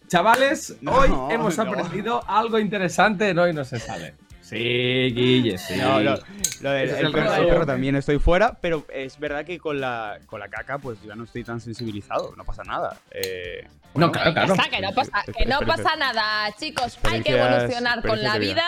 Chavales, 0.09 0.77
No, 0.81 0.93
hoy 0.93 1.11
hemos 1.31 1.57
no. 1.57 1.63
aprendido 1.65 2.23
algo 2.29 2.59
interesante 2.59 3.29
en 3.29 3.39
hoy 3.39 3.53
no 3.53 3.65
se 3.65 3.79
sale. 3.79 4.15
Sí, 4.41 4.57
Guille, 4.57 5.59
sí. 5.59 5.77
No, 5.77 6.01
no, 6.01 6.17
lo 6.63 6.71
del- 6.71 6.89
el, 6.89 7.07
el 7.07 7.13
perro, 7.13 7.35
el 7.35 7.47
perro 7.49 7.67
también 7.67 7.97
estoy 7.97 8.19
fuera, 8.19 8.57
pero 8.63 8.87
es 8.89 9.19
verdad 9.19 9.45
que 9.45 9.59
con 9.59 9.79
la, 9.79 10.19
con 10.25 10.41
la 10.41 10.49
caca, 10.49 10.79
pues 10.79 10.99
ya 11.03 11.15
no 11.15 11.25
estoy 11.25 11.45
tan 11.45 11.61
sensibilizado, 11.61 12.33
no 12.35 12.45
pasa 12.45 12.63
nada. 12.65 12.97
Eh, 13.11 13.67
No, 13.95 14.11
claro, 14.11 14.33
claro. 14.33 14.55
está, 14.55 14.71
que 14.71 14.81
no 14.81 14.93
pasa, 14.95 15.23
que 15.37 15.45
no 15.45 15.61
pasa 15.61 15.97
nada, 15.97 16.51
chicos. 16.59 16.99
Hay 17.05 17.23
que 17.23 17.39
evolucionar 17.39 18.01
con 18.01 18.23
la 18.23 18.39
vida. 18.39 18.65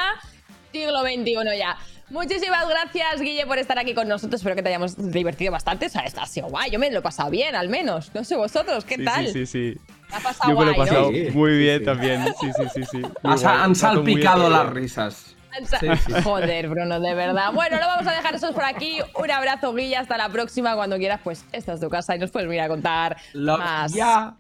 Siglo 0.70 1.01
XXI 1.01 1.34
ya. 1.59 1.78
Muchísimas 2.11 2.68
gracias, 2.68 3.20
Guille, 3.20 3.47
por 3.47 3.57
estar 3.59 3.78
aquí 3.78 3.95
con 3.95 4.07
nosotros. 4.07 4.41
Espero 4.41 4.57
que 4.57 4.62
te 4.62 4.68
hayamos 4.68 5.11
divertido 5.12 5.53
bastante. 5.53 5.86
O 5.86 5.88
sea, 5.88 6.03
está 6.03 6.24
así 6.24 6.41
guay. 6.43 6.70
Yo 6.70 6.78
me 6.78 6.91
lo 6.91 6.99
he 6.99 7.03
pasado 7.03 7.30
bien, 7.30 7.55
al 7.55 7.68
menos. 7.70 8.12
No 8.14 8.22
sé 8.24 8.36
vosotros, 8.36 8.84
¿qué 8.84 8.97
sí, 8.97 9.05
tal? 9.05 9.26
sí, 9.28 9.47
sí, 9.47 9.47
sí. 9.47 9.80
¿Te 10.11 10.17
ha 10.17 10.21
pasado 10.21 10.51
Yo 10.51 10.59
me 10.59 10.65
lo 10.65 10.71
he 10.71 10.75
guay, 10.75 10.89
pasado 10.89 11.11
no? 11.13 11.33
Muy 11.35 11.59
bien 11.59 11.79
sí. 11.81 11.85
también. 11.85 12.25
Sí, 12.41 12.51
sí, 12.57 12.63
sí, 12.75 12.83
sí. 12.91 12.97
Muy 12.99 13.33
Has- 13.35 13.43
guay, 13.43 13.57
han 13.59 13.75
salpicado 13.75 14.51
las 14.51 14.69
risas. 14.71 15.37
Sí, 15.81 15.89
Joder, 16.23 16.69
Bruno, 16.69 17.01
de 17.01 17.13
verdad. 17.15 17.53
Bueno, 17.53 17.77
lo 17.79 17.87
vamos 17.87 18.07
a 18.07 18.13
dejar 18.13 18.35
eso 18.37 18.53
por 18.53 18.65
aquí. 18.65 19.01
Un 19.17 19.31
abrazo, 19.31 19.75
Guille. 19.75 19.97
Hasta 19.97 20.17
la 20.17 20.29
próxima. 20.29 20.77
Cuando 20.77 20.97
quieras, 20.97 21.21
pues 21.25 21.45
esta 21.53 21.73
es 21.73 21.81
tu 21.81 21.89
casa 21.89 22.15
y 22.15 22.19
nos 22.21 22.31
puedes 22.31 22.49
venir 22.49 22.63
a 22.63 22.69
contar 22.69 23.17
Lo- 23.33 23.59
más 23.59 23.93
ya. 23.93 24.35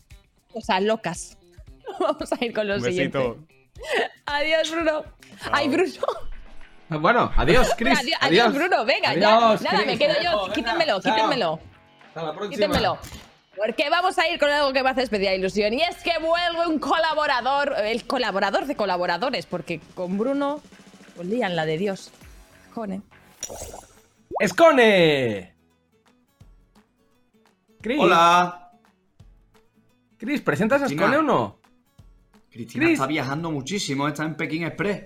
cosas 0.52 0.82
locas. 0.82 1.36
Vamos 2.00 2.32
a 2.32 2.44
ir 2.44 2.52
con 2.54 2.68
lo 2.68 2.74
Un 2.76 2.82
siguiente. 2.82 3.18
besito. 3.18 3.38
Adiós, 4.26 4.70
Bruno. 4.70 5.04
Ay, 5.50 5.68
Bruno. 5.68 5.92
Bueno, 6.90 7.32
adiós, 7.36 7.72
Chris. 7.76 7.98
Adiós, 7.98 8.18
adiós, 8.20 8.54
Bruno. 8.54 8.84
Venga, 8.84 9.14
ya. 9.14 9.36
Adiós, 9.36 9.62
Nada, 9.62 9.76
Chris. 9.78 9.86
me 9.88 9.98
quedo 9.98 10.14
yo. 10.22 10.42
venga, 10.42 10.54
Quítenmelo, 10.54 11.00
chao. 11.00 11.14
quítenmelo. 11.14 11.60
Hasta 12.08 12.22
la 12.22 12.32
próxima. 12.34 12.50
Quítenmelo. 12.54 12.98
Porque 13.60 13.90
vamos 13.90 14.18
a 14.18 14.26
ir 14.26 14.38
con 14.40 14.48
algo 14.48 14.72
que 14.72 14.82
me 14.82 14.88
hace 14.88 15.02
especial 15.02 15.38
ilusión. 15.38 15.74
Y 15.74 15.82
es 15.82 15.96
que 16.02 16.12
vuelve 16.18 16.66
un 16.66 16.78
colaborador, 16.78 17.74
el 17.84 18.06
colaborador 18.06 18.64
de 18.64 18.74
colaboradores, 18.74 19.44
porque 19.44 19.82
con 19.94 20.16
Bruno, 20.16 20.62
pues 21.14 21.28
lían 21.28 21.54
la 21.54 21.66
de 21.66 21.76
Dios. 21.76 22.10
Cone. 22.72 23.02
¡Escone! 24.38 25.54
Chris. 27.82 27.98
Hola. 28.00 28.70
Chris, 30.16 30.40
¿presentas 30.40 30.80
a. 30.80 30.86
Escone 30.86 31.18
o 31.18 31.22
no? 31.22 31.58
Cristina 32.50 32.86
Chris. 32.86 32.94
está 32.94 33.06
viajando 33.06 33.50
muchísimo, 33.50 34.08
está 34.08 34.24
en 34.24 34.36
Pekín 34.36 34.64
Express. 34.64 35.04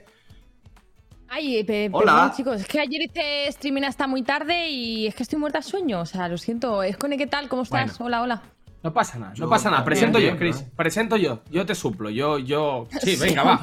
Ay, 1.29 1.57
eh, 1.59 1.65
pe- 1.65 1.89
Hola. 1.93 2.13
perdón, 2.15 2.33
chicos, 2.37 2.61
es 2.61 2.67
que 2.69 2.81
ayer 2.81 3.03
hice 3.03 3.49
streaming 3.49 3.83
hasta 3.83 4.07
muy 4.07 4.23
tarde 4.23 4.69
y 4.69 5.07
es 5.07 5.15
que 5.15 5.23
estoy 5.25 5.39
muerta 5.39 5.59
de 5.59 5.65
sueño. 5.65 6.01
O 6.01 6.07
sea, 6.07 6.29
lo 6.29 6.39
siento. 6.39 6.83
Escone, 6.83 7.17
¿qué 7.19 7.27
tal? 7.27 7.49
¿Cómo 7.49 7.63
estás? 7.63 8.01
Hola, 8.01 8.23
hola. 8.23 8.43
No 8.83 8.93
pasa 8.93 9.19
nada, 9.19 9.33
no 9.39 9.49
pasa 9.49 9.71
nada. 9.71 9.83
Presento 9.83 10.19
yo, 10.19 10.37
Chris. 10.37 10.63
Presento 10.77 11.17
yo. 11.17 11.41
Yo 11.51 11.65
te 11.65 11.75
suplo. 11.75 12.11
Yo, 12.11 12.39
yo. 12.39 12.87
Sí, 13.03 13.17
venga, 13.21 13.43
va. 13.43 13.61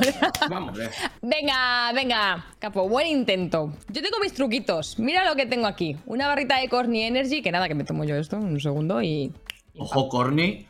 Vamos. 0.49 0.75
Venga, 1.21 1.91
venga, 1.93 2.45
capo, 2.57 2.89
buen 2.89 3.05
intento. 3.05 3.71
Yo 3.89 4.01
tengo 4.01 4.17
mis 4.19 4.33
truquitos. 4.33 4.97
Mira 4.97 5.23
lo 5.23 5.35
que 5.35 5.45
tengo 5.45 5.67
aquí. 5.67 5.95
Una 6.07 6.27
barrita 6.27 6.57
de 6.59 6.67
Corny 6.67 7.03
Energy, 7.03 7.43
que 7.43 7.51
nada, 7.51 7.67
que 7.67 7.75
me 7.75 7.83
tomo 7.83 8.03
yo 8.03 8.15
esto 8.15 8.37
en 8.37 8.45
un 8.45 8.59
segundo 8.59 9.01
y. 9.03 9.31
Ojo, 9.77 10.09
Corny. 10.09 10.65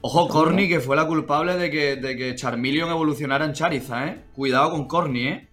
Ojo, 0.00 0.28
Corny, 0.28 0.68
que 0.68 0.78
fue 0.78 0.94
la 0.94 1.04
culpable 1.08 1.56
de 1.56 1.68
que, 1.72 1.96
de 1.96 2.16
que 2.16 2.36
Charmeleon 2.36 2.88
evolucionara 2.90 3.44
en 3.44 3.52
Charizard, 3.52 4.08
¿eh? 4.08 4.24
Cuidado 4.32 4.70
con 4.70 4.86
Corny, 4.86 5.26
¿eh? 5.26 5.47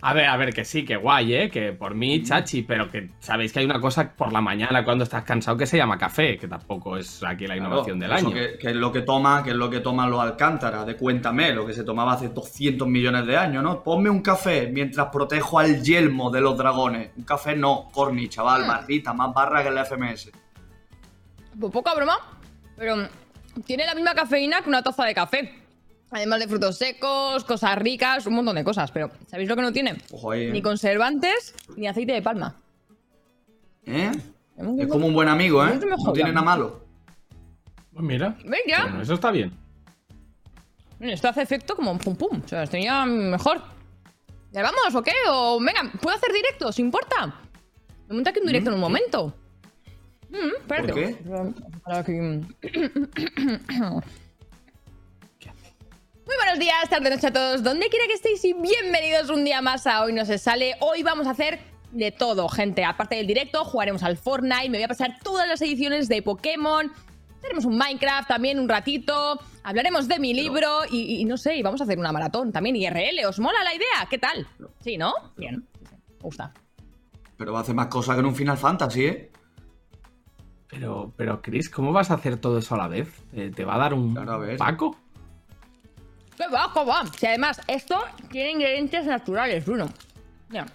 A 0.00 0.12
ver, 0.12 0.26
a 0.26 0.36
ver, 0.36 0.54
que 0.54 0.64
sí, 0.64 0.84
que 0.84 0.94
guay, 0.96 1.34
¿eh? 1.34 1.50
Que 1.50 1.72
por 1.72 1.92
mí, 1.96 2.22
chachi, 2.22 2.62
pero 2.62 2.88
que 2.88 3.10
sabéis 3.18 3.52
que 3.52 3.58
hay 3.58 3.64
una 3.64 3.80
cosa 3.80 4.12
por 4.14 4.32
la 4.32 4.40
mañana 4.40 4.84
cuando 4.84 5.02
estás 5.02 5.24
cansado 5.24 5.56
que 5.56 5.66
se 5.66 5.76
llama 5.76 5.98
café, 5.98 6.38
que 6.38 6.46
tampoco 6.46 6.96
es 6.96 7.20
aquí 7.24 7.48
la 7.48 7.56
innovación 7.56 7.98
del 7.98 8.12
año. 8.12 8.30
Que, 8.32 8.56
que 8.58 8.68
es 8.68 8.76
lo 8.76 8.92
que 8.92 9.00
toma, 9.02 9.42
que 9.42 9.50
es 9.50 9.56
lo 9.56 9.68
que 9.68 9.80
toman 9.80 10.08
los 10.08 10.20
Alcántara, 10.20 10.84
de 10.84 10.94
cuéntame, 10.96 11.52
lo 11.52 11.66
que 11.66 11.72
se 11.72 11.82
tomaba 11.82 12.12
hace 12.12 12.28
200 12.28 12.86
millones 12.86 13.26
de 13.26 13.36
años, 13.36 13.60
¿no? 13.64 13.82
Ponme 13.82 14.08
un 14.08 14.22
café 14.22 14.70
mientras 14.72 15.08
protejo 15.08 15.58
al 15.58 15.82
yelmo 15.82 16.30
de 16.30 16.42
los 16.42 16.56
dragones. 16.56 17.10
Un 17.16 17.24
café 17.24 17.56
no, 17.56 17.88
Corny, 17.92 18.28
chaval, 18.28 18.64
Mm. 18.64 18.68
barrita, 18.68 19.12
más 19.12 19.34
barra 19.34 19.64
que 19.64 19.68
el 19.70 19.78
FMS. 19.78 20.30
Pues 21.58 21.72
poca 21.72 21.92
broma, 21.96 22.16
pero 22.76 22.94
tiene 23.66 23.84
la 23.84 23.96
misma 23.96 24.14
cafeína 24.14 24.60
que 24.62 24.68
una 24.68 24.80
taza 24.80 25.04
de 25.06 25.14
café. 25.14 25.54
Además 26.10 26.40
de 26.40 26.48
frutos 26.48 26.78
secos, 26.78 27.44
cosas 27.44 27.76
ricas, 27.78 28.26
un 28.26 28.34
montón 28.34 28.56
de 28.56 28.64
cosas. 28.64 28.90
Pero, 28.90 29.10
¿sabéis 29.26 29.48
lo 29.48 29.56
que 29.56 29.62
no 29.62 29.72
tiene? 29.72 29.96
Ojo 30.10 30.30
ahí, 30.30 30.44
¿eh? 30.44 30.52
Ni 30.52 30.62
conservantes, 30.62 31.54
ni 31.76 31.86
aceite 31.86 32.12
de 32.12 32.22
palma. 32.22 32.56
¿Eh? 33.84 34.12
Es 34.78 34.86
como 34.88 35.06
un 35.06 35.14
buen 35.14 35.28
amigo, 35.28 35.64
¿eh? 35.66 35.78
No 36.04 36.12
tiene 36.12 36.32
nada 36.32 36.44
malo. 36.44 36.84
Pues 37.92 38.04
mira. 38.04 38.36
Venga. 38.44 38.84
Bueno, 38.84 39.02
eso 39.02 39.14
está 39.14 39.30
bien. 39.30 39.52
Esto 41.00 41.28
hace 41.28 41.42
efecto 41.42 41.76
como 41.76 41.92
un 41.92 41.98
pum 41.98 42.16
pum. 42.16 42.40
O 42.44 42.48
sea, 42.48 42.62
estoy 42.64 42.84
ya 42.84 43.04
mejor. 43.04 43.60
¿Ya 44.52 44.62
vamos 44.62 44.94
o 44.94 45.02
qué? 45.02 45.12
O 45.28 45.60
venga, 45.60 45.92
¿puedo 46.00 46.16
hacer 46.16 46.32
directo? 46.32 46.68
¿Os 46.68 46.78
importa? 46.78 47.34
Me 48.08 48.14
monto 48.14 48.30
aquí 48.30 48.40
un 48.40 48.46
directo 48.46 48.70
en 48.70 48.74
un 48.74 48.80
momento. 48.80 49.34
Mm, 50.30 50.56
espérate. 50.58 50.92
¿Por 50.92 50.94
qué? 50.94 51.16
Aquí. 51.84 52.12
Buenos 56.48 56.64
días, 56.64 56.88
tarde, 56.88 57.10
noche 57.10 57.26
a 57.26 57.30
todos, 57.30 57.62
donde 57.62 57.90
quiera 57.90 58.06
que 58.06 58.14
estéis 58.14 58.42
y 58.42 58.54
bienvenidos 58.54 59.28
un 59.28 59.44
día 59.44 59.60
más 59.60 59.86
a 59.86 60.02
Hoy 60.02 60.14
No 60.14 60.24
Se 60.24 60.38
Sale. 60.38 60.76
Hoy 60.80 61.02
vamos 61.02 61.26
a 61.26 61.32
hacer 61.32 61.60
de 61.92 62.10
todo, 62.10 62.48
gente. 62.48 62.86
Aparte 62.86 63.16
del 63.16 63.26
directo, 63.26 63.66
jugaremos 63.66 64.02
al 64.02 64.16
Fortnite, 64.16 64.70
me 64.70 64.78
voy 64.78 64.84
a 64.84 64.88
pasar 64.88 65.18
todas 65.22 65.46
las 65.46 65.60
ediciones 65.60 66.08
de 66.08 66.22
Pokémon. 66.22 66.90
Tenemos 67.42 67.66
un 67.66 67.76
Minecraft 67.76 68.28
también 68.28 68.58
un 68.58 68.66
ratito. 68.66 69.38
Hablaremos 69.62 70.08
de 70.08 70.18
mi 70.18 70.32
libro 70.32 70.86
y, 70.90 71.20
y 71.20 71.24
no 71.26 71.36
sé, 71.36 71.54
y 71.54 71.62
vamos 71.62 71.82
a 71.82 71.84
hacer 71.84 71.98
una 71.98 72.12
maratón 72.12 72.50
también 72.50 72.76
IRL. 72.76 73.26
¿Os 73.28 73.38
mola 73.40 73.62
la 73.62 73.74
idea? 73.74 74.08
¿Qué 74.08 74.16
tal? 74.16 74.46
Sí, 74.80 74.96
¿no? 74.96 75.12
Bien. 75.36 75.68
sí, 75.78 75.84
sí, 75.86 75.96
Me 76.14 76.22
gusta. 76.22 76.54
Pero 77.36 77.52
va 77.52 77.58
a 77.58 77.62
hacer 77.62 77.74
más 77.74 77.88
cosas 77.88 78.14
que 78.14 78.20
en 78.20 78.26
un 78.26 78.34
Final 78.34 78.56
Fantasy, 78.56 79.04
¿eh? 79.04 79.30
Pero, 80.70 81.12
pero, 81.14 81.42
Chris, 81.42 81.68
¿cómo 81.68 81.92
vas 81.92 82.10
a 82.10 82.14
hacer 82.14 82.38
todo 82.38 82.56
eso 82.56 82.74
a 82.74 82.78
la 82.78 82.88
vez? 82.88 83.12
¿Te, 83.34 83.50
te 83.50 83.66
va 83.66 83.74
a 83.74 83.78
dar 83.78 83.92
un 83.92 84.14
Claro, 84.14 84.32
a 84.32 84.38
ver. 84.38 84.56
paco? 84.56 84.96
¡Qué 86.38 86.44
bajo 86.50 86.86
va! 86.86 87.04
Si 87.18 87.26
además 87.26 87.60
esto 87.66 87.98
tiene 88.30 88.52
ingredientes 88.52 89.04
naturales, 89.06 89.66
Bruno. 89.66 89.88
Mira, 90.48 90.66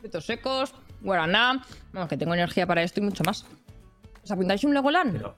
frutos 0.00 0.26
secos, 0.26 0.74
guaraná. 1.00 1.62
Vamos, 1.92 2.08
que 2.08 2.16
tengo 2.16 2.34
energía 2.34 2.66
para 2.66 2.82
esto 2.82 3.00
y 3.00 3.04
mucho 3.04 3.22
más. 3.24 3.46
¿Os 4.24 4.30
apuntáis 4.30 4.64
un 4.64 4.74
Legoland? 4.74 5.12
Pero- 5.12 5.36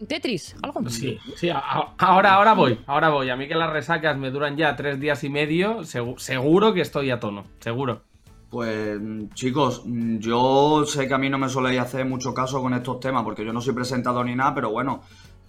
¿Un 0.00 0.08
Tetris? 0.08 0.56
¿Algo? 0.62 0.88
Sí, 0.90 1.16
sí, 1.36 1.48
a- 1.50 1.58
a- 1.58 1.94
ahora, 1.98 2.34
ahora 2.34 2.52
voy, 2.54 2.80
ahora 2.88 3.10
voy. 3.10 3.30
A 3.30 3.36
mí 3.36 3.46
que 3.46 3.54
las 3.54 3.70
resacas 3.70 4.18
me 4.18 4.30
duran 4.32 4.56
ya 4.56 4.74
tres 4.74 4.98
días 4.98 5.22
y 5.22 5.28
medio, 5.30 5.78
segu- 5.84 6.18
seguro 6.18 6.74
que 6.74 6.80
estoy 6.80 7.12
a 7.12 7.20
tono, 7.20 7.44
seguro. 7.60 8.02
Pues 8.50 8.98
chicos, 9.34 9.82
yo 9.86 10.84
sé 10.86 11.06
que 11.06 11.14
a 11.14 11.18
mí 11.18 11.30
no 11.30 11.38
me 11.38 11.48
soléis 11.48 11.80
hacer 11.80 12.04
mucho 12.06 12.34
caso 12.34 12.60
con 12.60 12.74
estos 12.74 12.98
temas 13.00 13.22
porque 13.22 13.44
yo 13.44 13.52
no 13.52 13.60
soy 13.60 13.72
presentador 13.74 14.26
ni 14.26 14.34
nada, 14.34 14.52
pero 14.54 14.70
bueno, 14.70 15.02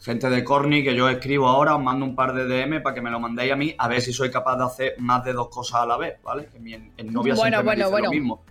gente 0.06 0.30
de 0.30 0.44
Corny 0.44 0.84
que 0.84 0.96
yo 0.96 1.10
escribo 1.10 1.48
ahora, 1.48 1.76
os 1.76 1.82
mando 1.84 2.06
un 2.06 2.16
par 2.16 2.34
de 2.34 2.46
DM 2.46 2.82
para 2.82 2.94
que 2.94 3.02
me 3.02 3.10
lo 3.10 3.20
mandéis 3.20 3.52
a 3.52 3.56
mí, 3.56 3.76
a 3.78 3.88
ver 3.88 4.02
si 4.02 4.14
soy 4.14 4.30
capaz 4.32 4.56
de 4.58 4.64
hacer 4.66 4.96
más 5.00 5.24
de 5.26 5.34
dos 5.34 5.50
cosas 5.50 5.82
a 5.82 5.86
la 5.86 5.98
vez, 5.98 6.22
¿vale? 6.24 6.46
Que 6.52 6.60
mi 6.60 6.74
en- 6.76 6.94
en 6.98 7.12
novia 7.12 7.34
Bueno, 7.34 7.58
siempre 7.58 7.58
me 7.58 7.64
bueno, 7.64 7.78
dice 7.86 7.92
bueno. 7.92 8.06
lo 8.06 8.12
mismo. 8.12 8.44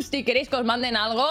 si 0.10 0.24
queréis 0.24 0.48
que 0.48 0.56
os 0.56 0.64
manden 0.64 0.96
algo, 0.96 1.24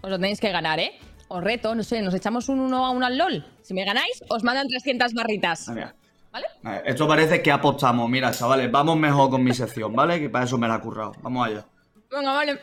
os 0.00 0.10
lo 0.10 0.16
tenéis 0.18 0.40
que 0.40 0.50
ganar, 0.50 0.80
¿eh? 0.80 0.98
Os 1.28 1.44
reto, 1.44 1.74
no 1.74 1.82
sé, 1.82 2.00
nos 2.00 2.14
echamos 2.14 2.48
un 2.48 2.58
uno 2.58 2.86
a 2.86 2.90
uno 2.90 3.04
al 3.04 3.18
LOL. 3.18 3.44
Si 3.60 3.74
me 3.74 3.84
ganáis, 3.84 4.24
os 4.30 4.42
mandan 4.44 4.66
300 4.66 5.12
barritas. 5.12 5.68
Ah, 5.68 5.72
mira. 5.74 5.94
¿Vale? 6.32 6.46
Eh, 6.64 6.82
Esto 6.86 7.06
parece 7.06 7.42
que 7.42 7.50
apostamos. 7.52 8.08
Mira, 8.08 8.30
chavales, 8.30 8.70
vamos 8.70 8.96
mejor 8.96 9.28
con 9.28 9.44
mi 9.44 9.52
sección, 9.52 9.94
¿vale? 9.94 10.18
Que 10.20 10.30
para 10.30 10.46
eso 10.46 10.56
me 10.56 10.66
la 10.68 10.76
he 10.76 10.80
currado. 10.80 11.12
Vamos 11.22 11.46
allá. 11.46 11.66
Venga, 12.10 12.32
vale. 12.32 12.58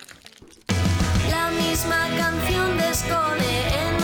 La 1.30 1.52
misma 1.52 2.08
canción 2.18 2.78
de 2.78 2.90
Escone 2.90 3.90
en 3.90 4.04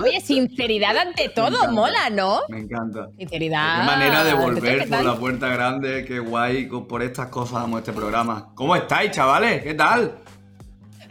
Oye, 0.00 0.20
sinceridad 0.20 0.96
ante 0.96 1.28
todo, 1.28 1.70
mola, 1.72 2.10
¿no? 2.10 2.40
Me 2.48 2.60
encanta. 2.60 3.08
Sinceridad. 3.18 3.80
Qué 3.80 3.86
manera 3.86 4.24
de 4.24 4.34
volver 4.34 4.84
¿qué 4.84 4.86
por 4.88 5.04
la 5.04 5.16
puerta 5.16 5.48
grande, 5.48 6.04
qué 6.04 6.18
guay. 6.18 6.66
Por 6.66 7.02
estas 7.02 7.28
cosas 7.28 7.64
amo 7.64 7.78
este 7.78 7.92
programa. 7.92 8.50
¿Cómo 8.54 8.74
estáis, 8.74 9.10
chavales? 9.12 9.62
¿Qué 9.62 9.74
tal? 9.74 10.16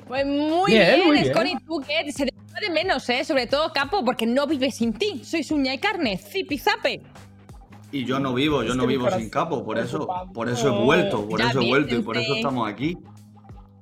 Pues 0.07 0.25
muy 0.25 0.71
Bien, 0.71 0.95
bien, 0.95 1.07
muy 1.07 1.19
bien. 1.21 1.33
Scone, 1.33 1.57
¿tú 1.65 1.81
qué? 1.87 2.11
Se 2.11 2.25
te 2.25 2.33
echa 2.33 2.59
de 2.59 2.69
menos, 2.73 3.07
¿eh? 3.09 3.23
Sobre 3.23 3.47
todo, 3.47 3.71
Capo, 3.71 4.03
porque 4.03 4.25
no 4.25 4.45
vives 4.45 4.75
sin 4.75 4.93
ti. 4.93 5.21
Sois 5.23 5.49
uña 5.51 5.73
y 5.73 5.77
carne, 5.77 6.17
zipizape. 6.17 7.01
Y 7.91 8.05
yo 8.05 8.19
no 8.19 8.33
vivo, 8.33 8.63
yo 8.63 8.73
no 8.73 8.87
vivo 8.87 9.09
sin 9.11 9.29
capo, 9.29 9.63
por 9.63 9.77
es 9.77 9.85
eso, 9.85 10.07
por 10.33 10.49
eso 10.49 10.67
he 10.67 10.83
vuelto, 10.83 11.27
por 11.29 11.39
Ya 11.39 11.51
eso 11.51 11.61
he 11.61 11.67
vuelto 11.69 11.95
y 11.95 12.01
por 12.01 12.17
eso 12.17 12.33
estamos 12.35 12.67
aquí. 12.67 12.97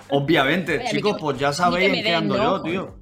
Obviamente, 0.10 0.80
Oye, 0.80 0.90
chicos, 0.90 1.14
que- 1.14 1.20
pues 1.22 1.40
ya 1.40 1.54
sabéis 1.54 1.94
en 1.94 2.04
qué 2.04 2.14
ando 2.16 2.36
yo, 2.36 2.62
tío. 2.62 3.01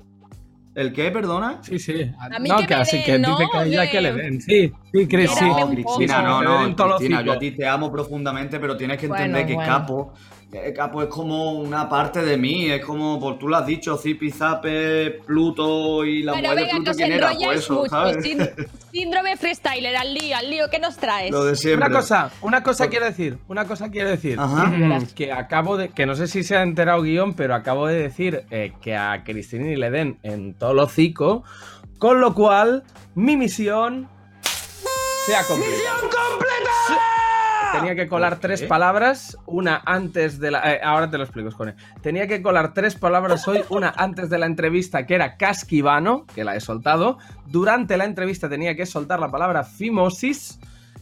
¿El 0.79 0.93
qué, 0.93 1.11
perdona? 1.11 1.59
Sí, 1.61 1.77
sí. 1.77 2.09
A 2.17 2.39
mí 2.39 2.47
no, 2.47 2.55
que 2.59 2.67
que 2.67 2.75
me 2.75 2.81
así 2.81 2.95
den, 2.97 3.05
que 3.05 3.19
¿no? 3.19 3.37
dice 3.37 3.49
que 3.51 3.69
De- 3.69 3.89
que 3.89 4.01
le 4.01 4.13
den. 4.13 4.41
Sí, 4.41 4.71
sí, 4.93 5.07
Chris, 5.09 5.31
sí. 5.31 5.45
No, 5.45 5.69
Cristina, 5.71 6.21
no, 6.21 6.41
no, 6.41 6.75
Cristina, 6.75 7.21
yo 7.21 7.33
a 7.33 7.39
ti 7.39 7.51
te 7.51 7.67
amo 7.67 7.91
profundamente, 7.91 8.61
pero 8.61 8.77
tienes 8.77 8.97
que 8.97 9.07
Bueno, 9.09 9.25
entender 9.25 9.45
que 9.45 9.55
bueno. 9.55 9.73
Capo, 9.73 10.13
Capo 10.75 11.03
es 11.03 11.09
como 11.09 11.53
una 11.53 11.87
parte 11.87 12.23
de 12.23 12.35
mí, 12.35 12.71
es 12.71 12.83
como, 12.83 13.19
por 13.19 13.37
tú 13.37 13.47
lo 13.47 13.57
has 13.57 13.67
dicho, 13.67 13.95
Zipi, 13.97 14.31
Zape, 14.31 15.21
Pluto 15.25 16.03
y 16.03 16.23
la 16.23 16.33
mujer 16.33 16.55
de 16.55 16.65
Pluto, 16.71 16.91
¿quién 16.95 17.11
era? 17.11 17.33
Pues 17.35 17.59
eso, 17.59 17.83
mucho. 17.83 18.21
síndrome 18.91 19.37
freestyler, 19.37 19.95
al 19.95 20.11
lío, 20.11 20.35
al 20.35 20.49
lío, 20.49 20.69
¿qué 20.71 20.79
nos 20.79 20.97
traes? 20.97 21.29
Lo 21.29 21.45
de 21.45 21.55
siempre. 21.55 21.85
Una 21.87 21.95
cosa, 21.95 22.31
una 22.41 22.63
cosa 22.63 22.87
quiero 22.89 23.05
decir, 23.05 23.37
una 23.47 23.65
cosa 23.65 23.91
quiero 23.91 24.09
decir. 24.09 24.39
Ajá. 24.39 24.65
Mm, 24.65 25.05
Que 25.13 25.31
acabo 25.31 25.77
de, 25.77 25.89
que 25.89 26.07
no 26.07 26.15
sé 26.15 26.27
si 26.27 26.41
se 26.43 26.57
ha 26.57 26.63
enterado 26.63 27.03
guion, 27.03 27.35
pero 27.35 27.53
acabo 27.53 27.85
de 27.85 28.01
decir 28.01 28.45
eh, 28.49 28.73
que 28.81 28.95
a 28.95 29.23
Cristina 29.23 29.65
le 29.77 29.91
den 29.91 30.17
en 30.23 30.55
todo 30.55 30.71
el 30.71 30.79
hocico, 30.79 31.43
con 31.99 32.21
lo 32.21 32.33
cual 32.33 32.83
mi 33.13 33.37
misión 33.37 34.09
se 35.27 35.35
ha 35.35 35.43
completado. 35.43 35.77
¡Misión 35.77 35.99
completada! 36.01 36.48
Tenía 37.71 37.95
que 37.95 38.07
colar 38.07 38.33
¿Por 38.33 38.41
tres 38.41 38.63
palabras, 38.63 39.37
una 39.45 39.81
antes 39.85 40.39
de 40.39 40.51
la... 40.51 40.73
eh, 40.73 40.79
ahora 40.83 41.09
te 41.09 41.17
lo 41.17 41.23
explico, 41.23 41.51
Scone. 41.51 41.75
Tenía 42.01 42.27
que 42.27 42.41
colar 42.41 42.73
tres 42.73 42.95
palabras 42.95 43.47
hoy, 43.47 43.63
una 43.69 43.93
antes 43.95 44.29
de 44.29 44.37
la 44.37 44.45
entrevista 44.45 45.05
que 45.05 45.15
era 45.15 45.37
casquivano, 45.37 46.25
que 46.33 46.43
la 46.43 46.55
he 46.55 46.59
soltado. 46.59 47.17
Durante 47.45 47.97
la 47.97 48.05
entrevista 48.05 48.49
tenía 48.49 48.75
que 48.75 48.85
soltar 48.85 49.19
la 49.19 49.29
palabra 49.29 49.63
fimosis. 49.63 50.59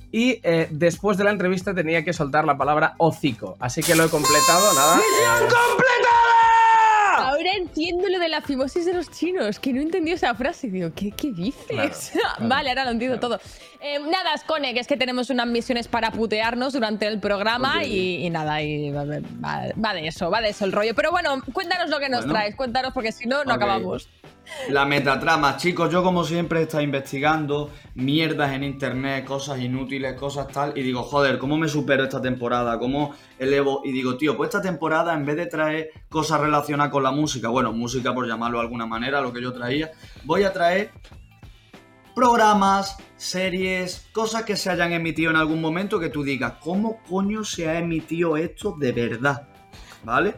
Y 0.09 0.39
eh, 0.43 0.69
después 0.71 1.17
de 1.17 1.25
la 1.25 1.31
entrevista 1.31 1.73
tenía 1.73 2.03
que 2.05 2.13
soltar 2.13 2.45
la 2.45 2.57
palabra 2.57 2.95
hocico. 2.97 3.57
Así 3.59 3.83
que 3.83 3.93
lo 3.93 4.05
he 4.05 4.09
completado, 4.09 4.73
nada. 4.73 4.95
¡Misión 4.95 5.39
completada! 5.41 5.96
Ahora 7.37 7.51
entiendo 7.55 8.07
lo 8.09 8.19
de 8.19 8.27
la 8.29 8.41
fimosis 8.41 8.85
de 8.85 8.93
los 8.93 9.09
chinos, 9.11 9.59
que 9.59 9.71
no 9.73 9.81
entendí 9.81 10.11
esa 10.11 10.33
frase. 10.35 10.69
Digo, 10.69 10.91
¿qué, 10.95 11.11
qué 11.11 11.31
dices? 11.31 12.13
vale, 12.39 12.69
ahora 12.69 12.85
lo 12.85 12.91
entiendo 12.91 13.19
todo. 13.19 13.39
Eh, 13.79 13.99
nada, 13.99 14.35
Scone, 14.37 14.73
que 14.73 14.79
es 14.79 14.87
que 14.87 14.97
tenemos 14.97 15.29
unas 15.29 15.45
misiones 15.47 15.87
para 15.87 16.11
putearnos 16.11 16.73
durante 16.73 17.05
el 17.07 17.19
programa 17.19 17.83
y, 17.85 18.25
y 18.25 18.29
nada, 18.31 18.61
y 18.61 18.91
va, 18.91 19.03
va- 19.05 19.67
va 19.83 19.93
de 19.93 20.07
eso, 20.07 20.31
va 20.31 20.41
de 20.41 20.49
eso 20.49 20.65
el 20.65 20.71
rollo. 20.71 20.95
Pero 20.95 21.11
bueno, 21.11 21.41
cuéntanos 21.53 21.89
lo 21.89 21.99
que 21.99 22.09
nos 22.09 22.21
Bueno. 22.21 22.33
traes, 22.33 22.55
cuéntanos, 22.55 22.91
porque 22.93 23.11
si 23.11 23.27
no, 23.27 23.43
no 23.43 23.53
acabamos. 23.53 24.09
La 24.69 24.85
metatrama, 24.85 25.55
chicos, 25.57 25.91
yo 25.91 26.03
como 26.03 26.23
siempre 26.23 26.59
he 26.59 26.63
estado 26.63 26.83
investigando 26.83 27.69
mierdas 27.95 28.53
en 28.53 28.63
internet, 28.63 29.23
cosas 29.25 29.59
inútiles, 29.59 30.13
cosas 30.13 30.47
tal, 30.47 30.73
y 30.77 30.83
digo, 30.83 31.03
joder, 31.03 31.37
¿cómo 31.37 31.57
me 31.57 31.69
supero 31.69 32.03
esta 32.03 32.21
temporada? 32.21 32.77
¿Cómo 32.77 33.13
elevo? 33.39 33.81
Y 33.85 33.91
digo, 33.91 34.17
tío, 34.17 34.35
pues 34.35 34.49
esta 34.49 34.61
temporada 34.61 35.13
en 35.13 35.25
vez 35.25 35.37
de 35.37 35.45
traer 35.45 35.91
cosas 36.09 36.41
relacionadas 36.41 36.91
con 36.91 37.03
la 37.03 37.11
música, 37.11 37.49
bueno, 37.49 37.71
música 37.71 38.13
por 38.13 38.27
llamarlo 38.27 38.57
de 38.57 38.63
alguna 38.65 38.85
manera, 38.85 39.21
lo 39.21 39.31
que 39.31 39.41
yo 39.41 39.53
traía, 39.53 39.91
voy 40.25 40.43
a 40.43 40.51
traer 40.51 40.91
programas, 42.13 42.97
series, 43.15 44.07
cosas 44.11 44.43
que 44.43 44.55
se 44.55 44.69
hayan 44.69 44.91
emitido 44.91 45.29
en 45.29 45.37
algún 45.37 45.61
momento 45.61 45.99
que 45.99 46.09
tú 46.09 46.23
digas, 46.23 46.53
¿cómo 46.61 47.01
coño 47.07 47.43
se 47.43 47.69
ha 47.69 47.79
emitido 47.79 48.35
esto 48.35 48.75
de 48.77 48.91
verdad? 48.91 49.47
¿Vale? 50.03 50.35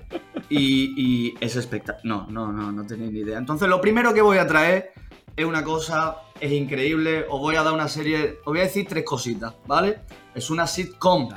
Y, 0.50 0.94
y 0.98 1.36
es 1.40 1.56
espectacular. 1.56 2.06
No, 2.06 2.28
no, 2.30 2.52
no, 2.52 2.72
no 2.72 2.86
tenéis 2.86 3.12
ni 3.12 3.20
idea. 3.20 3.38
Entonces, 3.38 3.68
lo 3.68 3.80
primero 3.80 4.14
que 4.14 4.22
voy 4.22 4.38
a 4.38 4.48
traer 4.48 4.94
es 5.36 5.46
una 5.46 5.64
cosa, 5.64 6.18
es 6.40 6.52
increíble. 6.52 7.26
Os 7.30 7.40
voy 7.40 7.56
a 7.56 7.64
dar 7.64 7.74
una 7.74 7.88
serie, 7.88 8.40
os 8.40 8.46
voy 8.46 8.60
a 8.60 8.64
decir 8.64 8.88
tres 8.88 9.04
cositas, 9.04 9.54
¿vale? 9.68 10.00
Es 10.34 10.50
una 10.50 10.66
sitcom, 10.66 11.30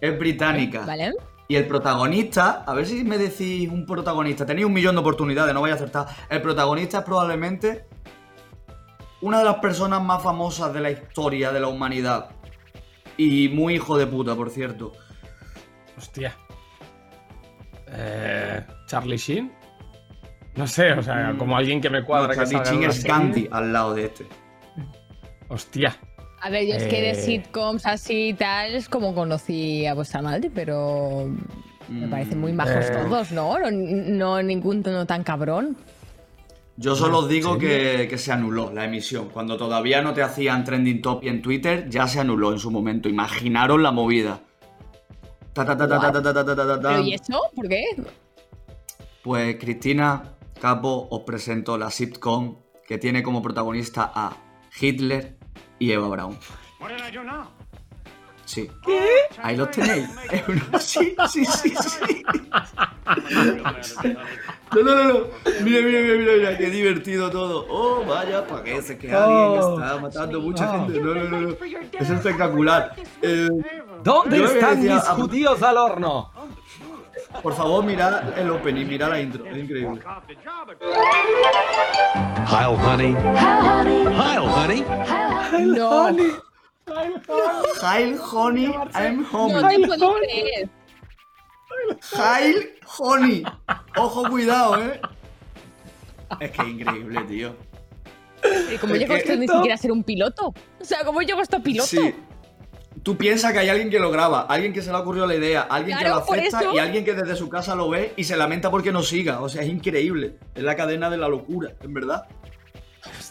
es 0.00 0.18
británica. 0.18 0.84
¿Vale? 0.84 1.12
Y 1.46 1.56
el 1.56 1.66
protagonista, 1.66 2.64
a 2.66 2.74
ver 2.74 2.86
si 2.86 3.04
me 3.04 3.18
decís 3.18 3.68
un 3.68 3.84
protagonista, 3.84 4.46
tenéis 4.46 4.66
un 4.66 4.72
millón 4.72 4.94
de 4.94 5.00
oportunidades, 5.00 5.52
no 5.52 5.60
vais 5.60 5.72
a 5.72 5.76
acertar. 5.76 6.06
El 6.30 6.40
protagonista 6.40 6.98
es 6.98 7.04
probablemente 7.04 7.86
una 9.20 9.38
de 9.38 9.44
las 9.44 9.56
personas 9.56 10.02
más 10.02 10.22
famosas 10.22 10.72
de 10.72 10.80
la 10.80 10.90
historia 10.90 11.52
de 11.52 11.60
la 11.60 11.68
humanidad. 11.68 12.30
Y 13.16 13.48
muy 13.48 13.74
hijo 13.74 13.96
de 13.98 14.06
puta, 14.06 14.34
por 14.34 14.50
cierto. 14.50 14.92
Hostia. 15.96 16.36
Eh, 17.96 18.60
¿Charlie 18.86 19.16
Sheen? 19.16 19.52
No 20.56 20.66
sé, 20.66 20.92
o 20.92 21.02
sea, 21.02 21.32
Mm. 21.32 21.38
como 21.38 21.56
alguien 21.56 21.80
que 21.80 21.90
me 21.90 22.02
cuadra 22.04 22.34
No, 22.34 22.44
Charlie 22.44 22.64
Sheen 22.64 22.90
es. 22.90 23.04
Gandhi 23.04 23.48
al 23.50 23.72
lado 23.72 23.94
de 23.94 24.04
este. 24.06 24.26
Hostia. 25.48 25.96
A 26.40 26.50
ver, 26.50 26.66
yo 26.66 26.74
es 26.74 26.84
que 26.84 27.00
de 27.00 27.10
Eh. 27.10 27.14
sitcoms 27.14 27.86
así 27.86 28.28
y 28.28 28.34
tal 28.34 28.74
es 28.74 28.88
como 28.88 29.14
conocí 29.14 29.86
a 29.86 29.94
vuestra 29.94 30.20
madre, 30.22 30.50
pero 30.54 31.30
me 31.88 32.08
parecen 32.08 32.40
muy 32.40 32.52
majos 32.52 32.86
Eh. 32.86 32.92
todos, 33.02 33.32
¿no? 33.32 33.58
¿no? 33.58 33.70
No 33.70 34.42
ningún 34.42 34.82
tono 34.82 35.06
tan 35.06 35.22
cabrón. 35.24 35.76
Yo 36.76 36.96
solo 36.96 37.18
os 37.18 37.28
digo 37.28 37.56
que, 37.56 38.08
que 38.10 38.18
se 38.18 38.32
anuló 38.32 38.72
la 38.72 38.84
emisión. 38.84 39.28
Cuando 39.30 39.56
todavía 39.56 40.02
no 40.02 40.12
te 40.12 40.22
hacían 40.22 40.64
trending 40.64 41.00
topic 41.02 41.30
en 41.30 41.40
Twitter, 41.40 41.88
ya 41.88 42.08
se 42.08 42.18
anuló 42.20 42.52
en 42.52 42.58
su 42.58 42.70
momento. 42.70 43.08
Imaginaros 43.08 43.80
la 43.80 43.92
movida. 43.92 44.40
¿Pero 45.54 47.00
y 47.00 47.14
eso? 47.14 47.40
¿Por 47.54 47.68
qué? 47.68 47.84
Pues 49.22 49.56
Cristina 49.56 50.34
Capo 50.60 51.08
os 51.10 51.22
presento 51.22 51.78
la 51.78 51.90
sitcom 51.90 52.56
que 52.86 52.98
tiene 52.98 53.22
como 53.22 53.42
protagonista 53.42 54.10
a 54.14 54.36
Hitler 54.80 55.38
y 55.78 55.92
Eva 55.92 56.08
Braun. 56.08 56.38
Sí. 58.54 58.70
Ahí 59.42 59.56
los 59.56 59.70
tenéis. 59.72 60.08
Sí, 60.80 61.16
sí, 61.28 61.44
sí, 61.44 61.74
sí. 61.76 62.22
No, 64.74 64.82
no, 64.82 64.94
no, 64.94 65.04
no. 65.04 65.18
Mira, 65.62 65.80
mira, 65.82 66.00
mira, 66.00 66.14
mira, 66.18 66.32
mira, 66.36 66.58
qué 66.58 66.70
divertido 66.70 67.30
todo. 67.30 67.66
Oh, 67.68 68.04
vaya, 68.06 68.46
parece 68.46 68.96
que 68.98 69.12
alguien 69.12 69.60
Oh. 69.62 69.78
está 69.80 69.96
matando 70.00 70.40
mucha 70.40 70.68
Oh. 70.70 70.72
gente. 70.86 71.00
No, 71.00 71.14
no, 71.14 71.24
no, 71.24 71.40
no. 71.40 71.56
Es 71.98 72.10
espectacular. 72.10 72.94
Eh, 73.22 73.48
¿Dónde 74.02 74.44
están 74.44 74.80
decía- 74.80 74.94
mis 74.96 75.04
judíos 75.04 75.62
al 75.62 75.76
horno? 75.78 76.30
Por 77.42 77.54
favor, 77.54 77.84
mirad 77.84 78.38
el 78.38 78.50
opening, 78.50 78.86
mirad 78.86 79.10
la 79.10 79.20
intro. 79.20 79.44
Es 79.46 79.56
increíble. 79.56 80.00
Heil, 82.46 82.76
honey. 82.84 83.14
Heil, 83.16 84.38
honey. 84.40 84.84
No. 85.64 86.08
Heil, 86.08 86.20
honey, 86.20 86.32
I'm 88.94 89.26
home. 89.30 89.52
No 89.54 89.68
te 89.68 89.86
puedo 89.86 90.14
creer. 90.16 90.68
Heil, 92.12 92.72
honey. 92.98 93.44
Ojo, 93.96 94.28
cuidado, 94.28 94.82
eh. 94.82 95.00
Es 96.40 96.50
que 96.50 96.62
es 96.62 96.68
increíble, 96.68 97.20
tío. 97.22 97.56
¿Y 98.72 98.76
¿Cómo 98.76 98.94
llegó 98.94 99.14
esto 99.14 99.36
ni 99.36 99.48
siquiera 99.48 99.74
a 99.74 99.78
ser 99.78 99.92
un 99.92 100.04
piloto? 100.04 100.48
O 100.80 100.84
sea, 100.84 101.04
¿cómo 101.04 101.22
llegó 101.22 101.40
esto 101.40 101.56
a 101.56 101.60
piloto? 101.60 101.88
Sí. 101.88 102.14
Tú 103.02 103.16
piensas 103.16 103.52
que 103.52 103.58
hay 103.58 103.68
alguien 103.68 103.90
que 103.90 103.98
lo 103.98 104.10
graba, 104.10 104.42
alguien 104.42 104.72
que 104.72 104.80
se 104.80 104.90
le 104.90 104.96
ha 104.96 105.00
ocurrido 105.00 105.26
la 105.26 105.34
idea, 105.34 105.62
alguien 105.62 105.98
que 105.98 106.08
lo 106.08 106.16
acepta 106.16 106.62
y 106.72 106.78
alguien 106.78 107.04
que 107.04 107.12
desde 107.12 107.36
su 107.36 107.48
casa 107.48 107.74
lo 107.74 107.90
ve 107.90 108.14
y 108.16 108.24
se 108.24 108.36
lamenta 108.36 108.70
porque 108.70 108.92
no 108.92 109.02
siga. 109.02 109.40
O 109.40 109.48
sea, 109.48 109.62
es 109.62 109.68
increíble. 109.68 110.36
Es 110.54 110.62
la 110.62 110.76
cadena 110.76 111.10
de 111.10 111.16
la 111.16 111.28
locura, 111.28 111.72
en 111.82 111.92
verdad. 111.92 112.26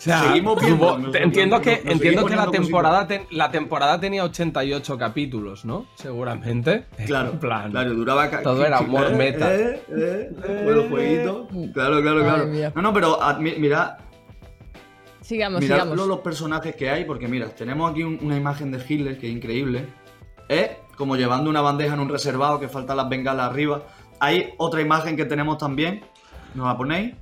O 0.04 0.06
sea, 0.06 0.20
Seguimos 0.24 0.60
viendo, 0.62 0.98
nos- 0.98 1.16
entiendo 1.16 1.56
nos- 1.56 1.64
que, 1.66 1.82
nos 1.82 1.94
entiendo 1.94 2.26
que 2.26 2.36
la 2.36 2.52
temporada, 2.52 3.08
ten- 3.08 3.26
la 3.32 3.50
temporada 3.52 4.02
tenía 4.02 4.26
88 4.26 4.98
capítulos, 4.98 5.64
¿no? 5.64 5.86
Seguramente. 5.96 6.88
Claro, 7.06 7.32
En 7.32 7.40
plan, 7.40 7.72
claro, 7.72 7.94
duraba 7.94 8.30
Todo 8.42 8.66
era 8.66 8.80
humor 8.82 9.08
eh, 9.12 9.16
meta. 9.16 9.56
eh, 9.56 9.82
eh, 9.90 10.30
eh, 10.46 10.62
bueno, 10.66 10.84
jueguito. 10.90 11.48
Claro, 11.74 12.02
claro, 12.02 12.20
claro. 12.22 12.48
No, 12.76 12.82
no, 12.82 12.94
pero 12.94 13.18
admi- 13.22 13.58
mirad, 13.58 13.94
Sigamos, 15.22 15.62
mirad 15.62 15.76
sigamos. 15.78 15.96
lo- 15.98 16.06
los 16.06 16.20
personajes 16.20 16.76
que 16.76 16.90
hay, 16.90 17.06
porque 17.06 17.30
mira, 17.30 17.48
tenemos 17.50 17.90
aquí 17.90 18.04
un- 18.04 18.20
una 18.22 18.36
imagen 18.36 18.72
de 18.72 18.80
Hitler 18.86 19.18
que 19.18 19.28
es 19.30 19.34
increíble. 19.34 19.86
Es 20.50 20.72
como 20.98 21.16
llevando 21.16 21.50
una 21.50 21.62
bandeja 21.62 21.94
en 21.94 22.02
un 22.02 22.10
reservado 22.10 22.60
que 22.60 22.68
faltan 22.68 22.98
las 22.98 23.08
bengalas 23.08 23.50
arriba. 23.50 23.84
Hay 24.20 24.54
otra 24.58 24.82
imagen 24.82 25.16
que 25.16 25.24
tenemos 25.26 25.58
también. 25.58 26.02
¿Nos 26.56 26.68
la 26.68 26.78
ponéis? 26.78 27.14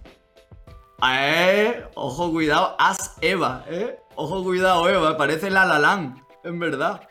Eh, 1.04 1.84
ojo, 1.95 2.32
cuidado, 2.32 2.76
As 2.78 3.16
Eva, 3.22 3.66
¿eh? 3.68 3.99
Ojo, 4.16 4.43
cuidado, 4.43 4.88
Eva, 4.88 5.18
parece 5.18 5.49
la 5.49 5.66
Lalan, 5.66 6.24
en 6.43 6.59
verdad. 6.59 7.01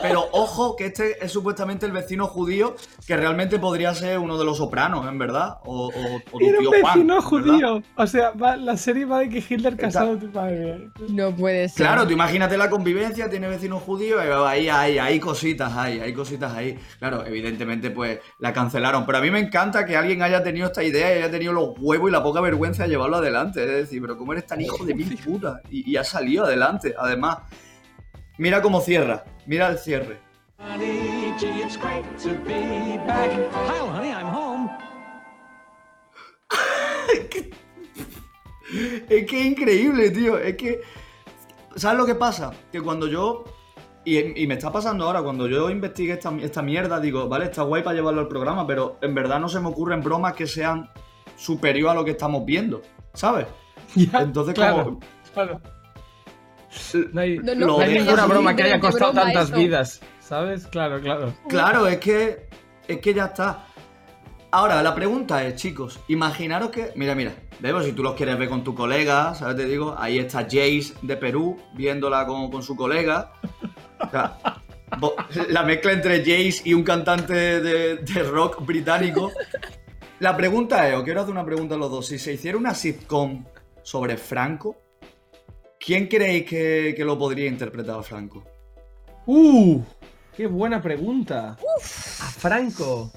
Pero 0.00 0.24
ojo, 0.32 0.76
que 0.76 0.86
este 0.86 1.24
es 1.24 1.32
supuestamente 1.32 1.86
el 1.86 1.92
vecino 1.92 2.26
judío 2.26 2.76
que 3.06 3.16
realmente 3.16 3.58
podría 3.58 3.94
ser 3.94 4.18
uno 4.18 4.38
de 4.38 4.44
los 4.44 4.56
sopranos, 4.58 5.06
en 5.08 5.18
verdad. 5.18 5.58
O, 5.64 5.88
o, 5.88 6.16
o 6.16 6.38
tu 6.38 6.46
Era 6.48 6.58
tío 6.58 6.70
un 6.70 6.80
Juan. 6.80 6.94
vecino 6.94 7.14
verdad. 7.14 7.28
judío. 7.28 7.82
O 7.96 8.06
sea, 8.06 8.30
va- 8.30 8.56
la 8.56 8.76
serie 8.76 9.04
va 9.04 9.20
de 9.20 9.28
que 9.28 9.38
Hitler 9.46 9.76
casado 9.76 10.16
tu 10.16 10.30
padre. 10.30 10.90
No 11.08 11.34
puede 11.34 11.68
ser. 11.68 11.86
Claro, 11.86 12.06
tú 12.06 12.12
imagínate 12.12 12.56
la 12.56 12.70
convivencia, 12.70 13.28
tiene 13.28 13.48
vecinos 13.48 13.82
judíos, 13.82 14.22
y 14.24 14.30
ahí 14.30 14.68
hay, 14.68 14.98
hay 14.98 15.20
cositas 15.20 15.72
ahí, 15.76 16.00
hay 16.00 16.12
cositas 16.12 16.52
ahí. 16.54 16.78
Claro, 16.98 17.24
evidentemente 17.26 17.90
pues 17.90 18.20
la 18.38 18.52
cancelaron, 18.52 19.04
pero 19.06 19.18
a 19.18 19.20
mí 19.20 19.30
me 19.30 19.40
encanta 19.40 19.84
que 19.84 19.96
alguien 19.96 20.22
haya 20.22 20.42
tenido 20.42 20.66
esta 20.66 20.82
idea 20.84 21.12
y 21.14 21.18
haya 21.18 21.30
tenido 21.30 21.52
los 21.52 21.70
huevos 21.78 22.08
y 22.08 22.12
la 22.12 22.22
poca 22.22 22.40
vergüenza 22.40 22.84
de 22.84 22.90
llevarlo 22.90 23.16
adelante. 23.16 23.62
Es 23.62 23.70
decir, 23.70 24.00
pero 24.00 24.16
cómo 24.16 24.32
eres 24.32 24.46
tan 24.46 24.60
hijo 24.60 24.84
de 24.84 24.94
mil 24.94 25.16
puta 25.24 25.60
y, 25.70 25.90
y 25.90 25.96
ha 25.96 26.04
salido 26.04 26.44
adelante. 26.44 26.94
Además, 26.98 27.38
mira 28.38 28.62
cómo 28.62 28.80
cierra, 28.80 29.24
mira 29.46 29.68
el 29.68 29.78
cierre. 29.78 30.18
Es 39.08 39.24
que 39.26 39.40
es 39.40 39.46
increíble, 39.46 40.10
tío. 40.10 40.38
Es 40.38 40.56
que. 40.56 40.80
¿Sabes 41.74 41.98
lo 41.98 42.06
que 42.06 42.14
pasa? 42.14 42.52
Que 42.70 42.82
cuando 42.82 43.06
yo. 43.06 43.44
Y, 44.04 44.42
y 44.42 44.46
me 44.46 44.54
está 44.54 44.72
pasando 44.72 45.04
ahora, 45.04 45.22
cuando 45.22 45.46
yo 45.48 45.68
investigué 45.68 46.14
esta, 46.14 46.34
esta 46.40 46.62
mierda, 46.62 46.98
digo, 46.98 47.28
vale, 47.28 47.46
está 47.46 47.62
guay 47.62 47.82
para 47.82 47.94
llevarlo 47.94 48.20
al 48.20 48.28
programa, 48.28 48.66
pero 48.66 48.98
en 49.02 49.14
verdad 49.14 49.38
no 49.38 49.48
se 49.48 49.60
me 49.60 49.68
ocurren 49.68 50.02
bromas 50.02 50.34
que 50.34 50.46
sean 50.46 50.88
superior 51.36 51.90
a 51.90 51.94
lo 51.94 52.04
que 52.04 52.12
estamos 52.12 52.44
viendo, 52.46 52.82
¿sabes? 53.12 53.46
Entonces, 53.96 54.54
claro, 54.54 54.84
como. 54.84 55.00
claro. 55.34 55.60
No 57.12 57.20
hay, 57.20 57.38
no, 57.38 57.54
no 57.54 57.80
hay 57.80 57.92
dejas 57.92 58.04
ninguna 58.04 58.26
broma 58.26 58.56
que 58.56 58.62
haya 58.64 58.80
costado 58.80 59.12
tantas 59.12 59.48
eso. 59.48 59.56
vidas, 59.56 60.00
¿sabes? 60.20 60.66
Claro, 60.66 61.00
claro. 61.00 61.34
Claro, 61.48 61.86
es 61.86 61.98
que. 61.98 62.48
Es 62.86 62.98
que 63.00 63.12
ya 63.14 63.26
está. 63.26 63.66
Ahora, 64.50 64.82
la 64.82 64.94
pregunta 64.94 65.44
es, 65.44 65.56
chicos, 65.56 66.00
imaginaros 66.08 66.70
que. 66.70 66.92
Mira, 66.96 67.14
mira, 67.14 67.32
Debo, 67.60 67.82
si 67.82 67.92
tú 67.92 68.02
los 68.02 68.14
quieres 68.14 68.38
ver 68.38 68.48
con 68.48 68.62
tu 68.62 68.74
colega, 68.74 69.34
¿sabes? 69.34 69.56
Te 69.56 69.64
digo, 69.64 69.94
ahí 69.98 70.18
está 70.18 70.42
Jace 70.44 70.94
de 71.02 71.16
Perú, 71.16 71.56
viéndola 71.74 72.24
con, 72.24 72.50
con 72.50 72.62
su 72.62 72.76
colega. 72.76 73.32
O 74.00 74.10
sea, 74.10 74.38
la 75.48 75.64
mezcla 75.64 75.92
entre 75.92 76.20
Jace 76.20 76.62
y 76.64 76.74
un 76.74 76.84
cantante 76.84 77.60
de, 77.60 77.96
de 77.96 78.22
rock 78.22 78.64
británico. 78.64 79.32
La 80.20 80.36
pregunta 80.36 80.88
es, 80.88 80.96
os 80.96 81.02
quiero 81.02 81.20
hacer 81.20 81.32
una 81.32 81.44
pregunta 81.44 81.74
a 81.74 81.78
los 81.78 81.90
dos. 81.90 82.06
Si 82.06 82.18
se 82.18 82.32
hiciera 82.32 82.56
una 82.56 82.74
sitcom 82.74 83.44
sobre 83.82 84.16
Franco, 84.16 84.76
¿quién 85.78 86.06
creéis 86.06 86.44
que, 86.44 86.94
que 86.96 87.04
lo 87.04 87.18
podría 87.18 87.46
interpretar 87.46 87.98
a 87.98 88.02
Franco? 88.02 88.44
¡Uh! 89.26 89.80
¡Qué 90.36 90.46
buena 90.46 90.80
pregunta! 90.80 91.56
A 91.56 92.30
Franco. 92.30 93.10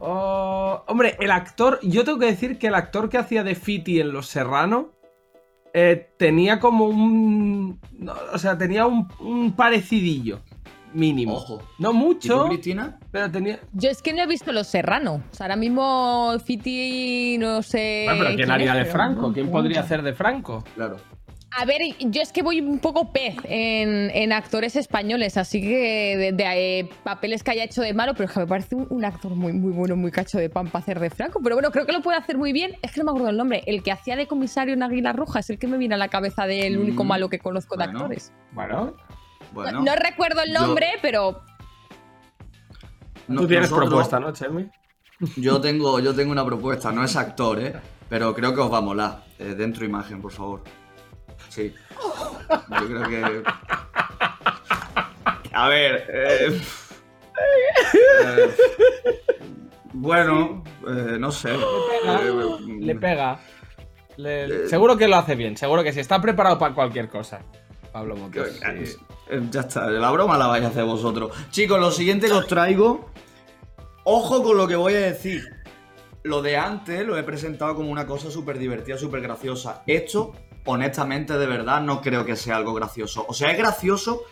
Oh, 0.00 0.82
hombre, 0.88 1.16
el 1.20 1.30
actor, 1.30 1.78
yo 1.82 2.04
tengo 2.04 2.18
que 2.18 2.26
decir 2.26 2.58
que 2.58 2.66
el 2.66 2.74
actor 2.74 3.08
que 3.08 3.18
hacía 3.18 3.44
de 3.44 3.54
Fiti 3.54 4.00
en 4.00 4.12
Los 4.12 4.26
Serrano 4.26 4.90
eh, 5.72 6.10
tenía 6.18 6.58
como 6.58 6.86
un. 6.86 7.80
no, 7.92 8.14
o 8.32 8.38
sea, 8.38 8.58
tenía 8.58 8.86
un, 8.86 9.08
un 9.20 9.54
parecidillo 9.54 10.42
mínimo. 10.92 11.34
Ojo. 11.34 11.62
No 11.78 11.92
mucho. 11.92 12.34
¿Y 12.34 12.40
tú, 12.40 12.48
Cristina? 12.48 12.98
Pero 13.10 13.30
tenía. 13.30 13.60
Yo 13.72 13.90
es 13.90 14.02
que 14.02 14.12
no 14.12 14.22
he 14.22 14.26
visto 14.26 14.52
Los 14.52 14.66
Serrano. 14.66 15.22
O 15.30 15.34
sea, 15.34 15.46
ahora 15.46 15.56
mismo 15.56 16.36
Fiti 16.44 17.36
no 17.38 17.62
sé. 17.62 18.04
Bueno, 18.06 18.24
pero 18.24 18.36
¿quién 18.36 18.50
haría 18.50 18.72
es, 18.72 18.86
de 18.86 18.92
Franco? 18.92 19.32
¿Quién 19.32 19.50
podría 19.50 19.80
hacer 19.80 20.02
de 20.02 20.12
Franco? 20.12 20.64
Claro. 20.74 20.96
A 21.58 21.66
ver, 21.66 21.82
yo 22.00 22.22
es 22.22 22.32
que 22.32 22.42
voy 22.42 22.60
un 22.62 22.78
poco 22.78 23.12
pez 23.12 23.36
en, 23.44 24.10
en 24.14 24.32
actores 24.32 24.74
españoles, 24.74 25.36
así 25.36 25.60
que 25.60 26.16
de, 26.16 26.32
de, 26.32 26.78
eh, 26.80 26.88
papeles 27.04 27.42
que 27.42 27.50
haya 27.50 27.64
hecho 27.64 27.82
de 27.82 27.92
malo, 27.92 28.14
pero 28.14 28.24
es 28.24 28.32
que 28.32 28.40
me 28.40 28.46
parece 28.46 28.74
un, 28.74 28.86
un 28.88 29.04
actor 29.04 29.34
muy, 29.34 29.52
muy 29.52 29.70
bueno, 29.70 29.94
muy 29.94 30.10
cacho 30.10 30.38
de 30.38 30.48
pan 30.48 30.68
para 30.68 30.82
hacer 30.82 30.98
de 30.98 31.10
Franco. 31.10 31.40
Pero 31.42 31.56
bueno, 31.56 31.70
creo 31.70 31.84
que 31.84 31.92
lo 31.92 32.00
puede 32.00 32.16
hacer 32.16 32.38
muy 32.38 32.52
bien. 32.52 32.76
Es 32.80 32.92
que 32.92 33.00
no 33.00 33.04
me 33.04 33.10
acuerdo 33.10 33.28
el 33.28 33.36
nombre. 33.36 33.62
El 33.66 33.82
que 33.82 33.92
hacía 33.92 34.16
de 34.16 34.26
comisario 34.26 34.72
en 34.72 34.82
Águila 34.82 35.12
Roja 35.12 35.40
es 35.40 35.50
el 35.50 35.58
que 35.58 35.66
me 35.66 35.76
viene 35.76 35.94
a 35.94 35.98
la 35.98 36.08
cabeza 36.08 36.46
del 36.46 36.78
único 36.78 37.04
Mm, 37.04 37.08
malo 37.08 37.28
que 37.28 37.38
conozco 37.38 37.76
de 37.76 37.84
bueno. 37.84 37.98
actores. 38.00 38.32
Bueno, 38.52 38.94
Bueno. 39.52 39.80
no, 39.80 39.84
no 39.84 39.96
recuerdo 39.96 40.40
el 40.42 40.54
yo- 40.54 40.60
nombre, 40.60 40.86
pero 41.02 41.42
no- 43.28 43.42
tú 43.42 43.46
tienes 43.46 43.70
nosotros- 43.70 43.88
propuesta, 43.90 44.18
¿no, 44.20 44.32
Chermi? 44.32 44.70
Yo 45.36 45.60
tengo, 45.60 46.00
yo 46.00 46.14
tengo 46.14 46.32
una 46.32 46.44
propuesta, 46.46 46.90
no 46.92 47.04
es 47.04 47.14
actor, 47.14 47.60
¿eh? 47.60 47.74
Pero 48.08 48.34
creo 48.34 48.54
que 48.54 48.60
os 48.60 48.72
va 48.72 48.78
a 48.78 48.82
molar. 48.82 49.24
Eh, 49.38 49.54
dentro 49.56 49.84
imagen, 49.84 50.20
por 50.20 50.32
favor. 50.32 50.62
Sí. 51.48 51.74
Yo 52.80 52.86
creo 52.86 53.02
que. 53.08 53.42
A 55.52 55.68
ver. 55.68 56.06
eh, 56.08 56.60
eh, 58.24 58.50
bueno, 59.92 60.64
eh, 60.86 61.16
no 61.18 61.30
sé. 61.30 61.50
Le 62.80 62.94
pega. 62.96 63.40
Le- 64.16 64.68
seguro 64.68 64.96
que 64.96 65.08
lo 65.08 65.16
hace 65.16 65.34
bien, 65.34 65.56
seguro 65.56 65.82
que 65.82 65.92
sí. 65.92 66.00
Está 66.00 66.20
preparado 66.20 66.58
para 66.58 66.74
cualquier 66.74 67.08
cosa. 67.08 67.40
Pablo 67.92 68.16
Motos. 68.16 68.48
sí. 68.84 68.96
Ya 69.50 69.60
está, 69.60 69.88
la 69.88 70.10
broma 70.10 70.36
la 70.36 70.46
vais 70.46 70.64
a 70.64 70.68
hacer 70.68 70.84
vosotros. 70.84 71.32
Chicos, 71.50 71.78
lo 71.80 71.90
siguiente 71.90 72.26
que 72.26 72.32
os 72.34 72.46
traigo. 72.46 73.10
Ojo 74.04 74.42
con 74.42 74.56
lo 74.56 74.66
que 74.66 74.76
voy 74.76 74.94
a 74.94 75.00
decir. 75.00 75.42
Lo 76.24 76.40
de 76.42 76.56
antes 76.56 77.06
lo 77.06 77.16
he 77.18 77.22
presentado 77.22 77.74
como 77.74 77.90
una 77.90 78.06
cosa 78.06 78.30
súper 78.30 78.58
divertida, 78.58 78.96
súper 78.98 79.20
graciosa. 79.22 79.82
Esto, 79.86 80.34
honestamente, 80.64 81.36
de 81.36 81.46
verdad, 81.46 81.80
no 81.80 82.00
creo 82.00 82.24
que 82.24 82.36
sea 82.36 82.56
algo 82.56 82.74
gracioso. 82.74 83.24
O 83.28 83.34
sea, 83.34 83.50
es 83.50 83.58
gracioso 83.58 84.22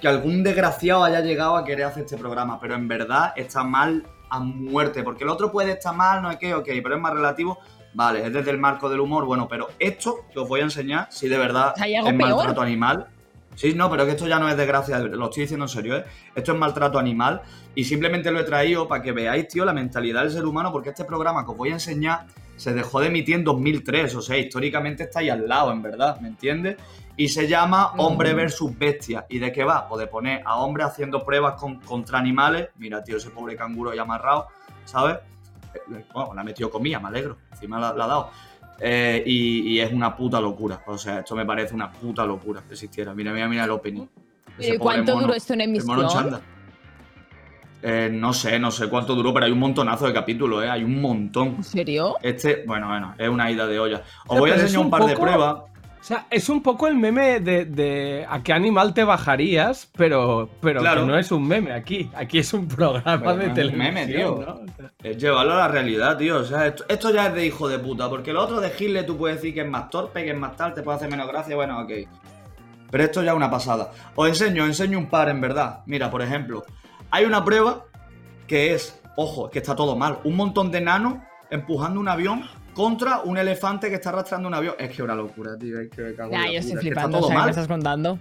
que 0.00 0.08
algún 0.08 0.42
desgraciado 0.42 1.04
haya 1.04 1.20
llegado 1.20 1.56
a 1.56 1.64
querer 1.64 1.86
hacer 1.86 2.04
este 2.04 2.16
programa, 2.16 2.60
pero 2.60 2.74
en 2.74 2.86
verdad 2.88 3.32
está 3.36 3.64
mal 3.64 4.06
a 4.30 4.38
muerte. 4.40 5.02
Porque 5.02 5.24
el 5.24 5.30
otro 5.30 5.50
puede 5.50 5.72
estar 5.72 5.94
mal, 5.94 6.22
no 6.22 6.30
es 6.30 6.36
que, 6.36 6.54
ok, 6.54 6.68
pero 6.82 6.94
es 6.94 7.00
más 7.00 7.12
relativo. 7.12 7.58
Vale, 7.94 8.26
es 8.26 8.32
desde 8.32 8.50
el 8.50 8.58
marco 8.58 8.88
del 8.88 9.00
humor, 9.00 9.24
bueno, 9.24 9.48
pero 9.48 9.68
esto 9.78 10.26
que 10.32 10.38
os 10.38 10.48
voy 10.48 10.60
a 10.60 10.64
enseñar, 10.64 11.08
si 11.10 11.26
de 11.26 11.38
verdad 11.38 11.74
Hay 11.78 11.94
algo 11.94 12.10
es 12.10 12.16
peor. 12.16 12.30
maltrato 12.30 12.60
animal. 12.60 13.08
Sí, 13.54 13.72
no, 13.74 13.90
pero 13.90 14.04
que 14.04 14.12
esto 14.12 14.28
ya 14.28 14.38
no 14.38 14.48
es 14.48 14.56
desgracia, 14.56 15.00
lo 15.00 15.24
estoy 15.24 15.42
diciendo 15.42 15.64
en 15.64 15.68
serio, 15.68 15.96
¿eh? 15.96 16.04
Esto 16.36 16.52
es 16.52 16.58
maltrato 16.58 16.96
animal 16.96 17.42
y 17.74 17.82
simplemente 17.82 18.30
lo 18.30 18.38
he 18.38 18.44
traído 18.44 18.86
para 18.86 19.02
que 19.02 19.10
veáis, 19.10 19.48
tío, 19.48 19.64
la 19.64 19.72
mentalidad 19.72 20.22
del 20.22 20.30
ser 20.30 20.44
humano, 20.44 20.70
porque 20.70 20.90
este 20.90 21.04
programa 21.04 21.44
que 21.44 21.50
os 21.50 21.56
voy 21.56 21.70
a 21.70 21.72
enseñar 21.72 22.26
se 22.58 22.74
dejó 22.74 23.00
de 23.00 23.06
emitir 23.06 23.36
en 23.36 23.44
2003, 23.44 24.14
o 24.16 24.20
sea, 24.22 24.36
históricamente 24.36 25.04
está 25.04 25.20
ahí 25.20 25.30
al 25.30 25.48
lado, 25.48 25.72
en 25.72 25.80
verdad, 25.82 26.20
¿me 26.20 26.28
entiendes? 26.28 26.76
Y 27.16 27.28
se 27.28 27.48
llama 27.48 27.92
Hombre 27.96 28.32
versus 28.34 28.76
Bestia. 28.78 29.26
¿Y 29.28 29.38
de 29.38 29.50
qué 29.50 29.64
va? 29.64 29.88
Pues 29.88 30.00
de 30.00 30.06
poner 30.06 30.42
a 30.44 30.56
hombres 30.58 30.86
haciendo 30.86 31.24
pruebas 31.24 31.54
con- 31.54 31.80
contra 31.80 32.18
animales. 32.18 32.68
Mira, 32.78 33.02
tío, 33.02 33.16
ese 33.16 33.30
pobre 33.30 33.56
canguro 33.56 33.90
ahí 33.90 33.98
amarrado, 33.98 34.46
¿sabes? 34.84 35.16
Eh, 35.74 36.04
Bueno, 36.14 36.34
la 36.34 36.42
ha 36.42 36.44
metido 36.44 36.70
comida, 36.70 37.00
me 37.00 37.08
alegro. 37.08 37.38
Encima 37.50 37.80
la, 37.80 37.92
la 37.92 38.04
ha 38.04 38.08
dado. 38.08 38.30
Eh, 38.80 39.22
y, 39.26 39.68
y 39.72 39.80
es 39.80 39.92
una 39.92 40.14
puta 40.16 40.40
locura. 40.40 40.80
O 40.86 40.96
sea, 40.96 41.18
esto 41.20 41.34
me 41.34 41.44
parece 41.44 41.74
una 41.74 41.90
puta 41.90 42.24
locura 42.24 42.62
que 42.66 42.74
existiera. 42.74 43.12
Mira, 43.14 43.32
mira, 43.32 43.48
mira 43.48 43.64
el 43.64 43.70
opening. 43.70 44.06
Ese 44.56 44.74
¿y 44.74 44.78
pobre 44.78 44.78
cuánto 44.78 45.14
mono, 45.14 45.26
duró 45.26 45.34
esto 45.36 45.54
en 45.54 45.60
el 45.62 45.84
mono 45.84 46.02
emisión? 46.02 46.08
chándal. 46.22 46.42
Eh, 47.82 48.08
no 48.12 48.32
sé, 48.32 48.58
no 48.58 48.70
sé 48.72 48.88
cuánto 48.88 49.14
duró, 49.14 49.32
pero 49.32 49.46
hay 49.46 49.52
un 49.52 49.58
montonazo 49.60 50.06
de 50.06 50.12
capítulos, 50.12 50.64
¿eh? 50.64 50.68
Hay 50.70 50.82
un 50.82 51.00
montón. 51.00 51.48
¿En 51.58 51.64
serio? 51.64 52.16
Este, 52.22 52.64
bueno, 52.66 52.88
bueno, 52.88 53.14
es 53.16 53.28
una 53.28 53.50
ida 53.50 53.66
de 53.66 53.78
olla. 53.78 54.02
Os 54.26 54.38
voy 54.38 54.50
a 54.50 54.54
enseñar 54.54 54.78
un 54.80 54.84
un 54.86 54.90
par 54.90 55.04
de 55.04 55.12
poco- 55.14 55.22
pruebas. 55.26 55.56
O 56.00 56.04
sea, 56.08 56.26
es 56.30 56.48
un 56.48 56.62
poco 56.62 56.86
el 56.88 56.94
meme 56.94 57.38
de, 57.40 57.66
de 57.66 58.24
a 58.28 58.42
qué 58.42 58.52
animal 58.52 58.94
te 58.94 59.04
bajarías, 59.04 59.90
pero, 59.96 60.48
pero 60.60 60.80
Claro. 60.80 61.02
que 61.02 61.06
no 61.08 61.18
es 61.18 61.30
un 61.32 61.46
meme 61.46 61.72
aquí. 61.72 62.08
Aquí 62.14 62.38
es 62.38 62.52
un 62.54 62.66
programa 62.68 63.18
Pero 63.18 63.30
de 63.32 63.36
no 63.36 63.42
es 63.42 63.48
un 63.48 63.54
televisión. 63.54 63.94
meme, 63.94 64.06
tío. 64.06 64.44
¿no? 64.46 64.60
Es 65.02 65.16
llevarlo 65.18 65.54
a 65.54 65.58
la 65.58 65.68
realidad, 65.68 66.16
tío. 66.16 66.36
O 66.38 66.44
sea, 66.44 66.66
esto, 66.68 66.84
esto 66.88 67.12
ya 67.12 67.26
es 67.26 67.34
de 67.34 67.46
hijo 67.46 67.68
de 67.68 67.78
puta. 67.80 68.08
Porque 68.08 68.32
lo 68.32 68.42
otro 68.42 68.60
de 68.60 68.72
Hitler 68.78 69.04
tú 69.04 69.16
puedes 69.18 69.36
decir 69.38 69.52
que 69.52 69.60
es 69.62 69.68
más 69.68 69.90
torpe, 69.90 70.24
que 70.24 70.30
es 70.30 70.36
más 70.38 70.56
tal, 70.56 70.72
te 70.72 70.82
puede 70.82 70.96
hacer 70.96 71.10
menos 71.10 71.28
gracia, 71.28 71.54
bueno, 71.56 71.80
ok. 71.80 71.90
Pero 72.90 73.04
esto 73.04 73.22
ya 73.22 73.32
es 73.32 73.36
una 73.36 73.50
pasada. 73.50 73.90
Os 74.14 74.28
enseño, 74.28 74.62
os 74.62 74.68
enseño 74.68 74.98
un 74.98 75.06
par 75.06 75.28
en 75.28 75.40
verdad. 75.40 75.80
Mira, 75.86 76.10
por 76.10 76.22
ejemplo, 76.22 76.64
hay 77.10 77.24
una 77.24 77.44
prueba 77.44 77.84
que 78.46 78.74
es, 78.74 79.00
ojo, 79.16 79.46
es 79.46 79.52
que 79.52 79.58
está 79.58 79.76
todo 79.76 79.96
mal. 79.96 80.18
Un 80.24 80.36
montón 80.36 80.70
de 80.70 80.80
nanos 80.80 81.14
empujando 81.50 82.00
un 82.00 82.08
avión 82.08 82.42
contra 82.74 83.20
un 83.20 83.36
elefante 83.38 83.88
que 83.88 83.96
está 83.96 84.10
arrastrando 84.10 84.48
un 84.48 84.54
avión. 84.54 84.74
Es 84.78 84.88
que 84.88 84.94
es 84.94 85.00
una 85.00 85.14
locura, 85.14 85.56
tío. 85.58 85.80
Es 85.80 85.90
que 85.90 86.02
me 86.02 86.14
cago 86.14 86.32
en 86.32 86.38
Ya, 86.38 86.46
la 86.46 86.52
yo 86.52 86.58
estoy 86.58 86.72
es 86.74 86.80
que 86.80 86.88
está 86.88 87.00
flipando, 87.00 87.18
todo 87.18 87.26
o 87.26 87.28
sea, 87.28 87.34
¿qué 87.34 87.38
me 87.38 87.40
mal. 87.40 87.50
estás 87.50 87.68
contando? 87.68 88.18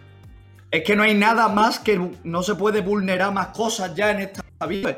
Es 0.72 0.84
que 0.84 0.96
no 0.96 1.04
hay 1.04 1.14
nada 1.14 1.48
más 1.48 1.80
que 1.80 2.12
no 2.24 2.44
se 2.44 2.56
puede 2.56 2.82
vulnerar 2.82 3.34
más 3.34 3.48
cosas 3.48 3.96
ya 3.96 4.12
en 4.12 4.20
esta 4.20 4.44
vida. 4.68 4.98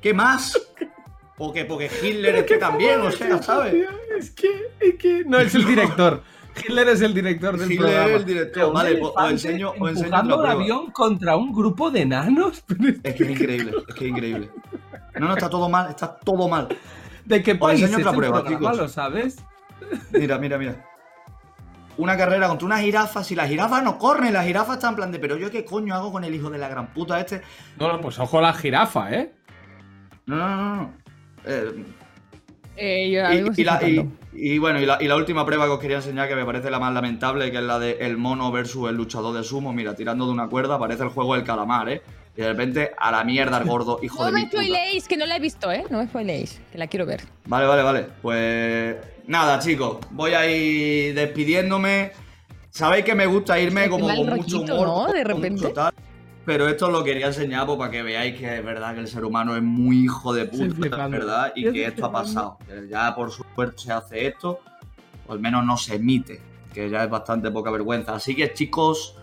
¿Qué 0.00 0.14
más? 0.14 0.60
Porque, 1.36 1.64
porque 1.64 1.90
Hitler 2.02 2.34
es 2.36 2.44
que 2.44 2.58
también, 2.58 3.00
o 3.00 3.10
sea, 3.10 3.42
¿sabes? 3.42 3.74
Es 4.16 4.30
que, 4.30 4.48
es 4.80 4.94
que 4.96 5.24
no 5.24 5.38
es 5.38 5.54
el 5.54 5.64
director. 5.64 6.22
Hitler 6.66 6.88
es 6.88 7.00
el 7.00 7.14
director 7.14 7.56
del 7.58 7.72
Hitler 7.72 7.86
programa. 7.88 8.08
es 8.10 8.16
el 8.16 8.24
director. 8.24 8.72
Vale, 8.72 8.90
pues, 8.96 9.12
os 9.14 9.16
elefante 9.16 9.34
enseño- 9.34 9.70
os 9.70 9.76
enseño 9.90 10.04
empujando 10.06 10.36
otra 10.36 10.54
un 10.56 10.60
avión 10.62 10.90
contra 10.90 11.36
un 11.36 11.52
grupo 11.52 11.90
de 11.90 12.02
enanos. 12.02 12.64
Es 13.02 13.14
que 13.14 13.24
es 13.24 13.30
increíble, 13.30 13.72
es 13.88 13.94
que 13.94 14.04
es 14.04 14.10
increíble. 14.10 14.50
No, 15.18 15.26
no, 15.28 15.34
está 15.34 15.48
todo 15.50 15.68
mal, 15.68 15.90
está 15.90 16.16
todo 16.16 16.48
mal. 16.48 16.68
¿De 17.24 17.42
qué 17.42 17.52
Os 17.52 17.58
país 17.58 17.80
enseño 17.82 17.98
es 17.98 18.06
otra 18.06 18.10
el 18.12 18.16
prueba, 18.16 18.34
programa, 18.44 18.58
chicos. 18.60 18.78
¿Lo 18.78 18.88
sabes? 18.88 19.36
Mira, 20.12 20.38
mira, 20.38 20.58
mira. 20.58 20.84
Una 21.96 22.16
carrera 22.16 22.46
contra 22.48 22.66
una 22.66 22.78
jirafa. 22.78 23.24
Si 23.24 23.34
la 23.34 23.48
jirafa 23.48 23.82
no 23.82 23.98
corre, 23.98 24.30
la 24.30 24.44
jirafa 24.44 24.74
está 24.74 24.88
en 24.90 24.94
plan 24.96 25.10
de, 25.10 25.18
pero 25.18 25.36
yo 25.36 25.50
qué 25.50 25.64
coño 25.64 25.94
hago 25.94 26.12
con 26.12 26.22
el 26.24 26.34
hijo 26.34 26.48
de 26.50 26.58
la 26.58 26.68
gran 26.68 26.88
puta 26.94 27.18
este. 27.18 27.42
No, 27.78 27.92
no, 27.92 28.00
pues 28.00 28.18
ojo 28.20 28.40
la 28.40 28.52
jirafa, 28.52 29.10
¿eh? 29.12 29.34
No, 30.26 30.36
no, 30.36 30.46
no, 30.56 30.76
no. 30.76 30.92
Eh, 31.44 31.84
Eh, 32.78 33.10
yo 33.10 33.32
y, 33.32 33.36
estoy 33.38 33.54
y 33.56 33.64
la, 33.64 33.74
y- 33.74 33.84
flipando. 33.86 34.12
y 34.34 34.58
bueno, 34.58 34.80
y 34.80 34.86
la, 34.86 34.98
y 35.00 35.08
la 35.08 35.16
última 35.16 35.44
prueba 35.44 35.64
que 35.66 35.70
os 35.72 35.80
quería 35.80 35.96
enseñar, 35.96 36.28
que 36.28 36.36
me 36.36 36.44
parece 36.44 36.70
la 36.70 36.78
más 36.78 36.92
lamentable, 36.94 37.50
que 37.50 37.56
es 37.58 37.62
la 37.64 37.78
de 37.78 37.98
el 38.00 38.16
mono 38.16 38.52
versus 38.52 38.88
el 38.88 38.96
luchador 38.96 39.36
de 39.36 39.42
sumo. 39.44 39.72
Mira, 39.72 39.94
tirando 39.96 40.26
de 40.26 40.32
una 40.32 40.48
cuerda, 40.48 40.78
parece 40.78 41.02
el 41.02 41.08
juego 41.08 41.34
del 41.34 41.44
calamar, 41.44 41.88
¿eh? 41.88 42.02
Y 42.36 42.42
de 42.42 42.48
repente, 42.50 42.92
a 42.96 43.10
la 43.10 43.24
mierda, 43.24 43.58
el 43.58 43.64
gordo, 43.64 43.98
hijo 44.02 44.20
No 44.20 44.26
de 44.26 44.32
me 44.32 44.38
mi 44.40 44.44
puta. 44.46 44.58
spoileéis, 44.62 45.08
que 45.08 45.16
no 45.16 45.26
la 45.26 45.36
he 45.36 45.40
visto, 45.40 45.72
¿eh? 45.72 45.84
No 45.90 45.98
me 45.98 46.06
spoileéis, 46.06 46.60
que 46.70 46.78
la 46.78 46.86
quiero 46.86 47.04
ver. 47.04 47.22
Vale, 47.46 47.66
vale, 47.66 47.82
vale. 47.82 48.06
Pues 48.22 48.96
nada, 49.26 49.58
chicos. 49.58 49.98
Voy 50.10 50.32
a 50.34 50.46
ir 50.48 51.14
despidiéndome. 51.14 52.12
Sabéis 52.70 53.04
que 53.04 53.14
me 53.16 53.26
gusta 53.26 53.58
irme 53.58 53.88
como 53.88 54.06
con 54.06 54.26
mucho 54.36 54.60
humor. 54.60 54.86
¿no? 54.86 55.06
De 55.12 55.24
mucho 55.24 55.34
repente. 55.36 55.68
tal. 55.70 55.92
Pero 56.48 56.66
esto 56.66 56.86
os 56.86 56.92
lo 56.92 57.04
quería 57.04 57.26
enseñar 57.26 57.66
pues, 57.66 57.76
para 57.76 57.90
que 57.90 58.02
veáis 58.02 58.34
que 58.34 58.56
es 58.56 58.64
verdad 58.64 58.94
que 58.94 59.00
el 59.00 59.06
ser 59.06 59.22
humano 59.22 59.54
es 59.54 59.62
muy 59.62 60.04
hijo 60.04 60.32
de 60.32 60.46
puta, 60.46 60.74
flipando. 60.74 61.18
¿verdad? 61.18 61.52
Y 61.54 61.70
que 61.70 61.84
esto 61.84 62.06
ha 62.06 62.10
pasado. 62.10 62.56
Ya 62.88 63.14
por 63.14 63.30
suerte 63.30 63.76
se 63.76 63.92
hace 63.92 64.28
esto, 64.28 64.60
o 65.26 65.32
al 65.34 65.40
menos 65.40 65.62
no 65.66 65.76
se 65.76 65.96
emite, 65.96 66.40
que 66.72 66.88
ya 66.88 67.04
es 67.04 67.10
bastante 67.10 67.50
poca 67.50 67.70
vergüenza. 67.70 68.14
Así 68.14 68.34
que, 68.34 68.50
chicos, 68.54 69.14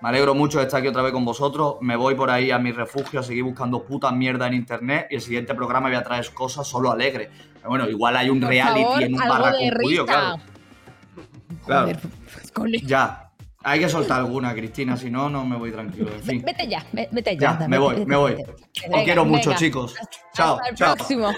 me 0.00 0.08
alegro 0.08 0.34
mucho 0.34 0.58
de 0.58 0.64
estar 0.64 0.80
aquí 0.80 0.88
otra 0.88 1.02
vez 1.02 1.12
con 1.12 1.24
vosotros. 1.24 1.76
Me 1.80 1.94
voy 1.94 2.16
por 2.16 2.28
ahí 2.28 2.50
a 2.50 2.58
mi 2.58 2.72
refugio 2.72 3.20
a 3.20 3.22
seguir 3.22 3.44
buscando 3.44 3.84
puta 3.84 4.10
mierda 4.10 4.48
en 4.48 4.54
internet. 4.54 5.06
Y 5.10 5.14
el 5.14 5.20
siguiente 5.20 5.54
programa 5.54 5.86
voy 5.86 5.96
a 5.96 6.02
traer 6.02 6.28
cosas 6.34 6.66
solo 6.66 6.90
alegres. 6.90 7.28
Pero 7.54 7.68
bueno, 7.68 7.88
igual 7.88 8.16
hay 8.16 8.30
un 8.30 8.40
Por 8.40 8.48
reality 8.48 8.82
favor, 8.82 9.02
en 9.04 9.14
un 9.14 9.20
barraco 9.20 9.58
judío, 9.80 10.04
claro. 10.04 10.42
Claro. 11.64 11.86
Joder, 11.86 12.00
pues. 12.52 12.82
Ya. 12.82 13.23
Hay 13.66 13.80
que 13.80 13.88
soltar 13.88 14.20
alguna, 14.20 14.52
Cristina, 14.54 14.94
si 14.96 15.10
no, 15.10 15.30
no 15.30 15.44
me 15.46 15.56
voy 15.56 15.72
tranquilo. 15.72 16.10
En 16.14 16.22
fin. 16.22 16.42
Vete 16.44 16.68
ya, 16.68 16.84
ve- 16.92 17.08
vete 17.10 17.34
ya. 17.36 17.58
Ya, 17.58 17.66
me 17.66 17.78
voy, 17.78 18.04
me 18.04 18.14
voy. 18.16 18.32
Os 18.34 18.90
Venga, 18.90 19.04
quiero 19.04 19.24
mucho, 19.24 19.50
venga. 19.50 19.58
chicos. 19.58 19.94
Hasta- 19.98 20.16
Chao, 20.34 20.54
hasta 20.56 20.68
el 20.68 20.74
chao. 20.76 20.94
próximo. 20.96 21.32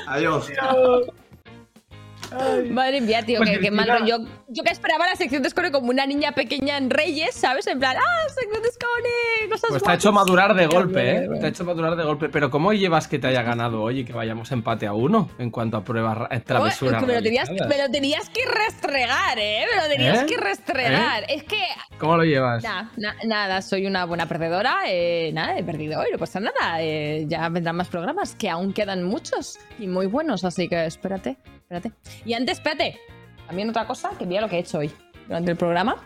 Madre 2.71 3.01
mía, 3.01 3.23
tío, 3.25 3.39
Pues 3.39 3.51
que, 3.51 3.61
que 3.61 3.71
mal 3.71 3.89
rollo. 3.89 4.19
Yo 4.49 4.63
que 4.63 4.71
esperaba 4.73 5.07
la 5.07 5.17
sección 5.17 5.43
de 5.43 5.51
Scone 5.51 5.71
como 5.71 5.91
una 5.91 6.07
niña 6.07 6.33
pequeña 6.33 6.77
en 6.77 6.91
Reyes, 6.91 7.35
¿sabes? 7.35 7.67
En 7.67 7.79
plan, 7.79 7.97
¡ah, 7.97 8.29
sección 8.29 8.63
de 8.63 8.69
Scone! 8.71 9.51
Cosas 9.51 9.71
Pues 9.71 9.83
te 9.83 9.89
ha 9.89 9.93
guapas. 9.93 9.95
hecho 10.05 10.13
madurar 10.13 10.55
de 10.55 10.67
golpe, 10.67 11.11
¿eh? 11.11 11.27
bueno. 11.27 11.41
Te 11.41 11.47
ha 11.47 11.49
hecho 11.51 11.65
madurar 11.65 11.97
de 11.97 12.05
golpe. 12.05 12.29
Pero 12.29 12.51
¿cómo 12.51 12.73
llevas 12.73 13.09
que 13.09 13.19
te 13.19 13.27
haya 13.29 13.43
ganado 13.43 13.83
hoy 13.83 14.01
y 14.01 14.05
que 14.05 14.13
vayamos 14.13 14.51
empate 14.53 14.87
a 14.87 14.93
uno 14.93 15.29
en 15.39 15.51
cuanto 15.51 15.77
a 15.77 15.85
pruebas 15.85 16.17
ra- 16.19 16.29
Oh, 16.33 16.41
travesuras? 16.45 17.03
me, 17.07 17.15
lo 17.15 17.23
tenías, 17.23 17.49
realizadas? 17.49 17.77
me 17.77 17.83
lo 17.83 17.91
tenías 17.91 18.29
que 18.31 18.41
restregar, 18.45 19.39
¿eh? 19.39 19.65
Me 19.75 19.83
lo 19.83 19.89
tenías 19.89 20.23
¿Eh? 20.23 20.27
que 20.27 20.37
restregar. 20.37 21.25
Es 21.29 21.43
que 21.45 21.61
¿Cómo 21.99 22.17
lo 22.17 22.25
llevas? 22.25 22.63
Nada, 22.63 22.91
na- 22.97 23.17
nada, 23.25 23.63
soy 23.63 23.87
una 23.87 24.05
buena 24.05 24.27
perdedora. 24.27 24.77
eh, 24.89 25.31
nada, 25.33 25.59
he 25.59 25.65
perdido 25.65 26.01
hoy, 26.01 26.09
no 26.13 26.19
pasa 26.19 26.41
nada. 26.41 26.81
eh, 26.81 27.25
ya 27.29 27.49
vendrán 27.49 27.77
más 27.77 27.89
programas, 27.89 28.35
que 28.35 28.49
aún 28.51 28.73
quedan 28.73 29.03
muchos 29.05 29.59
y 29.79 29.87
muy 29.87 30.07
buenos, 30.07 30.45
así 30.45 30.69
que 30.69 30.85
espérate, 30.87 31.37
espérate. 31.67 31.93
Y 32.25 32.35
antes, 32.35 32.59
espérate, 32.59 32.99
también 33.47 33.69
otra 33.69 33.87
cosa, 33.87 34.11
que 34.19 34.25
mira 34.25 34.41
lo 34.41 34.49
que 34.49 34.57
he 34.57 34.61
hecho 34.61 34.79
hoy 34.79 34.93
durante 35.27 35.51
el 35.51 35.57
programa. 35.57 35.97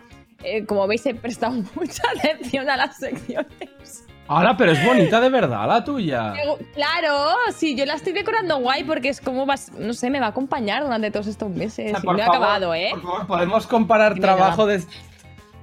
Eh, 0.42 0.64
como 0.64 0.86
veis, 0.86 1.04
he 1.04 1.14
prestado 1.14 1.52
mucha 1.74 2.02
atención 2.16 2.68
a 2.70 2.76
las 2.76 2.96
secciones. 2.96 4.06
Ahora, 4.26 4.56
pero 4.56 4.70
es 4.70 4.84
bonita 4.84 5.20
de 5.20 5.28
verdad 5.28 5.66
la 5.66 5.84
tuya. 5.84 6.32
Claro, 6.72 7.34
sí, 7.52 7.76
yo 7.76 7.84
la 7.84 7.94
estoy 7.94 8.12
decorando 8.12 8.58
guay 8.60 8.84
porque 8.84 9.08
es 9.08 9.20
como, 9.20 9.44
vas, 9.44 9.72
no 9.72 9.92
sé, 9.92 10.08
me 10.08 10.20
va 10.20 10.26
a 10.26 10.28
acompañar 10.30 10.84
durante 10.84 11.10
todos 11.10 11.26
estos 11.26 11.50
meses. 11.50 11.92
y 11.98 12.00
por 12.00 12.14
no 12.14 12.20
he 12.20 12.22
acabado, 12.22 12.72
¿eh? 12.72 12.90
Por 12.92 13.02
favor, 13.02 13.26
podemos 13.26 13.66
comparar 13.66 14.14
Dime, 14.14 14.26
trabajo 14.26 14.66
de 14.66 14.84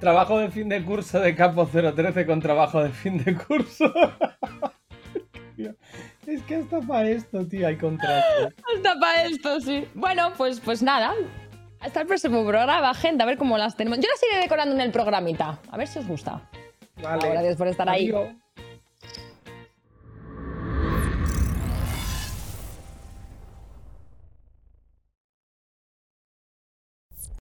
trabajo 0.00 0.38
de 0.38 0.50
fin 0.50 0.68
de 0.68 0.84
curso 0.84 1.18
de 1.18 1.34
Capo 1.34 1.66
013 1.66 2.26
con 2.26 2.40
trabajo 2.40 2.82
de 2.82 2.90
fin 2.90 3.24
de 3.24 3.34
curso. 3.36 3.92
Es 6.28 6.42
que 6.42 6.56
hasta 6.56 6.80
para 6.82 7.08
esto, 7.08 7.46
tío, 7.46 7.66
hay 7.66 7.78
contraste. 7.78 8.54
Hasta 8.76 9.00
para 9.00 9.24
esto, 9.24 9.60
sí. 9.62 9.88
Bueno, 9.94 10.30
pues, 10.36 10.60
pues 10.60 10.82
nada. 10.82 11.14
Hasta 11.80 12.02
el 12.02 12.06
próximo 12.06 12.44
programa, 12.44 12.92
gente. 12.92 13.22
A 13.22 13.26
ver 13.26 13.38
cómo 13.38 13.56
las 13.56 13.74
tenemos. 13.76 13.98
Yo 13.98 14.08
las 14.10 14.22
iré 14.30 14.42
decorando 14.42 14.74
en 14.74 14.82
el 14.82 14.90
programita. 14.90 15.58
A 15.70 15.76
ver 15.78 15.88
si 15.88 16.00
os 16.00 16.06
gusta. 16.06 16.42
Vale. 17.02 17.30
Gracias 17.30 17.56
por 17.56 17.68
estar 17.68 17.88
ahí. 17.88 18.12